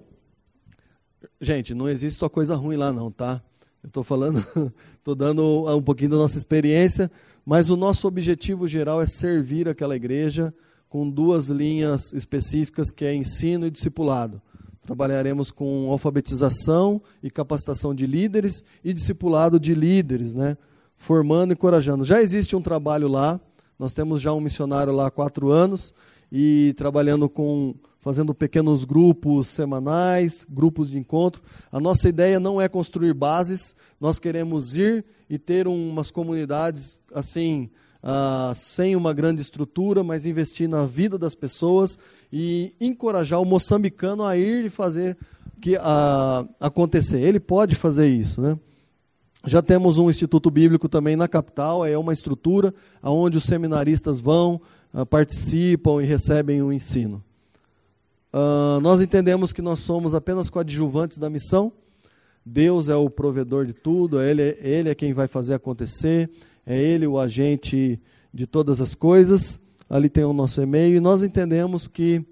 gente, 1.41 1.73
não 1.73 1.89
existe 1.89 2.19
só 2.19 2.29
coisa 2.29 2.55
ruim 2.55 2.77
lá, 2.77 2.93
não, 2.93 3.11
tá? 3.11 3.43
Eu 3.83 3.87
estou 3.87 4.05
falando, 4.05 4.45
estou 4.99 5.15
dando 5.15 5.75
um 5.75 5.81
pouquinho 5.81 6.11
da 6.11 6.17
nossa 6.19 6.37
experiência. 6.37 7.11
Mas 7.47 7.71
o 7.71 7.77
nosso 7.77 8.07
objetivo 8.07 8.69
geral 8.69 9.01
é 9.01 9.07
servir 9.07 9.67
aquela 9.67 9.97
igreja 9.97 10.53
com 10.87 11.09
duas 11.09 11.49
linhas 11.49 12.13
específicas, 12.13 12.91
que 12.91 13.07
é 13.07 13.15
ensino 13.15 13.67
e 13.67 13.71
discipulado. 13.71 14.39
Trabalharemos 14.83 15.51
com 15.51 15.91
alfabetização 15.91 17.01
e 17.23 17.31
capacitação 17.31 17.95
de 17.95 18.07
líderes 18.07 18.63
e 18.85 18.93
discipulado 18.93 19.59
de 19.59 19.75
líderes, 19.75 20.35
né? 20.35 20.59
formando 20.95 21.53
e 21.53 21.55
encorajando. 21.55 22.05
Já 22.05 22.21
existe 22.21 22.55
um 22.55 22.61
trabalho 22.61 23.09
lá, 23.09 23.41
nós 23.79 23.95
temos 23.95 24.21
já 24.21 24.31
um 24.31 24.43
missionário 24.43 24.93
lá 24.93 25.07
há 25.07 25.11
quatro 25.11 25.51
anos 25.51 25.95
e 26.31 26.75
trabalhando 26.77 27.31
com 27.31 27.75
fazendo 28.05 28.35
pequenos 28.35 28.85
grupos 28.85 29.47
semanais, 29.47 30.45
grupos 30.47 30.91
de 30.91 30.99
encontro. 30.99 31.43
A 31.73 31.81
nossa 31.81 32.07
ideia 32.07 32.39
não 32.39 32.61
é 32.61 32.69
construir 32.69 33.15
bases, 33.15 33.75
nós 33.99 34.19
queremos 34.19 34.77
ir 34.77 35.03
e 35.29 35.39
ter 35.39 35.67
umas 35.67 36.11
comunidades 36.11 36.99
assim, 37.15 37.71
uh, 38.03 38.55
sem 38.55 38.95
uma 38.95 39.15
grande 39.15 39.41
estrutura, 39.41 40.05
mas 40.05 40.27
investir 40.27 40.69
na 40.69 40.85
vida 40.85 41.17
das 41.17 41.35
pessoas 41.35 41.99
e 42.31 42.75
encorajar 42.79 43.41
o 43.41 43.45
moçambicano 43.47 44.23
a 44.23 44.37
ir 44.37 44.67
e 44.67 44.71
fazer 44.71 45.17
que 45.59 45.75
uh, 45.75 46.47
acontecer. 46.61 47.23
Ele 47.23 47.41
pode 47.41 47.75
fazer 47.75 48.07
isso, 48.07 48.39
né? 48.43 48.59
Já 49.47 49.63
temos 49.63 49.97
um 49.97 50.11
instituto 50.11 50.51
bíblico 50.51 50.91
também 50.91 51.17
na 51.17 51.27
capital, 51.27 51.87
é 51.87 51.97
uma 51.97 52.13
estrutura 52.13 52.75
onde 53.03 53.39
os 53.39 53.45
seminaristas 53.45 54.21
vão, 54.21 54.61
uh, 54.93 55.07
participam 55.07 56.03
e 56.03 56.07
recebem 56.07 56.63
o 56.63 56.71
ensino. 56.71 57.25
Uh, 58.35 58.81
nós 58.81 59.01
entendemos 59.01 59.53
que 59.53 59.63
nós 59.63 59.79
somos 59.79 60.13
apenas 60.13 60.51
coadjuvantes 60.51 61.19
da 61.19 61.31
missão. 61.31 61.73
Deus 62.45 62.89
é 62.89 62.97
o 62.97 63.09
provedor 63.09 63.65
de 63.65 63.73
tudo, 63.73 64.19
é 64.19 64.29
ele, 64.29 64.59
ele 64.61 64.89
é 64.89 64.95
quem 64.95 65.13
vai 65.13 65.29
fazer 65.29 65.55
acontecer, 65.55 66.29
é 66.67 66.77
Ele 66.77 67.07
o 67.07 67.17
agente 67.17 68.01
de 68.33 68.45
todas 68.45 68.81
as 68.81 68.93
coisas. 68.93 69.61
Ali 69.89 70.09
tem 70.09 70.25
o 70.25 70.33
nosso 70.33 70.61
e-mail. 70.61 70.97
E 70.97 71.01
nós 71.01 71.23
entendemos 71.23 71.87
que 71.87 72.27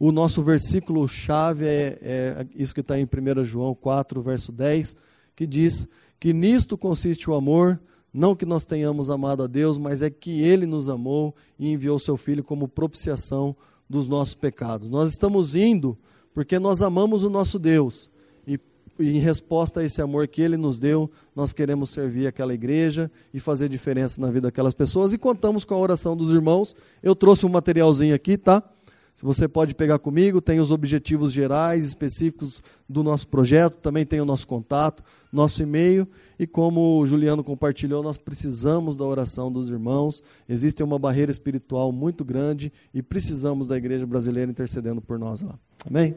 o 0.00 0.10
nosso 0.10 0.42
versículo-chave 0.42 1.64
é, 1.64 1.98
é, 2.02 2.46
isso 2.56 2.74
que 2.74 2.80
está 2.80 2.98
em 2.98 3.04
1 3.04 3.44
João 3.44 3.72
4, 3.72 4.20
verso 4.20 4.50
10, 4.50 4.96
que 5.36 5.46
diz 5.46 5.86
que 6.18 6.32
nisto 6.32 6.76
consiste 6.76 7.30
o 7.30 7.34
amor, 7.34 7.80
não 8.12 8.34
que 8.34 8.44
nós 8.44 8.64
tenhamos 8.64 9.10
amado 9.10 9.44
a 9.44 9.46
Deus, 9.46 9.78
mas 9.78 10.02
é 10.02 10.10
que 10.10 10.40
Ele 10.40 10.66
nos 10.66 10.88
amou 10.88 11.36
e 11.56 11.70
enviou 11.70 12.00
Seu 12.00 12.16
Filho 12.16 12.42
como 12.42 12.66
propiciação 12.66 13.54
dos 13.88 14.08
nossos 14.08 14.34
pecados. 14.34 14.88
Nós 14.88 15.10
estamos 15.10 15.54
indo 15.56 15.96
porque 16.34 16.58
nós 16.58 16.82
amamos 16.82 17.24
o 17.24 17.30
nosso 17.30 17.58
Deus. 17.58 18.10
E, 18.46 18.60
em 18.98 19.18
resposta 19.18 19.80
a 19.80 19.84
esse 19.84 20.02
amor 20.02 20.28
que 20.28 20.42
Ele 20.42 20.56
nos 20.56 20.78
deu, 20.78 21.10
nós 21.34 21.52
queremos 21.52 21.90
servir 21.90 22.26
aquela 22.26 22.52
igreja 22.52 23.10
e 23.32 23.40
fazer 23.40 23.68
diferença 23.68 24.20
na 24.20 24.30
vida 24.30 24.48
daquelas 24.48 24.74
pessoas. 24.74 25.12
E 25.12 25.18
contamos 25.18 25.64
com 25.64 25.74
a 25.74 25.78
oração 25.78 26.16
dos 26.16 26.32
irmãos. 26.32 26.74
Eu 27.02 27.14
trouxe 27.14 27.46
um 27.46 27.48
materialzinho 27.48 28.14
aqui, 28.14 28.36
tá? 28.36 28.62
Se 29.16 29.24
você 29.24 29.48
pode 29.48 29.74
pegar 29.74 29.98
comigo, 29.98 30.42
tem 30.42 30.60
os 30.60 30.70
objetivos 30.70 31.32
gerais, 31.32 31.86
específicos 31.86 32.62
do 32.86 33.02
nosso 33.02 33.26
projeto, 33.26 33.78
também 33.78 34.04
tem 34.04 34.20
o 34.20 34.26
nosso 34.26 34.46
contato, 34.46 35.02
nosso 35.32 35.62
e-mail, 35.62 36.06
e 36.38 36.46
como 36.46 37.00
o 37.00 37.06
Juliano 37.06 37.42
compartilhou, 37.42 38.02
nós 38.02 38.18
precisamos 38.18 38.94
da 38.94 39.04
oração 39.04 39.50
dos 39.50 39.70
irmãos. 39.70 40.22
Existe 40.46 40.82
uma 40.82 40.98
barreira 40.98 41.32
espiritual 41.32 41.90
muito 41.90 42.26
grande 42.26 42.70
e 42.92 43.02
precisamos 43.02 43.66
da 43.66 43.78
igreja 43.78 44.06
brasileira 44.06 44.50
intercedendo 44.50 45.00
por 45.00 45.18
nós 45.18 45.40
lá. 45.40 45.58
Amém? 45.86 46.14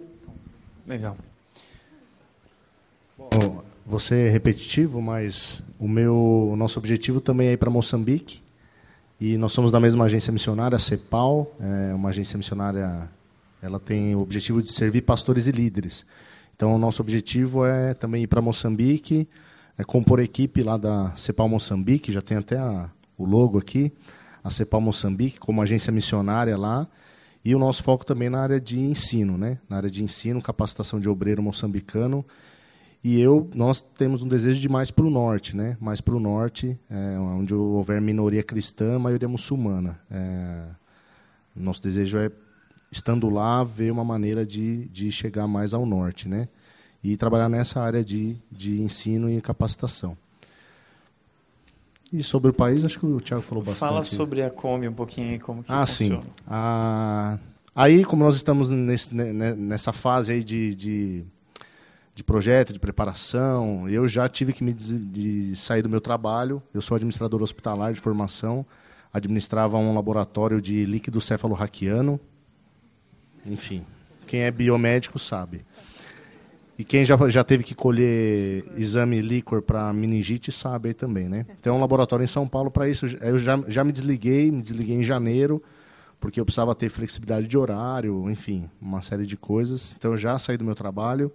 Legal. 0.86 1.16
Bom, 3.18 3.64
você 3.86 4.28
é 4.28 4.30
repetitivo, 4.30 5.02
mas 5.02 5.64
o 5.80 5.88
meu, 5.88 6.50
o 6.52 6.56
nosso 6.58 6.78
objetivo 6.78 7.22
também 7.22 7.48
é 7.48 7.54
ir 7.54 7.58
para 7.58 7.70
Moçambique. 7.70 8.42
E 9.20 9.38
nós 9.38 9.52
somos 9.52 9.70
da 9.70 9.82
mesma 9.82 10.06
agência 10.06 10.32
missionária, 10.32 10.78
a 10.78 10.80
CEPAL, 10.80 11.52
é 11.60 11.94
uma 11.94 12.08
agência 12.08 12.38
missionária, 12.38 13.12
ela 13.62 13.78
tem 13.78 14.16
o 14.16 14.22
objetivo 14.22 14.62
de 14.64 14.72
servir 14.72 15.02
pastores 15.02 15.46
e 15.46 15.52
líderes. 15.52 16.06
Então, 16.56 16.74
o 16.74 16.78
nosso 16.78 17.02
objetivo 17.02 17.66
é 17.66 17.94
também 17.94 18.24
ir 18.24 18.28
para 18.28 18.42
Moçambique, 18.42 19.28
é 19.78 19.84
compor 19.84 20.22
a 20.22 20.24
equipe 20.24 20.64
lá 20.64 20.78
da 20.78 21.14
CEPAL 21.18 21.50
Moçambique, 21.50 22.14
já 22.14 22.22
tem 22.22 22.38
até 22.38 22.58
a, 22.58 22.90
o 23.18 23.26
logo 23.26 23.58
aqui, 23.58 23.92
a 24.42 24.50
CEPAL 24.50 24.80
Moçambique, 24.80 25.38
como 25.38 25.62
agência 25.62 25.92
missionária 25.92 26.58
lá, 26.58 26.88
e 27.44 27.54
o 27.54 27.60
nosso 27.60 27.84
foco 27.84 28.06
também 28.06 28.30
na 28.30 28.40
área 28.42 28.60
de 28.60 28.80
ensino, 28.80 29.38
né? 29.38 29.58
na 29.68 29.76
área 29.76 29.90
de 29.90 30.02
ensino, 30.02 30.42
capacitação 30.42 30.98
de 30.98 31.10
obreiro 31.10 31.44
moçambicano, 31.44 32.26
e 33.04 33.20
eu, 33.20 33.50
nós 33.56 33.82
temos 33.82 34.22
um 34.22 34.28
desejo 34.28 34.60
de 34.60 34.68
mais 34.68 34.92
para 34.92 35.06
o 35.06 35.10
norte, 35.10 35.56
né? 35.56 35.78
Mais 35.80 36.02
para 36.02 36.16
o 36.16 36.20
norte, 36.20 36.78
é, 36.90 37.18
onde 37.18 37.54
houver 37.54 38.02
minoria 38.02 38.44
cristã, 38.44 39.00
maioria 39.00 39.28
muçulmana. 39.28 40.00
É, 40.12 40.66
nosso 41.56 41.82
desejo 41.82 42.18
é, 42.18 42.30
estando 42.92 43.30
lá, 43.30 43.64
ver 43.64 43.92
uma 43.92 44.04
maneira 44.04 44.46
de, 44.46 44.86
de 44.90 45.12
chegar 45.12 45.48
mais 45.48 45.74
ao 45.74 45.86
norte, 45.86 46.28
né? 46.28 46.50
E 47.02 47.16
trabalhar 47.16 47.48
nessa 47.48 47.80
área 47.80 48.04
de, 48.04 48.36
de 48.52 48.82
ensino 48.82 49.30
e 49.30 49.40
capacitação. 49.40 50.18
E 52.12 52.22
sobre 52.22 52.52
o 52.52 52.54
país, 52.54 52.84
acho 52.84 53.00
que 53.00 53.06
o 53.06 53.22
Tiago 53.22 53.44
falou 53.44 53.64
bastante. 53.64 53.80
Fala 53.80 54.04
sobre 54.04 54.42
a 54.42 54.50
Kombi 54.50 54.90
um 54.90 54.94
pouquinho 54.94 55.30
aí, 55.30 55.40
como 55.40 55.64
que 55.64 55.72
ah, 55.72 55.86
funciona. 55.86 56.22
sim. 56.22 56.28
Ah, 56.46 57.40
aí, 57.74 58.04
como 58.04 58.26
nós 58.26 58.36
estamos 58.36 58.70
nesse, 58.70 59.16
nessa 59.16 59.94
fase 59.94 60.34
aí 60.34 60.44
de, 60.44 60.76
de 60.76 61.26
de 62.20 62.24
projeto, 62.24 62.74
de 62.74 62.80
preparação. 62.80 63.90
Eu 63.90 64.08
já 64.08 64.28
tive 64.28 64.52
que 64.52 64.62
me 64.62 64.74
de 64.74 65.56
sair 65.56 65.82
do 65.82 65.90
meu 65.90 66.02
trabalho. 66.02 66.62
Eu 66.74 66.82
sou 66.82 66.96
administrador 66.96 67.42
hospitalar 67.42 67.94
de 67.94 68.02
formação, 68.02 68.66
administrava 69.12 69.78
um 69.78 69.96
laboratório 69.96 70.62
de 70.62 70.84
líquido 70.84 71.22
cefalorraquiano. 71.22 72.20
Enfim, 73.46 73.86
quem 74.28 74.42
é 74.42 74.52
biomédico 74.52 75.18
sabe. 75.18 75.66
E 76.78 76.84
quem 76.84 77.06
já, 77.06 77.18
já 77.30 77.44
teve 77.44 77.64
que 77.64 77.74
colher 77.74 78.66
exame 78.76 79.22
líquor 79.22 79.62
para 79.62 79.92
meningite 79.94 80.52
sabe 80.52 80.90
aí 80.90 80.94
também, 80.94 81.30
né? 81.30 81.46
Tem 81.62 81.72
um 81.72 81.80
laboratório 81.80 82.24
em 82.24 82.28
São 82.28 82.48
Paulo 82.48 82.70
para 82.70 82.88
isso. 82.90 83.06
Eu 83.22 83.40
já, 83.40 83.58
já 83.68 83.84
me 83.84 83.94
desliguei, 83.94 84.52
me 84.52 84.62
desliguei 84.62 84.96
em 84.96 85.04
janeiro, 85.04 85.64
porque 86.20 86.40
eu 86.40 86.46
precisava 86.46 86.76
ter 86.76 86.90
flexibilidade 86.90 87.48
de 87.48 87.58
horário, 87.58 88.30
enfim, 88.30 88.70
uma 88.82 89.02
série 89.02 89.26
de 89.26 89.38
coisas. 89.38 89.96
Então 89.98 90.12
eu 90.12 90.18
já 90.18 90.38
saí 90.38 90.58
do 90.58 90.66
meu 90.66 90.76
trabalho. 90.76 91.32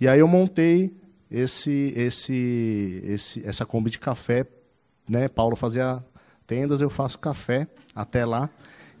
E 0.00 0.08
aí 0.08 0.20
eu 0.20 0.26
montei 0.26 0.96
esse, 1.30 1.92
esse, 1.94 3.02
esse, 3.04 3.46
essa 3.46 3.66
Kombi 3.66 3.90
de 3.90 3.98
café. 3.98 4.46
Né? 5.08 5.28
Paulo 5.28 5.54
fazia 5.54 6.02
tendas, 6.46 6.80
eu 6.80 6.88
faço 6.88 7.18
café 7.18 7.68
até 7.94 8.24
lá. 8.24 8.48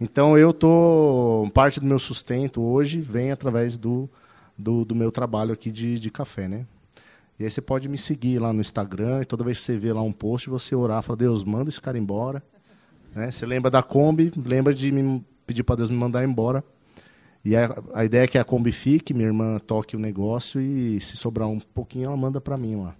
Então 0.00 0.36
eu 0.36 0.52
tô 0.52 1.50
parte 1.54 1.80
do 1.80 1.86
meu 1.86 1.98
sustento 1.98 2.62
hoje 2.62 3.00
vem 3.00 3.30
através 3.30 3.76
do, 3.76 4.08
do, 4.56 4.84
do, 4.84 4.94
meu 4.94 5.10
trabalho 5.10 5.52
aqui 5.52 5.70
de, 5.70 5.98
de 5.98 6.10
café, 6.10 6.48
né? 6.48 6.66
E 7.38 7.44
aí 7.44 7.50
você 7.50 7.60
pode 7.60 7.88
me 7.88 7.98
seguir 7.98 8.38
lá 8.38 8.52
no 8.52 8.60
Instagram 8.60 9.22
e 9.22 9.24
toda 9.24 9.44
vez 9.44 9.58
que 9.58 9.64
você 9.64 9.78
vê 9.78 9.92
lá 9.92 10.02
um 10.02 10.12
post, 10.12 10.48
você 10.50 10.74
orar, 10.74 11.02
fala, 11.02 11.16
Deus, 11.16 11.44
manda 11.44 11.70
esse 11.70 11.80
cara 11.80 11.98
embora. 11.98 12.42
Né? 13.14 13.30
Você 13.30 13.46
lembra 13.46 13.70
da 13.70 13.82
Kombi, 13.82 14.30
lembra 14.36 14.74
de 14.74 14.92
me 14.92 15.24
pedir 15.46 15.62
para 15.62 15.76
Deus 15.76 15.90
me 15.90 15.96
mandar 15.96 16.22
embora. 16.24 16.62
E 17.44 17.56
a, 17.56 17.82
a, 17.94 18.04
ideia 18.04 18.24
é 18.24 18.26
que 18.26 18.38
a 18.38 18.44
Kombi 18.44 18.70
fique, 18.72 19.14
minha 19.14 19.26
irmã 19.26 19.58
toque 19.58 19.96
o 19.96 19.98
negócio 19.98 20.60
e 20.60 21.00
se 21.00 21.16
sobrar 21.16 21.48
um 21.48 21.58
pouquinho 21.58 22.06
ela 22.06 22.16
manda 22.16 22.40
para 22.40 22.56
mim 22.56 22.76
lá. 22.76 22.94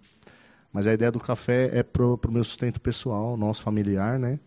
Mas 0.72 0.86
a 0.86 0.94
ideia 0.94 1.10
do 1.10 1.20
café 1.20 1.70
é 1.72 1.82
pro, 1.82 2.16
pro 2.16 2.32
meu 2.32 2.44
sustento 2.44 2.80
pessoal, 2.80 3.36
nosso 3.36 3.62
familiar, 3.62 4.18
né? 4.18 4.38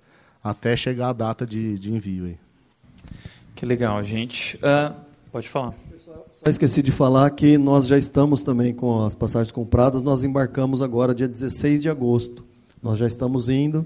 até 0.44 0.76
chegar 0.76 1.10
a 1.10 1.14
data 1.14 1.46
de, 1.48 1.80
de 1.80 1.92
envio. 1.92 2.26
Aí. 2.26 2.38
Que 3.56 3.66
legal, 3.66 4.04
gente. 4.04 4.58
Uh, 4.58 4.94
pode 5.32 5.48
falar. 5.48 5.74
Só 6.32 6.50
esqueci 6.50 6.84
de 6.84 6.92
falar 6.92 7.30
que 7.30 7.58
nós 7.58 7.88
já 7.88 7.98
estamos 7.98 8.44
também 8.44 8.74
com 8.74 9.06
as 9.06 9.16
passagens 9.16 9.52
compradas. 9.52 10.02
Nós 10.02 10.26
embarcamos 10.26 10.82
agora 10.82 11.16
dia 11.16 11.28
16 11.28 11.80
de 11.80 11.90
agosto. 11.90 12.46
Nós 12.82 13.00
já 13.00 13.08
estamos 13.08 13.48
indo. 13.48 13.86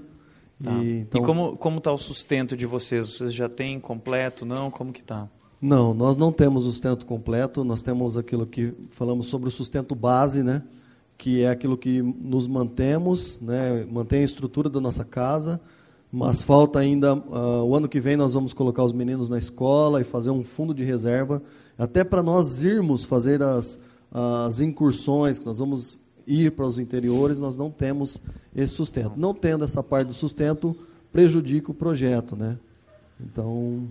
Tá. 0.60 0.72
E, 0.72 1.00
então... 1.00 1.22
e 1.22 1.24
como 1.24 1.56
como 1.56 1.78
está 1.78 1.92
o 1.92 1.98
sustento 1.98 2.56
de 2.56 2.66
vocês? 2.66 3.06
Vocês 3.06 3.32
já 3.32 3.48
têm 3.48 3.78
completo? 3.78 4.44
Não? 4.44 4.72
Como 4.72 4.92
que 4.92 5.00
está? 5.00 5.28
Não, 5.60 5.92
nós 5.92 6.16
não 6.16 6.30
temos 6.30 6.64
o 6.66 6.70
sustento 6.70 7.04
completo. 7.04 7.64
Nós 7.64 7.82
temos 7.82 8.16
aquilo 8.16 8.46
que 8.46 8.72
falamos 8.90 9.26
sobre 9.26 9.48
o 9.48 9.52
sustento 9.52 9.94
base, 9.94 10.42
né? 10.42 10.62
Que 11.16 11.42
é 11.42 11.50
aquilo 11.50 11.76
que 11.76 12.00
nos 12.00 12.46
mantemos, 12.46 13.40
né? 13.40 13.84
Mantém 13.90 14.20
a 14.20 14.24
estrutura 14.24 14.70
da 14.70 14.80
nossa 14.80 15.04
casa. 15.04 15.60
Mas 16.10 16.40
falta 16.40 16.78
ainda 16.78 17.14
uh, 17.14 17.64
o 17.64 17.74
ano 17.74 17.88
que 17.88 18.00
vem 18.00 18.16
nós 18.16 18.32
vamos 18.32 18.54
colocar 18.54 18.82
os 18.82 18.92
meninos 18.92 19.28
na 19.28 19.36
escola 19.36 20.00
e 20.00 20.04
fazer 20.04 20.30
um 20.30 20.42
fundo 20.42 20.72
de 20.72 20.82
reserva 20.82 21.42
até 21.76 22.02
para 22.02 22.22
nós 22.22 22.62
irmos 22.62 23.04
fazer 23.04 23.42
as, 23.42 23.78
as 24.10 24.58
incursões, 24.58 25.38
que 25.38 25.44
nós 25.44 25.58
vamos 25.58 25.98
ir 26.26 26.52
para 26.52 26.66
os 26.66 26.78
interiores, 26.78 27.38
nós 27.38 27.56
não 27.56 27.70
temos 27.70 28.20
esse 28.56 28.72
sustento. 28.72 29.12
Não 29.16 29.34
tendo 29.34 29.64
essa 29.64 29.82
parte 29.82 30.08
do 30.08 30.14
sustento, 30.14 30.74
prejudica 31.12 31.70
o 31.70 31.74
projeto, 31.74 32.36
né? 32.36 32.56
Então... 33.20 33.86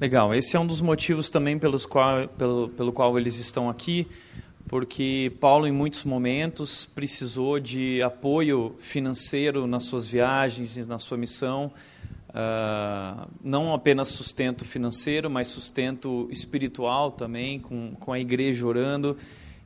Legal, 0.00 0.34
esse 0.34 0.56
é 0.56 0.58
um 0.58 0.66
dos 0.66 0.80
motivos 0.80 1.28
também 1.28 1.58
pelos 1.58 1.84
qual, 1.84 2.26
pelo, 2.26 2.70
pelo 2.70 2.90
qual 2.90 3.18
eles 3.18 3.38
estão 3.38 3.68
aqui, 3.68 4.06
porque 4.66 5.30
Paulo, 5.38 5.66
em 5.66 5.72
muitos 5.72 6.04
momentos, 6.04 6.86
precisou 6.86 7.60
de 7.60 8.00
apoio 8.00 8.74
financeiro 8.78 9.66
nas 9.66 9.84
suas 9.84 10.06
viagens 10.06 10.78
e 10.78 10.86
na 10.86 10.98
sua 10.98 11.18
missão, 11.18 11.70
Uh, 12.30 13.26
não 13.42 13.74
apenas 13.74 14.10
sustento 14.10 14.64
financeiro, 14.64 15.28
mas 15.28 15.48
sustento 15.48 16.28
espiritual 16.30 17.10
também, 17.10 17.58
com, 17.58 17.96
com 17.98 18.12
a 18.12 18.20
igreja 18.20 18.64
orando. 18.64 19.16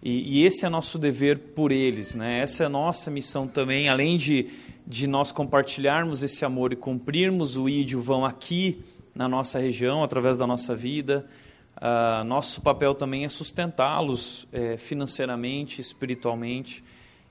E, 0.03 0.39
e, 0.39 0.47
esse 0.47 0.64
é 0.64 0.70
nosso 0.70 0.99
dever 0.99 1.39
por 1.55 1.70
eles, 1.70 2.14
né? 2.14 2.39
essa 2.39 2.62
é 2.62 2.66
a 2.66 2.70
nossa 2.70 3.11
missão 3.11 3.47
também, 3.47 3.91
além 3.91 4.16
de, 4.16 4.49
de 4.87 5.07
nós 5.07 5.30
compartilharmos 5.30 6.22
esse 6.22 6.43
amor 6.43 6.72
e 6.72 6.76
cumprirmos 6.76 7.55
o 7.55 7.68
ídio 7.68 8.01
vão 8.01 8.24
aqui 8.24 8.82
na 9.14 9.28
nossa 9.28 9.58
região, 9.58 10.02
através 10.02 10.36
da 10.36 10.46
nossa 10.46 10.74
vida. 10.74 11.26
Uh, 11.76 12.24
nosso 12.24 12.60
papel 12.60 12.94
também 12.94 13.24
é 13.24 13.28
sustentá-los 13.28 14.46
é, 14.52 14.76
financeiramente, 14.76 15.80
espiritualmente. 15.80 16.84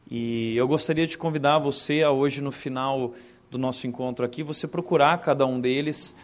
E 0.09 0.55
eu 0.55 0.67
gostaria 0.67 1.07
de 1.07 1.17
convidar 1.17 1.59
você 1.59 2.03
a 2.03 2.11
hoje, 2.11 2.41
no 2.41 2.51
final 2.51 3.13
do 3.49 3.57
nosso 3.57 3.88
encontro 3.88 4.25
aqui, 4.25 4.43
você 4.43 4.67
procurar 4.67 5.19
cada 5.19 5.45
um 5.45 5.59
deles. 5.59 6.15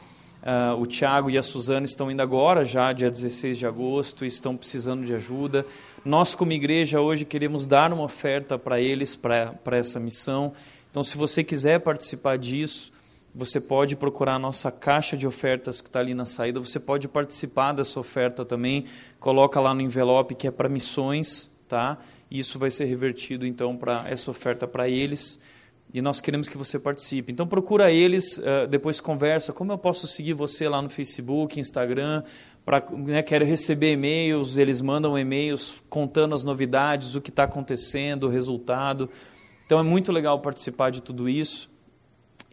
Uh, 0.41 0.80
o 0.80 0.86
Tiago 0.86 1.30
e 1.30 1.38
a 1.38 1.43
Suzana 1.43 1.86
estão 1.86 2.10
indo 2.10 2.22
agora, 2.22 2.64
já 2.64 2.93
dia 2.93 3.10
16 3.10 3.57
de 3.57 3.66
agosto, 3.66 4.24
e 4.24 4.28
estão 4.28 4.55
precisando 4.55 5.05
de 5.05 5.14
ajuda. 5.14 5.66
Nós, 6.03 6.34
como 6.34 6.53
igreja, 6.53 7.01
hoje 7.01 7.26
queremos 7.26 7.66
dar 7.66 7.91
uma 7.91 8.03
oferta 8.03 8.57
para 8.57 8.80
eles, 8.80 9.16
para 9.16 9.78
essa 9.78 9.99
missão. 9.99 10.53
Então, 10.89 11.03
se 11.03 11.18
você 11.18 11.43
quiser 11.43 11.80
participar 11.80 12.38
disso, 12.38 12.91
você 13.34 13.62
pode 13.62 13.96
procurar 13.96 14.36
a 14.36 14.40
nossa 14.40 14.72
caixa 14.72 15.16
de 15.16 15.28
ofertas 15.28 15.82
que 15.82 15.88
está 15.88 16.00
ali 16.00 16.14
na 16.14 16.26
saída. 16.26 16.60
Você 16.60 16.80
pode 16.80 17.08
participar 17.08 17.74
dessa 17.74 18.00
oferta 18.00 18.44
também. 18.44 18.86
Coloca 19.20 19.60
lá 19.60 19.74
no 19.74 19.82
envelope 19.82 20.36
que 20.36 20.48
é 20.48 20.52
para 20.52 20.68
missões, 20.68 21.56
tá? 21.68 21.98
E 22.30 22.40
isso 22.40 22.58
vai 22.58 22.72
ser 22.72 22.86
revertido 22.86 23.46
então 23.46 23.78
para 23.78 24.10
essa 24.10 24.30
oferta 24.32 24.68
para 24.68 24.90
eles 24.90 25.40
e 25.94 26.02
nós 26.02 26.22
queremos 26.22 26.48
que 26.48 26.58
você 26.58 26.78
participe. 26.78 27.32
Então 27.32 27.48
procura 27.48 27.92
eles, 27.92 28.38
uh, 28.38 28.68
depois 28.70 29.02
conversa, 29.02 29.52
como 29.52 29.72
eu 29.72 29.78
posso 29.78 30.08
seguir 30.08 30.34
você 30.34 30.70
lá 30.70 30.82
no 30.82 30.90
Facebook, 30.90 31.60
Instagram, 31.60 32.24
para 32.64 32.84
né, 32.92 33.24
quero 33.24 33.44
receber 33.44 33.94
e-mails, 33.94 34.58
eles 34.58 34.82
mandam 34.82 35.18
e-mails 35.18 35.82
contando 35.90 36.36
as 36.36 36.44
novidades, 36.44 37.16
o 37.16 37.22
que 37.22 37.32
está 37.32 37.44
acontecendo, 37.44 38.26
o 38.26 38.30
resultado. 38.30 39.10
Então 39.66 39.80
é 39.80 39.84
muito 39.84 40.12
legal 40.12 40.40
participar 40.40 40.92
de 40.92 41.02
tudo 41.02 41.28
isso. 41.28 41.69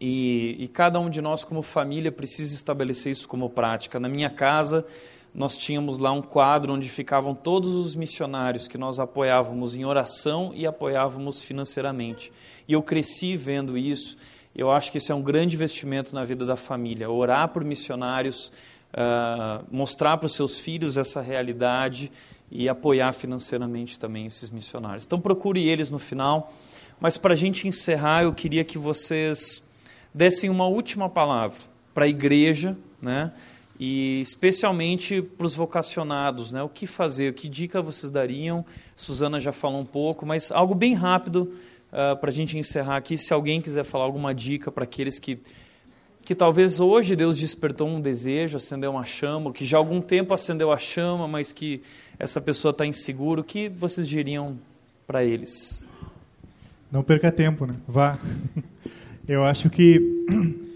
E, 0.01 0.57
e 0.59 0.69
cada 0.69 1.01
um 1.01 1.09
de 1.09 1.21
nós, 1.23 1.43
como 1.43 1.63
família, 1.63 2.13
precisa 2.13 2.55
estabelecer 2.55 3.13
isso 3.13 3.27
como 3.27 3.49
prática. 3.49 3.99
Na 3.99 4.09
minha 4.09 4.29
casa, 4.29 4.87
nós 5.35 5.57
tínhamos 5.57 5.99
lá 5.99 6.13
um 6.13 6.23
quadro 6.23 6.73
onde 6.73 6.89
ficavam 6.89 7.35
todos 7.35 7.75
os 7.75 7.95
missionários 7.95 8.67
que 8.67 8.79
nós 8.79 8.99
apoiávamos 8.99 9.77
em 9.77 9.85
oração 9.85 10.53
e 10.55 10.67
apoiávamos 10.67 11.43
financeiramente. 11.43 12.33
E 12.67 12.73
eu 12.73 12.83
cresci 12.83 13.37
vendo 13.37 13.77
isso. 13.77 14.17
Eu 14.55 14.71
acho 14.71 14.91
que 14.91 14.99
isso 14.99 15.13
é 15.13 15.15
um 15.15 15.23
grande 15.23 15.57
investimento 15.57 16.15
na 16.15 16.25
vida 16.25 16.47
da 16.47 16.57
família. 16.57 17.11
Orar 17.11 17.49
por 17.49 17.63
missionários, 17.65 18.51
uh, 18.95 19.65
mostrar 19.71 20.17
para 20.17 20.27
os 20.27 20.35
seus 20.35 20.59
filhos 20.59 20.97
essa 20.97 21.21
realidade 21.21 22.11
e 22.51 22.69
apoiar 22.69 23.13
financeiramente 23.13 23.99
também 23.99 24.27
esses 24.27 24.49
missionários. 24.49 25.05
Então 25.05 25.21
procure 25.21 25.67
eles 25.69 25.91
no 25.91 25.99
final. 25.99 26.51
Mas 26.99 27.19
para 27.19 27.35
a 27.35 27.37
gente 27.37 27.69
encerrar, 27.69 28.23
eu 28.23 28.33
queria 28.33 28.65
que 28.65 28.79
vocês 28.79 29.66
dessem 30.17 30.49
uma 30.49 30.67
última 30.67 31.11
palavra 31.11 31.59
para 31.93 32.07
a 32.07 32.09
igreja, 32.09 32.75
né? 33.03 33.33
E 33.79 34.23
especialmente 34.23 35.21
para 35.21 35.47
os 35.47 35.55
vocacionados, 35.55 36.53
né? 36.53 36.63
O 36.63 36.71
que 36.71 36.87
fazer? 36.87 37.35
Que 37.35 37.47
dica 37.47 37.83
vocês 37.83 38.11
dariam? 38.11 38.65
Suzana 38.97 39.39
já 39.39 39.53
falou 39.53 39.79
um 39.79 39.85
pouco, 39.85 40.25
mas 40.25 40.51
algo 40.51 40.75
bem 40.75 40.95
rápido 40.95 41.53
uh, 41.93 42.17
para 42.17 42.31
a 42.31 42.33
gente 42.33 42.57
encerrar 42.57 42.97
aqui, 42.97 43.19
se 43.19 43.35
alguém 43.35 43.61
quiser 43.61 43.85
falar 43.85 44.05
alguma 44.05 44.35
dica 44.35 44.73
para 44.73 44.85
aqueles 44.85 45.19
que, 45.19 45.39
que 46.23 46.35
talvez 46.35 46.81
hoje 46.81 47.15
Deus 47.15 47.37
despertou 47.37 47.87
um 47.87 48.01
desejo, 48.01 48.57
acendeu 48.57 48.93
uma 48.93 49.05
chama, 49.05 49.53
que 49.53 49.67
já 49.67 49.77
há 49.77 49.81
algum 49.81 50.01
tempo 50.01 50.33
acendeu 50.33 50.73
a 50.73 50.79
chama, 50.79 51.29
mas 51.29 51.53
que 51.53 51.83
essa 52.19 52.41
pessoa 52.41 52.71
está 52.71 52.87
inseguro, 52.87 53.43
o 53.43 53.45
que 53.45 53.69
vocês 53.69 54.09
diriam 54.09 54.59
para 55.07 55.23
eles? 55.23 55.87
Não 56.91 57.03
perca 57.03 57.31
tempo, 57.31 57.67
né? 57.67 57.75
Vá. 57.87 58.19
Eu 59.29 59.45
acho 59.45 59.69
que 59.69 60.01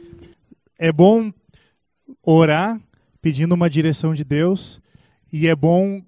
é 0.77 0.91
bom 0.91 1.33
orar 2.21 2.81
pedindo 3.23 3.55
uma 3.55 3.71
direção 3.71 4.13
de 4.13 4.25
Deus 4.25 4.81
e 5.33 5.47
é 5.47 5.55
bom 5.55 6.03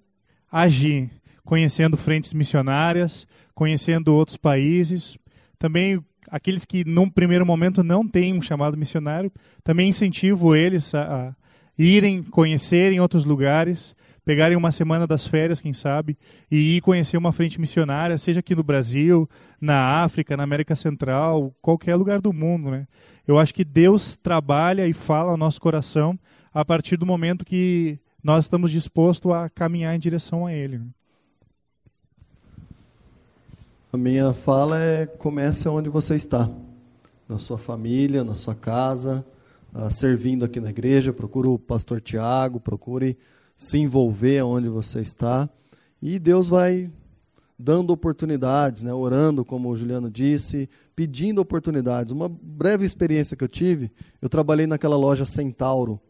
agir, 0.51 1.09
conhecendo 1.45 1.97
frentes 1.97 2.35
missionárias, 2.35 3.29
conhecendo 3.55 4.13
outros 4.13 4.37
países. 4.37 5.17
Também 5.57 6.05
aqueles 6.29 6.65
que 6.65 6.85
num 6.85 7.09
primeiro 7.09 7.47
momento 7.47 7.85
não 7.85 8.05
têm 8.09 8.35
um 8.37 8.43
chamado 8.43 8.77
missionário, 8.77 9.31
também 9.63 9.91
incentivo 9.91 10.57
eles 10.57 10.93
a, 10.97 11.29
a 11.29 11.35
irem 11.79 12.25
conhecerem 12.25 12.99
outros 12.99 13.25
lugares, 13.25 13.95
pegarem 14.25 14.57
uma 14.57 14.71
semana 14.71 15.07
das 15.07 15.27
férias, 15.27 15.61
quem 15.61 15.73
sabe, 15.73 16.17
e 16.51 16.77
ir 16.77 16.81
conhecer 16.81 17.17
uma 17.17 17.33
frente 17.33 17.61
missionária, 17.61 18.17
seja 18.19 18.41
aqui 18.41 18.55
no 18.55 18.63
Brasil, 18.63 19.29
na 19.61 20.03
África, 20.03 20.37
na 20.37 20.45
América 20.45 20.77
Central, 20.77 21.55
qualquer 21.61 21.97
lugar 21.97 22.21
do 22.21 22.33
mundo, 22.33 22.71
né? 22.71 22.87
Eu 23.27 23.39
acho 23.39 23.55
que 23.55 23.65
Deus 23.65 24.17
trabalha 24.17 24.87
e 24.87 24.93
fala 24.93 25.31
ao 25.31 25.37
nosso 25.37 25.61
coração 25.61 26.19
a 26.53 26.65
partir 26.65 26.97
do 26.97 27.07
momento 27.07 27.45
que 27.45 27.99
nós 28.23 28.45
estamos 28.45 28.71
dispostos 28.71 29.31
a 29.33 29.49
caminhar 29.49 29.95
em 29.95 29.99
direção 29.99 30.47
a 30.47 30.53
Ele. 30.53 30.79
Né? 30.79 30.87
A 33.93 33.97
minha 33.97 34.33
fala 34.33 34.79
é 34.79 35.07
comece 35.07 35.69
onde 35.69 35.89
você 35.89 36.17
está, 36.17 36.51
na 37.29 37.39
sua 37.39 37.59
família, 37.59 38.25
na 38.25 38.35
sua 38.35 38.55
casa, 38.55 39.25
uh, 39.75 39.91
servindo 39.91 40.45
aqui 40.45 40.61
na 40.61 40.71
igreja. 40.71 41.13
Procure 41.13 41.49
o 41.49 41.59
pastor 41.59 42.01
Tiago, 42.01 42.59
procure 42.59 43.17
se 43.57 43.79
envolver 43.79 44.43
onde 44.43 44.69
você 44.69 45.01
está 45.01 45.49
e 46.01 46.19
Deus 46.19 46.49
vai 46.49 46.91
dando 47.59 47.93
oportunidades, 47.93 48.83
né? 48.83 48.93
orando, 48.93 49.45
como 49.45 49.69
o 49.69 49.77
Juliano 49.77 50.11
disse, 50.11 50.69
pedindo 50.97 51.41
oportunidades. 51.41 52.13
Uma 52.13 52.29
breve 52.29 52.85
experiência 52.85 53.37
que 53.37 53.45
eu 53.45 53.49
tive, 53.49 53.91
eu 54.21 54.29
trabalhei 54.29 54.67
naquela 54.67 54.97
loja 54.97 55.25
Centauro 55.25 56.01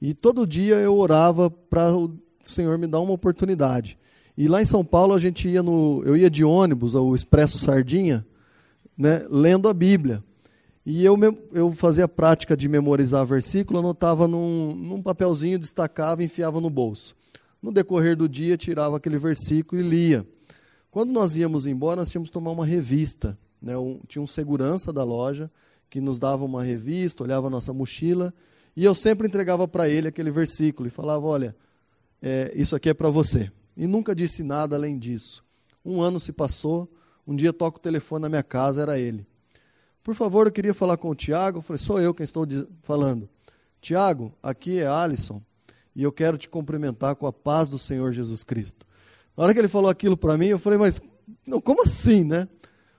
e 0.00 0.14
todo 0.14 0.46
dia 0.46 0.76
eu 0.76 0.96
orava 0.96 1.50
para 1.50 1.96
o 1.96 2.14
Senhor 2.42 2.78
me 2.78 2.86
dar 2.86 3.00
uma 3.00 3.12
oportunidade. 3.12 3.98
E 4.36 4.48
lá 4.48 4.60
em 4.60 4.64
São 4.66 4.84
Paulo 4.84 5.14
a 5.14 5.18
gente 5.18 5.48
ia 5.48 5.62
no, 5.62 6.02
eu 6.04 6.16
ia 6.16 6.30
de 6.30 6.44
ônibus 6.44 6.94
ao 6.94 7.14
Expresso 7.14 7.58
Sardinha, 7.58 8.26
né, 8.96 9.24
lendo 9.30 9.68
a 9.68 9.74
Bíblia. 9.74 10.22
E 10.84 11.04
eu, 11.04 11.16
eu 11.52 11.72
fazia 11.72 12.04
a 12.04 12.08
prática 12.08 12.56
de 12.56 12.68
memorizar 12.68 13.24
versículo, 13.24 13.78
anotava 13.78 14.28
num, 14.28 14.74
num 14.74 15.02
papelzinho, 15.02 15.58
destacava 15.58 16.22
e 16.22 16.26
enfiava 16.26 16.60
no 16.60 16.68
bolso. 16.68 17.16
No 17.62 17.72
decorrer 17.72 18.16
do 18.16 18.28
dia, 18.28 18.58
tirava 18.58 18.98
aquele 18.98 19.16
versículo 19.16 19.80
e 19.80 19.84
lia. 19.84 20.26
Quando 20.90 21.10
nós 21.10 21.34
íamos 21.36 21.66
embora, 21.66 22.02
nós 22.02 22.10
tínhamos 22.10 22.28
que 22.28 22.34
tomar 22.34 22.50
uma 22.50 22.66
revista. 22.66 23.38
Né? 23.60 23.76
Um, 23.76 24.00
tinha 24.06 24.20
um 24.20 24.26
segurança 24.26 24.92
da 24.92 25.02
loja 25.02 25.50
que 25.88 26.00
nos 26.00 26.18
dava 26.18 26.44
uma 26.44 26.62
revista, 26.62 27.22
olhava 27.22 27.46
a 27.46 27.50
nossa 27.50 27.72
mochila, 27.72 28.34
e 28.76 28.84
eu 28.84 28.94
sempre 28.94 29.26
entregava 29.26 29.66
para 29.66 29.88
ele 29.88 30.08
aquele 30.08 30.30
versículo 30.30 30.86
e 30.86 30.90
falava: 30.90 31.24
Olha, 31.24 31.56
é, 32.20 32.52
isso 32.54 32.76
aqui 32.76 32.90
é 32.90 32.94
para 32.94 33.08
você 33.08 33.50
e 33.76 33.86
nunca 33.86 34.14
disse 34.14 34.42
nada 34.42 34.76
além 34.76 34.98
disso. 34.98 35.44
Um 35.84 36.00
ano 36.00 36.20
se 36.20 36.32
passou, 36.32 36.90
um 37.26 37.34
dia 37.34 37.52
toco 37.52 37.78
o 37.78 37.80
telefone 37.80 38.22
na 38.22 38.28
minha 38.28 38.42
casa, 38.42 38.82
era 38.82 38.98
ele. 38.98 39.26
Por 40.04 40.14
favor, 40.14 40.46
eu 40.46 40.52
queria 40.52 40.74
falar 40.74 40.98
com 40.98 41.08
o 41.08 41.14
Tiago. 41.14 41.62
Falei, 41.62 41.80
sou 41.80 41.98
eu 41.98 42.12
quem 42.12 42.24
estou 42.24 42.46
falando. 42.82 43.26
Tiago, 43.80 44.34
aqui 44.42 44.78
é 44.78 44.86
Alisson 44.86 45.40
e 45.96 46.02
eu 46.02 46.12
quero 46.12 46.36
te 46.36 46.46
cumprimentar 46.46 47.16
com 47.16 47.26
a 47.26 47.32
paz 47.32 47.70
do 47.70 47.78
Senhor 47.78 48.12
Jesus 48.12 48.44
Cristo. 48.44 48.86
Na 49.34 49.44
hora 49.44 49.54
que 49.54 49.60
ele 49.60 49.68
falou 49.68 49.90
aquilo 49.90 50.14
para 50.14 50.36
mim, 50.36 50.48
eu 50.48 50.58
falei, 50.58 50.78
mas 50.78 51.00
não, 51.46 51.58
como 51.58 51.82
assim, 51.82 52.22
né? 52.22 52.46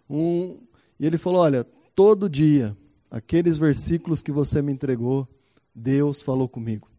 Um, 0.09 0.59
e 0.99 1.05
ele 1.05 1.19
falou, 1.19 1.41
olha, 1.41 1.63
todo 1.93 2.27
dia, 2.27 2.75
aqueles 3.11 3.59
versículos 3.59 4.23
que 4.23 4.31
você 4.31 4.59
me 4.59 4.73
entregou, 4.73 5.27
Deus 5.75 6.23
falou 6.23 6.49
comigo. 6.49 6.89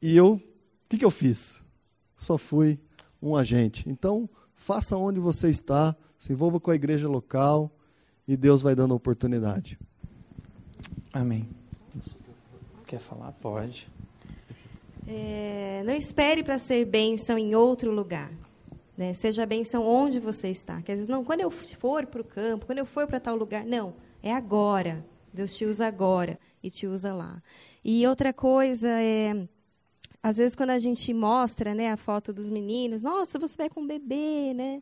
E 0.00 0.16
eu, 0.16 0.32
o 0.34 0.42
que, 0.88 0.98
que 0.98 1.04
eu 1.04 1.10
fiz? 1.12 1.62
Só 2.16 2.36
fui 2.36 2.80
um 3.22 3.36
agente. 3.36 3.88
Então, 3.88 4.28
faça 4.56 4.96
onde 4.96 5.20
você 5.20 5.50
está, 5.50 5.94
se 6.18 6.32
envolva 6.32 6.58
com 6.58 6.72
a 6.72 6.74
igreja 6.74 7.08
local 7.08 7.70
e 8.26 8.36
Deus 8.36 8.62
vai 8.62 8.74
dando 8.74 8.94
oportunidade. 8.94 9.78
Amém. 11.12 11.48
Quer 12.86 13.00
falar? 13.00 13.32
Pode. 13.32 13.88
É, 15.06 15.82
não 15.84 15.94
espere 15.94 16.42
para 16.42 16.58
ser 16.58 16.84
bênção 16.84 17.36
em 17.38 17.54
outro 17.54 17.90
lugar. 17.90 18.30
Né? 18.96 19.14
Seja 19.14 19.46
bênção 19.46 19.84
onde 19.86 20.20
você 20.20 20.48
está. 20.48 20.80
Que 20.82 20.92
às 20.92 20.98
vezes, 20.98 21.08
não, 21.08 21.24
quando 21.24 21.40
eu 21.40 21.50
for 21.50 22.06
para 22.06 22.20
o 22.20 22.24
campo, 22.24 22.66
quando 22.66 22.78
eu 22.78 22.86
for 22.86 23.06
para 23.06 23.18
tal 23.18 23.36
lugar. 23.36 23.64
Não, 23.64 23.94
é 24.22 24.32
agora. 24.32 25.04
Deus 25.32 25.56
te 25.56 25.64
usa 25.64 25.86
agora 25.86 26.38
e 26.62 26.70
te 26.70 26.86
usa 26.86 27.12
lá. 27.12 27.42
E 27.84 28.06
outra 28.06 28.32
coisa 28.32 28.88
é. 28.88 29.48
Às 30.22 30.36
vezes, 30.36 30.54
quando 30.54 30.70
a 30.70 30.78
gente 30.78 31.12
mostra 31.12 31.74
né, 31.74 31.90
a 31.90 31.96
foto 31.96 32.32
dos 32.32 32.48
meninos, 32.48 33.02
nossa, 33.02 33.40
você 33.40 33.56
vai 33.56 33.68
com 33.68 33.80
um 33.80 33.86
bebê, 33.86 34.54
né? 34.54 34.80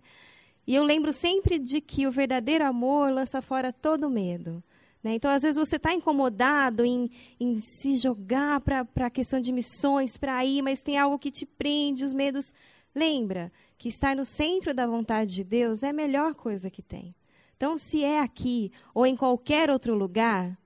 E 0.67 0.75
eu 0.75 0.85
lembro 0.85 1.13
sempre 1.13 1.59
de 1.59 1.81
que 1.81 2.07
o 2.07 2.13
verdadeiro 2.13 2.65
amor 2.65 3.13
lança 3.13 3.41
fora 3.43 3.73
todo 3.73 4.11
medo. 4.11 4.63
Né? 5.03 5.15
Então, 5.15 5.31
às 5.31 5.43
vezes, 5.43 5.59
você 5.59 5.77
está 5.77 5.93
incomodado 5.95 6.85
em, 6.85 7.11
em, 7.39 7.57
se 7.57 7.97
jogar 7.97 8.61
para 8.61 8.87
a 9.07 9.11
questão 9.11 9.41
de 9.41 9.53
missões, 9.53 10.17
para 10.17 10.45
ir, 10.45 10.63
mas 10.63 10.83
tem 10.83 10.99
algo 10.99 11.19
que 11.19 11.31
te 11.31 11.47
prende, 11.47 12.05
os 12.05 12.13
medos. 12.13 12.53
Lembra 12.95 13.53
que 13.79 13.89
estar 13.89 14.15
no 14.15 14.25
centro 14.25 14.75
da 14.75 14.87
vontade 14.87 15.35
de 15.35 15.45
Deus 15.45 15.83
é 15.83 15.89
a 15.89 15.93
melhor 15.93 16.35
coisa 16.35 16.71
que 16.71 16.83
tem. 16.83 17.15
Então, 17.57 17.77
se 17.79 18.05
é 18.05 18.21
aqui 18.21 18.73
ou 18.95 19.07
em 19.07 19.17
qualquer 19.17 19.71
outro 19.71 19.95
lugar, 19.95 20.59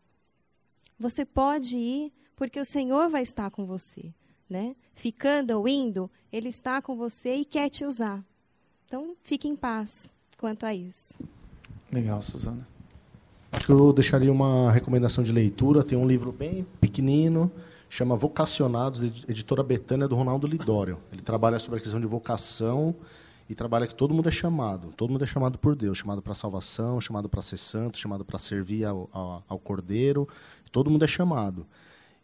você 0.98 1.24
pode 1.24 1.76
ir, 1.76 2.12
porque 2.36 2.58
o 2.58 2.64
Senhor 2.64 3.08
vai 3.08 3.22
estar 3.22 3.50
com 3.50 3.66
você. 3.66 4.12
Né? 4.48 4.76
Ficando 4.94 5.52
ou 5.58 5.68
indo, 5.68 6.10
Ele 6.32 6.48
está 6.48 6.82
com 6.82 6.96
você 6.96 7.36
e 7.36 7.44
quer 7.44 7.68
te 7.68 7.84
usar. 7.84 8.24
Então, 8.94 9.16
fique 9.24 9.48
em 9.48 9.56
paz 9.56 10.08
quanto 10.38 10.64
a 10.64 10.72
isso. 10.72 11.18
Legal, 11.90 12.22
Suzana. 12.22 12.64
Acho 13.50 13.66
que 13.66 13.72
eu 13.72 13.92
deixaria 13.92 14.30
uma 14.30 14.70
recomendação 14.70 15.24
de 15.24 15.32
leitura. 15.32 15.82
Tem 15.82 15.98
um 15.98 16.06
livro 16.06 16.30
bem 16.30 16.64
pequenino, 16.80 17.50
chama 17.90 18.16
Vocacionados, 18.16 19.02
editora 19.28 19.64
Betânia, 19.64 20.06
do 20.06 20.14
Ronaldo 20.14 20.46
Lidório. 20.46 21.00
Ele 21.12 21.22
trabalha 21.22 21.58
sobre 21.58 21.80
a 21.80 21.82
questão 21.82 22.00
de 22.00 22.06
vocação 22.06 22.94
e 23.50 23.54
trabalha 23.56 23.88
que 23.88 23.96
todo 23.96 24.14
mundo 24.14 24.28
é 24.28 24.32
chamado. 24.32 24.92
Todo 24.96 25.10
mundo 25.10 25.24
é 25.24 25.26
chamado 25.26 25.58
por 25.58 25.74
Deus, 25.74 25.98
chamado 25.98 26.22
para 26.22 26.32
salvação, 26.32 27.00
chamado 27.00 27.28
para 27.28 27.42
ser 27.42 27.56
santo, 27.56 27.98
chamado 27.98 28.24
para 28.24 28.38
servir 28.38 28.84
ao, 28.84 29.10
ao, 29.12 29.42
ao 29.48 29.58
Cordeiro. 29.58 30.28
Todo 30.70 30.88
mundo 30.88 31.04
é 31.04 31.08
chamado. 31.08 31.66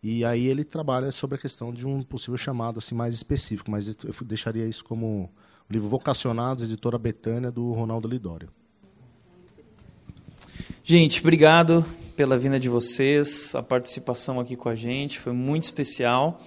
E 0.01 0.25
aí 0.25 0.47
ele 0.47 0.63
trabalha 0.63 1.11
sobre 1.11 1.35
a 1.35 1.39
questão 1.39 1.75
de 1.75 1.85
um 1.85 2.01
possível 2.01 2.37
chamado 2.37 2.79
assim 2.79 2.95
mais 2.95 3.13
específico, 3.13 3.73
mas 3.73 3.89
eu 3.89 4.15
deixaria 4.25 4.67
isso 4.67 4.85
como 4.85 5.29
livro 5.71 5.89
Vocacionados, 5.89 6.65
editora 6.65 6.99
Betânia, 6.99 7.49
do 7.49 7.71
Ronaldo 7.71 8.09
Lidório. 8.09 8.49
Gente, 10.83 11.21
obrigado 11.21 11.85
pela 12.17 12.37
vinda 12.37 12.59
de 12.59 12.69
vocês, 12.69 13.55
a 13.55 13.63
participação 13.63 14.41
aqui 14.41 14.57
com 14.57 14.69
a 14.69 14.75
gente, 14.75 15.21
foi 15.21 15.33
muito 15.33 15.63
especial. 15.63 16.41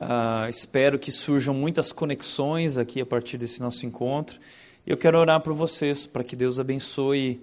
Uh, 0.00 0.48
espero 0.48 0.98
que 0.98 1.12
surjam 1.12 1.52
muitas 1.54 1.92
conexões 1.92 2.78
aqui 2.78 3.00
a 3.00 3.04
partir 3.04 3.36
desse 3.36 3.60
nosso 3.60 3.84
encontro. 3.84 4.40
Eu 4.86 4.96
quero 4.96 5.18
orar 5.18 5.42
por 5.42 5.52
vocês, 5.52 6.06
para 6.06 6.24
que 6.24 6.34
Deus 6.34 6.58
abençoe 6.58 7.42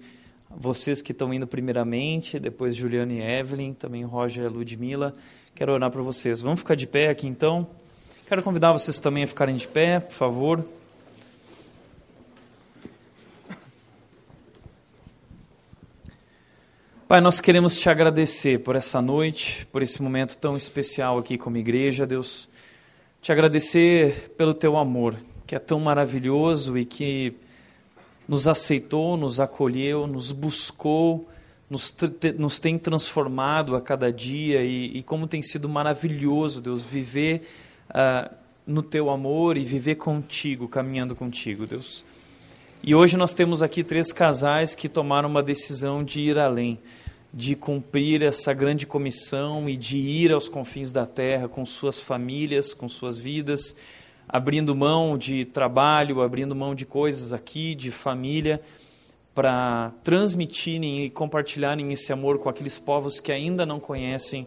vocês 0.50 1.00
que 1.00 1.12
estão 1.12 1.32
indo 1.32 1.46
primeiramente, 1.46 2.40
depois 2.40 2.74
Juliana 2.74 3.12
e 3.12 3.22
Evelyn, 3.22 3.72
também 3.72 4.02
Roger 4.02 4.46
e 4.46 4.48
Ludmilla. 4.48 5.14
Quero 5.54 5.72
orar 5.72 5.92
por 5.92 6.02
vocês. 6.02 6.42
Vamos 6.42 6.58
ficar 6.58 6.74
de 6.74 6.88
pé 6.88 7.08
aqui 7.08 7.28
então. 7.28 7.68
Quero 8.26 8.42
convidar 8.42 8.72
vocês 8.72 8.98
também 8.98 9.22
a 9.22 9.28
ficarem 9.28 9.54
de 9.54 9.68
pé, 9.68 10.00
por 10.00 10.12
favor. 10.12 10.79
Pai, 17.10 17.20
nós 17.20 17.40
queremos 17.40 17.76
te 17.76 17.90
agradecer 17.90 18.60
por 18.60 18.76
essa 18.76 19.02
noite, 19.02 19.66
por 19.72 19.82
esse 19.82 20.00
momento 20.00 20.38
tão 20.38 20.56
especial 20.56 21.18
aqui 21.18 21.36
como 21.36 21.56
igreja, 21.56 22.06
Deus. 22.06 22.48
Te 23.20 23.32
agradecer 23.32 24.32
pelo 24.38 24.54
teu 24.54 24.76
amor, 24.76 25.16
que 25.44 25.56
é 25.56 25.58
tão 25.58 25.80
maravilhoso 25.80 26.78
e 26.78 26.84
que 26.84 27.34
nos 28.28 28.46
aceitou, 28.46 29.16
nos 29.16 29.40
acolheu, 29.40 30.06
nos 30.06 30.30
buscou, 30.30 31.28
nos, 31.68 31.92
nos 32.38 32.60
tem 32.60 32.78
transformado 32.78 33.74
a 33.74 33.80
cada 33.80 34.12
dia 34.12 34.62
e, 34.62 34.98
e, 34.98 35.02
como 35.02 35.26
tem 35.26 35.42
sido 35.42 35.68
maravilhoso, 35.68 36.60
Deus, 36.60 36.84
viver 36.84 37.42
uh, 37.90 38.32
no 38.64 38.84
teu 38.84 39.10
amor 39.10 39.56
e 39.56 39.64
viver 39.64 39.96
contigo, 39.96 40.68
caminhando 40.68 41.16
contigo, 41.16 41.66
Deus. 41.66 42.04
E 42.84 42.94
hoje 42.94 43.16
nós 43.16 43.32
temos 43.32 43.64
aqui 43.64 43.82
três 43.82 44.12
casais 44.12 44.76
que 44.76 44.88
tomaram 44.88 45.28
uma 45.28 45.42
decisão 45.42 46.04
de 46.04 46.20
ir 46.20 46.38
além 46.38 46.78
de 47.32 47.54
cumprir 47.54 48.22
essa 48.22 48.52
grande 48.52 48.86
comissão 48.86 49.68
e 49.68 49.76
de 49.76 49.98
ir 49.98 50.32
aos 50.32 50.48
confins 50.48 50.90
da 50.90 51.06
terra 51.06 51.48
com 51.48 51.64
suas 51.64 52.00
famílias, 52.00 52.74
com 52.74 52.88
suas 52.88 53.18
vidas, 53.18 53.76
abrindo 54.28 54.74
mão 54.74 55.16
de 55.16 55.44
trabalho, 55.44 56.22
abrindo 56.22 56.54
mão 56.54 56.74
de 56.74 56.84
coisas 56.84 57.32
aqui, 57.32 57.74
de 57.74 57.90
família, 57.90 58.60
para 59.34 59.92
transmitirem 60.02 61.04
e 61.04 61.10
compartilharem 61.10 61.92
esse 61.92 62.12
amor 62.12 62.38
com 62.38 62.48
aqueles 62.48 62.78
povos 62.78 63.20
que 63.20 63.30
ainda 63.30 63.64
não 63.64 63.78
conhecem 63.78 64.46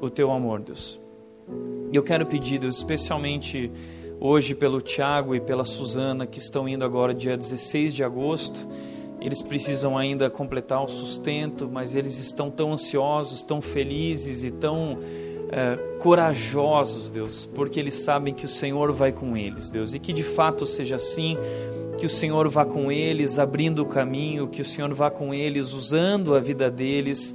o 0.00 0.08
teu 0.08 0.30
amor, 0.30 0.60
Deus. 0.60 0.98
E 1.92 1.96
eu 1.96 2.02
quero 2.02 2.24
pedir, 2.24 2.58
Deus, 2.58 2.78
especialmente 2.78 3.70
hoje 4.18 4.54
pelo 4.54 4.80
Tiago 4.80 5.34
e 5.34 5.40
pela 5.40 5.64
Suzana, 5.64 6.26
que 6.26 6.38
estão 6.38 6.66
indo 6.66 6.84
agora 6.84 7.12
dia 7.12 7.36
16 7.36 7.94
de 7.94 8.02
agosto 8.02 8.66
eles 9.24 9.40
precisam 9.40 9.96
ainda 9.96 10.28
completar 10.28 10.84
o 10.84 10.88
sustento, 10.88 11.68
mas 11.72 11.94
eles 11.94 12.18
estão 12.18 12.50
tão 12.50 12.74
ansiosos, 12.74 13.42
tão 13.42 13.62
felizes 13.62 14.44
e 14.44 14.50
tão 14.50 14.98
é, 15.50 15.76
corajosos, 15.98 17.08
Deus, 17.08 17.48
porque 17.54 17.80
eles 17.80 17.94
sabem 17.94 18.34
que 18.34 18.44
o 18.44 18.48
Senhor 18.48 18.92
vai 18.92 19.12
com 19.12 19.36
eles, 19.36 19.70
Deus, 19.70 19.94
e 19.94 19.98
que 19.98 20.12
de 20.12 20.22
fato 20.22 20.66
seja 20.66 20.96
assim, 20.96 21.38
que 21.96 22.04
o 22.04 22.08
Senhor 22.08 22.48
vá 22.48 22.66
com 22.66 22.92
eles, 22.92 23.38
abrindo 23.38 23.82
o 23.82 23.86
caminho, 23.86 24.48
que 24.48 24.60
o 24.60 24.64
Senhor 24.64 24.92
vá 24.92 25.10
com 25.10 25.32
eles, 25.32 25.72
usando 25.72 26.34
a 26.34 26.40
vida 26.40 26.70
deles, 26.70 27.34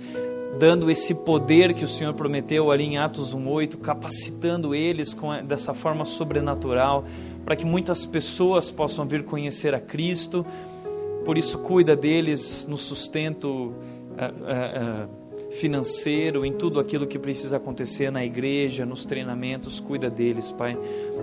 dando 0.60 0.92
esse 0.92 1.16
poder 1.16 1.74
que 1.74 1.86
o 1.86 1.88
Senhor 1.88 2.14
prometeu 2.14 2.70
ali 2.70 2.84
em 2.84 2.98
Atos 2.98 3.34
1:8, 3.34 3.78
capacitando 3.78 4.76
eles 4.76 5.14
com, 5.14 5.44
dessa 5.44 5.74
forma 5.74 6.06
sobrenatural, 6.06 7.06
para 7.46 7.56
que 7.56 7.66
muitas 7.66 8.06
pessoas 8.06 8.70
possam 8.70 9.08
vir 9.08 9.24
conhecer 9.24 9.74
a 9.74 9.80
Cristo 9.80 10.46
por 11.30 11.38
isso, 11.38 11.60
cuida 11.60 11.96
deles 11.96 12.66
no 12.68 12.76
sustento 12.76 13.48
uh, 13.48 13.70
uh, 13.70 15.06
uh, 15.06 15.52
financeiro, 15.52 16.44
em 16.44 16.52
tudo 16.52 16.80
aquilo 16.80 17.06
que 17.06 17.20
precisa 17.20 17.58
acontecer 17.58 18.12
na 18.12 18.26
igreja, 18.26 18.84
nos 18.84 19.06
treinamentos, 19.06 19.80
cuida 19.80 20.10
deles, 20.10 20.50
Pai. 20.50 20.76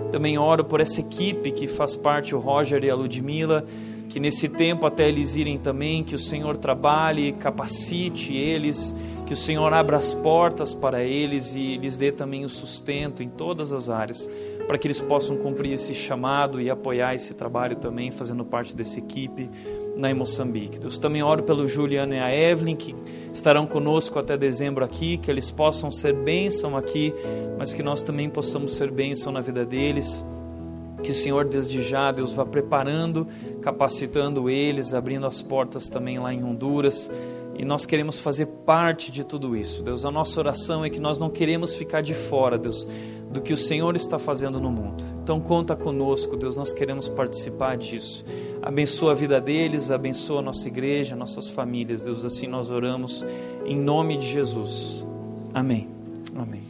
Também 0.09 0.37
oro 0.37 0.63
por 0.63 0.79
essa 0.79 1.01
equipe 1.01 1.51
que 1.51 1.67
faz 1.67 1.93
parte, 1.93 2.33
o 2.33 2.39
Roger 2.39 2.85
e 2.85 2.89
a 2.89 2.95
Ludmilla, 2.95 3.65
que 4.07 4.17
nesse 4.17 4.47
tempo 4.47 4.85
até 4.85 5.09
eles 5.09 5.35
irem 5.35 5.57
também, 5.57 6.05
que 6.05 6.15
o 6.15 6.19
Senhor 6.19 6.55
trabalhe, 6.55 7.33
capacite 7.33 8.33
eles, 8.33 8.95
que 9.25 9.33
o 9.33 9.37
Senhor 9.37 9.73
abra 9.73 9.97
as 9.97 10.13
portas 10.13 10.73
para 10.73 11.03
eles 11.03 11.53
e 11.53 11.75
lhes 11.75 11.97
dê 11.97 12.13
também 12.13 12.45
o 12.45 12.49
sustento 12.49 13.21
em 13.21 13.27
todas 13.27 13.73
as 13.73 13.89
áreas, 13.89 14.29
para 14.65 14.77
que 14.77 14.87
eles 14.87 15.01
possam 15.01 15.35
cumprir 15.35 15.73
esse 15.73 15.93
chamado 15.93 16.61
e 16.61 16.69
apoiar 16.69 17.13
esse 17.13 17.33
trabalho 17.33 17.75
também, 17.75 18.09
fazendo 18.09 18.45
parte 18.45 18.73
dessa 18.73 18.99
equipe 18.99 19.49
na 19.97 20.13
Moçambique. 20.13 20.79
Deus 20.79 20.97
também 20.97 21.23
oro 21.23 21.43
pelo 21.43 21.67
Juliano 21.67 22.13
e 22.13 22.19
a 22.19 22.33
Evelyn, 22.33 22.75
que 22.75 22.95
estarão 23.33 23.65
conosco 23.65 24.19
até 24.19 24.37
dezembro 24.37 24.85
aqui, 24.85 25.17
que 25.17 25.29
eles 25.29 25.51
possam 25.51 25.91
ser 25.91 26.13
bênção 26.13 26.77
aqui, 26.77 27.13
mas 27.57 27.73
que 27.73 27.83
nós 27.83 28.03
também 28.03 28.29
possamos 28.29 28.75
ser 28.75 28.91
bênção 28.91 29.31
na 29.31 29.41
vida 29.41 29.65
deles. 29.65 30.23
Que 31.03 31.11
o 31.11 31.13
Senhor, 31.13 31.45
desde 31.45 31.81
já, 31.81 32.11
Deus 32.11 32.33
vá 32.33 32.45
preparando, 32.45 33.27
capacitando 33.61 34.49
eles, 34.49 34.93
abrindo 34.93 35.27
as 35.27 35.41
portas 35.41 35.87
também 35.87 36.17
lá 36.17 36.33
em 36.33 36.43
Honduras 36.43 37.09
e 37.57 37.65
nós 37.65 37.85
queremos 37.85 38.19
fazer 38.19 38.45
parte 38.65 39.11
de 39.11 39.23
tudo 39.23 39.55
isso. 39.55 39.81
Deus, 39.81 40.05
a 40.05 40.11
nossa 40.11 40.39
oração 40.39 40.85
é 40.85 40.89
que 40.89 40.99
nós 40.99 41.17
não 41.17 41.29
queremos 41.29 41.73
ficar 41.73 42.01
de 42.01 42.13
fora, 42.13 42.57
Deus, 42.57 42.87
do 43.31 43.41
que 43.41 43.51
o 43.51 43.57
Senhor 43.57 43.95
está 43.95 44.19
fazendo 44.19 44.59
no 44.59 44.71
mundo. 44.71 45.03
Então 45.23 45.39
conta 45.39 45.75
conosco, 45.75 46.37
Deus, 46.37 46.55
nós 46.55 46.71
queremos 46.71 47.09
participar 47.09 47.75
disso. 47.75 48.23
Abençoa 48.61 49.11
a 49.11 49.15
vida 49.15 49.41
deles, 49.41 49.91
abençoa 49.91 50.39
a 50.39 50.43
nossa 50.43 50.67
igreja, 50.67 51.15
nossas 51.15 51.49
famílias, 51.49 52.03
Deus, 52.03 52.23
assim 52.23 52.47
nós 52.47 52.69
oramos 52.69 53.25
em 53.65 53.75
nome 53.75 54.17
de 54.17 54.27
Jesus. 54.27 55.03
Amém. 55.53 55.87
Amém. 56.35 56.66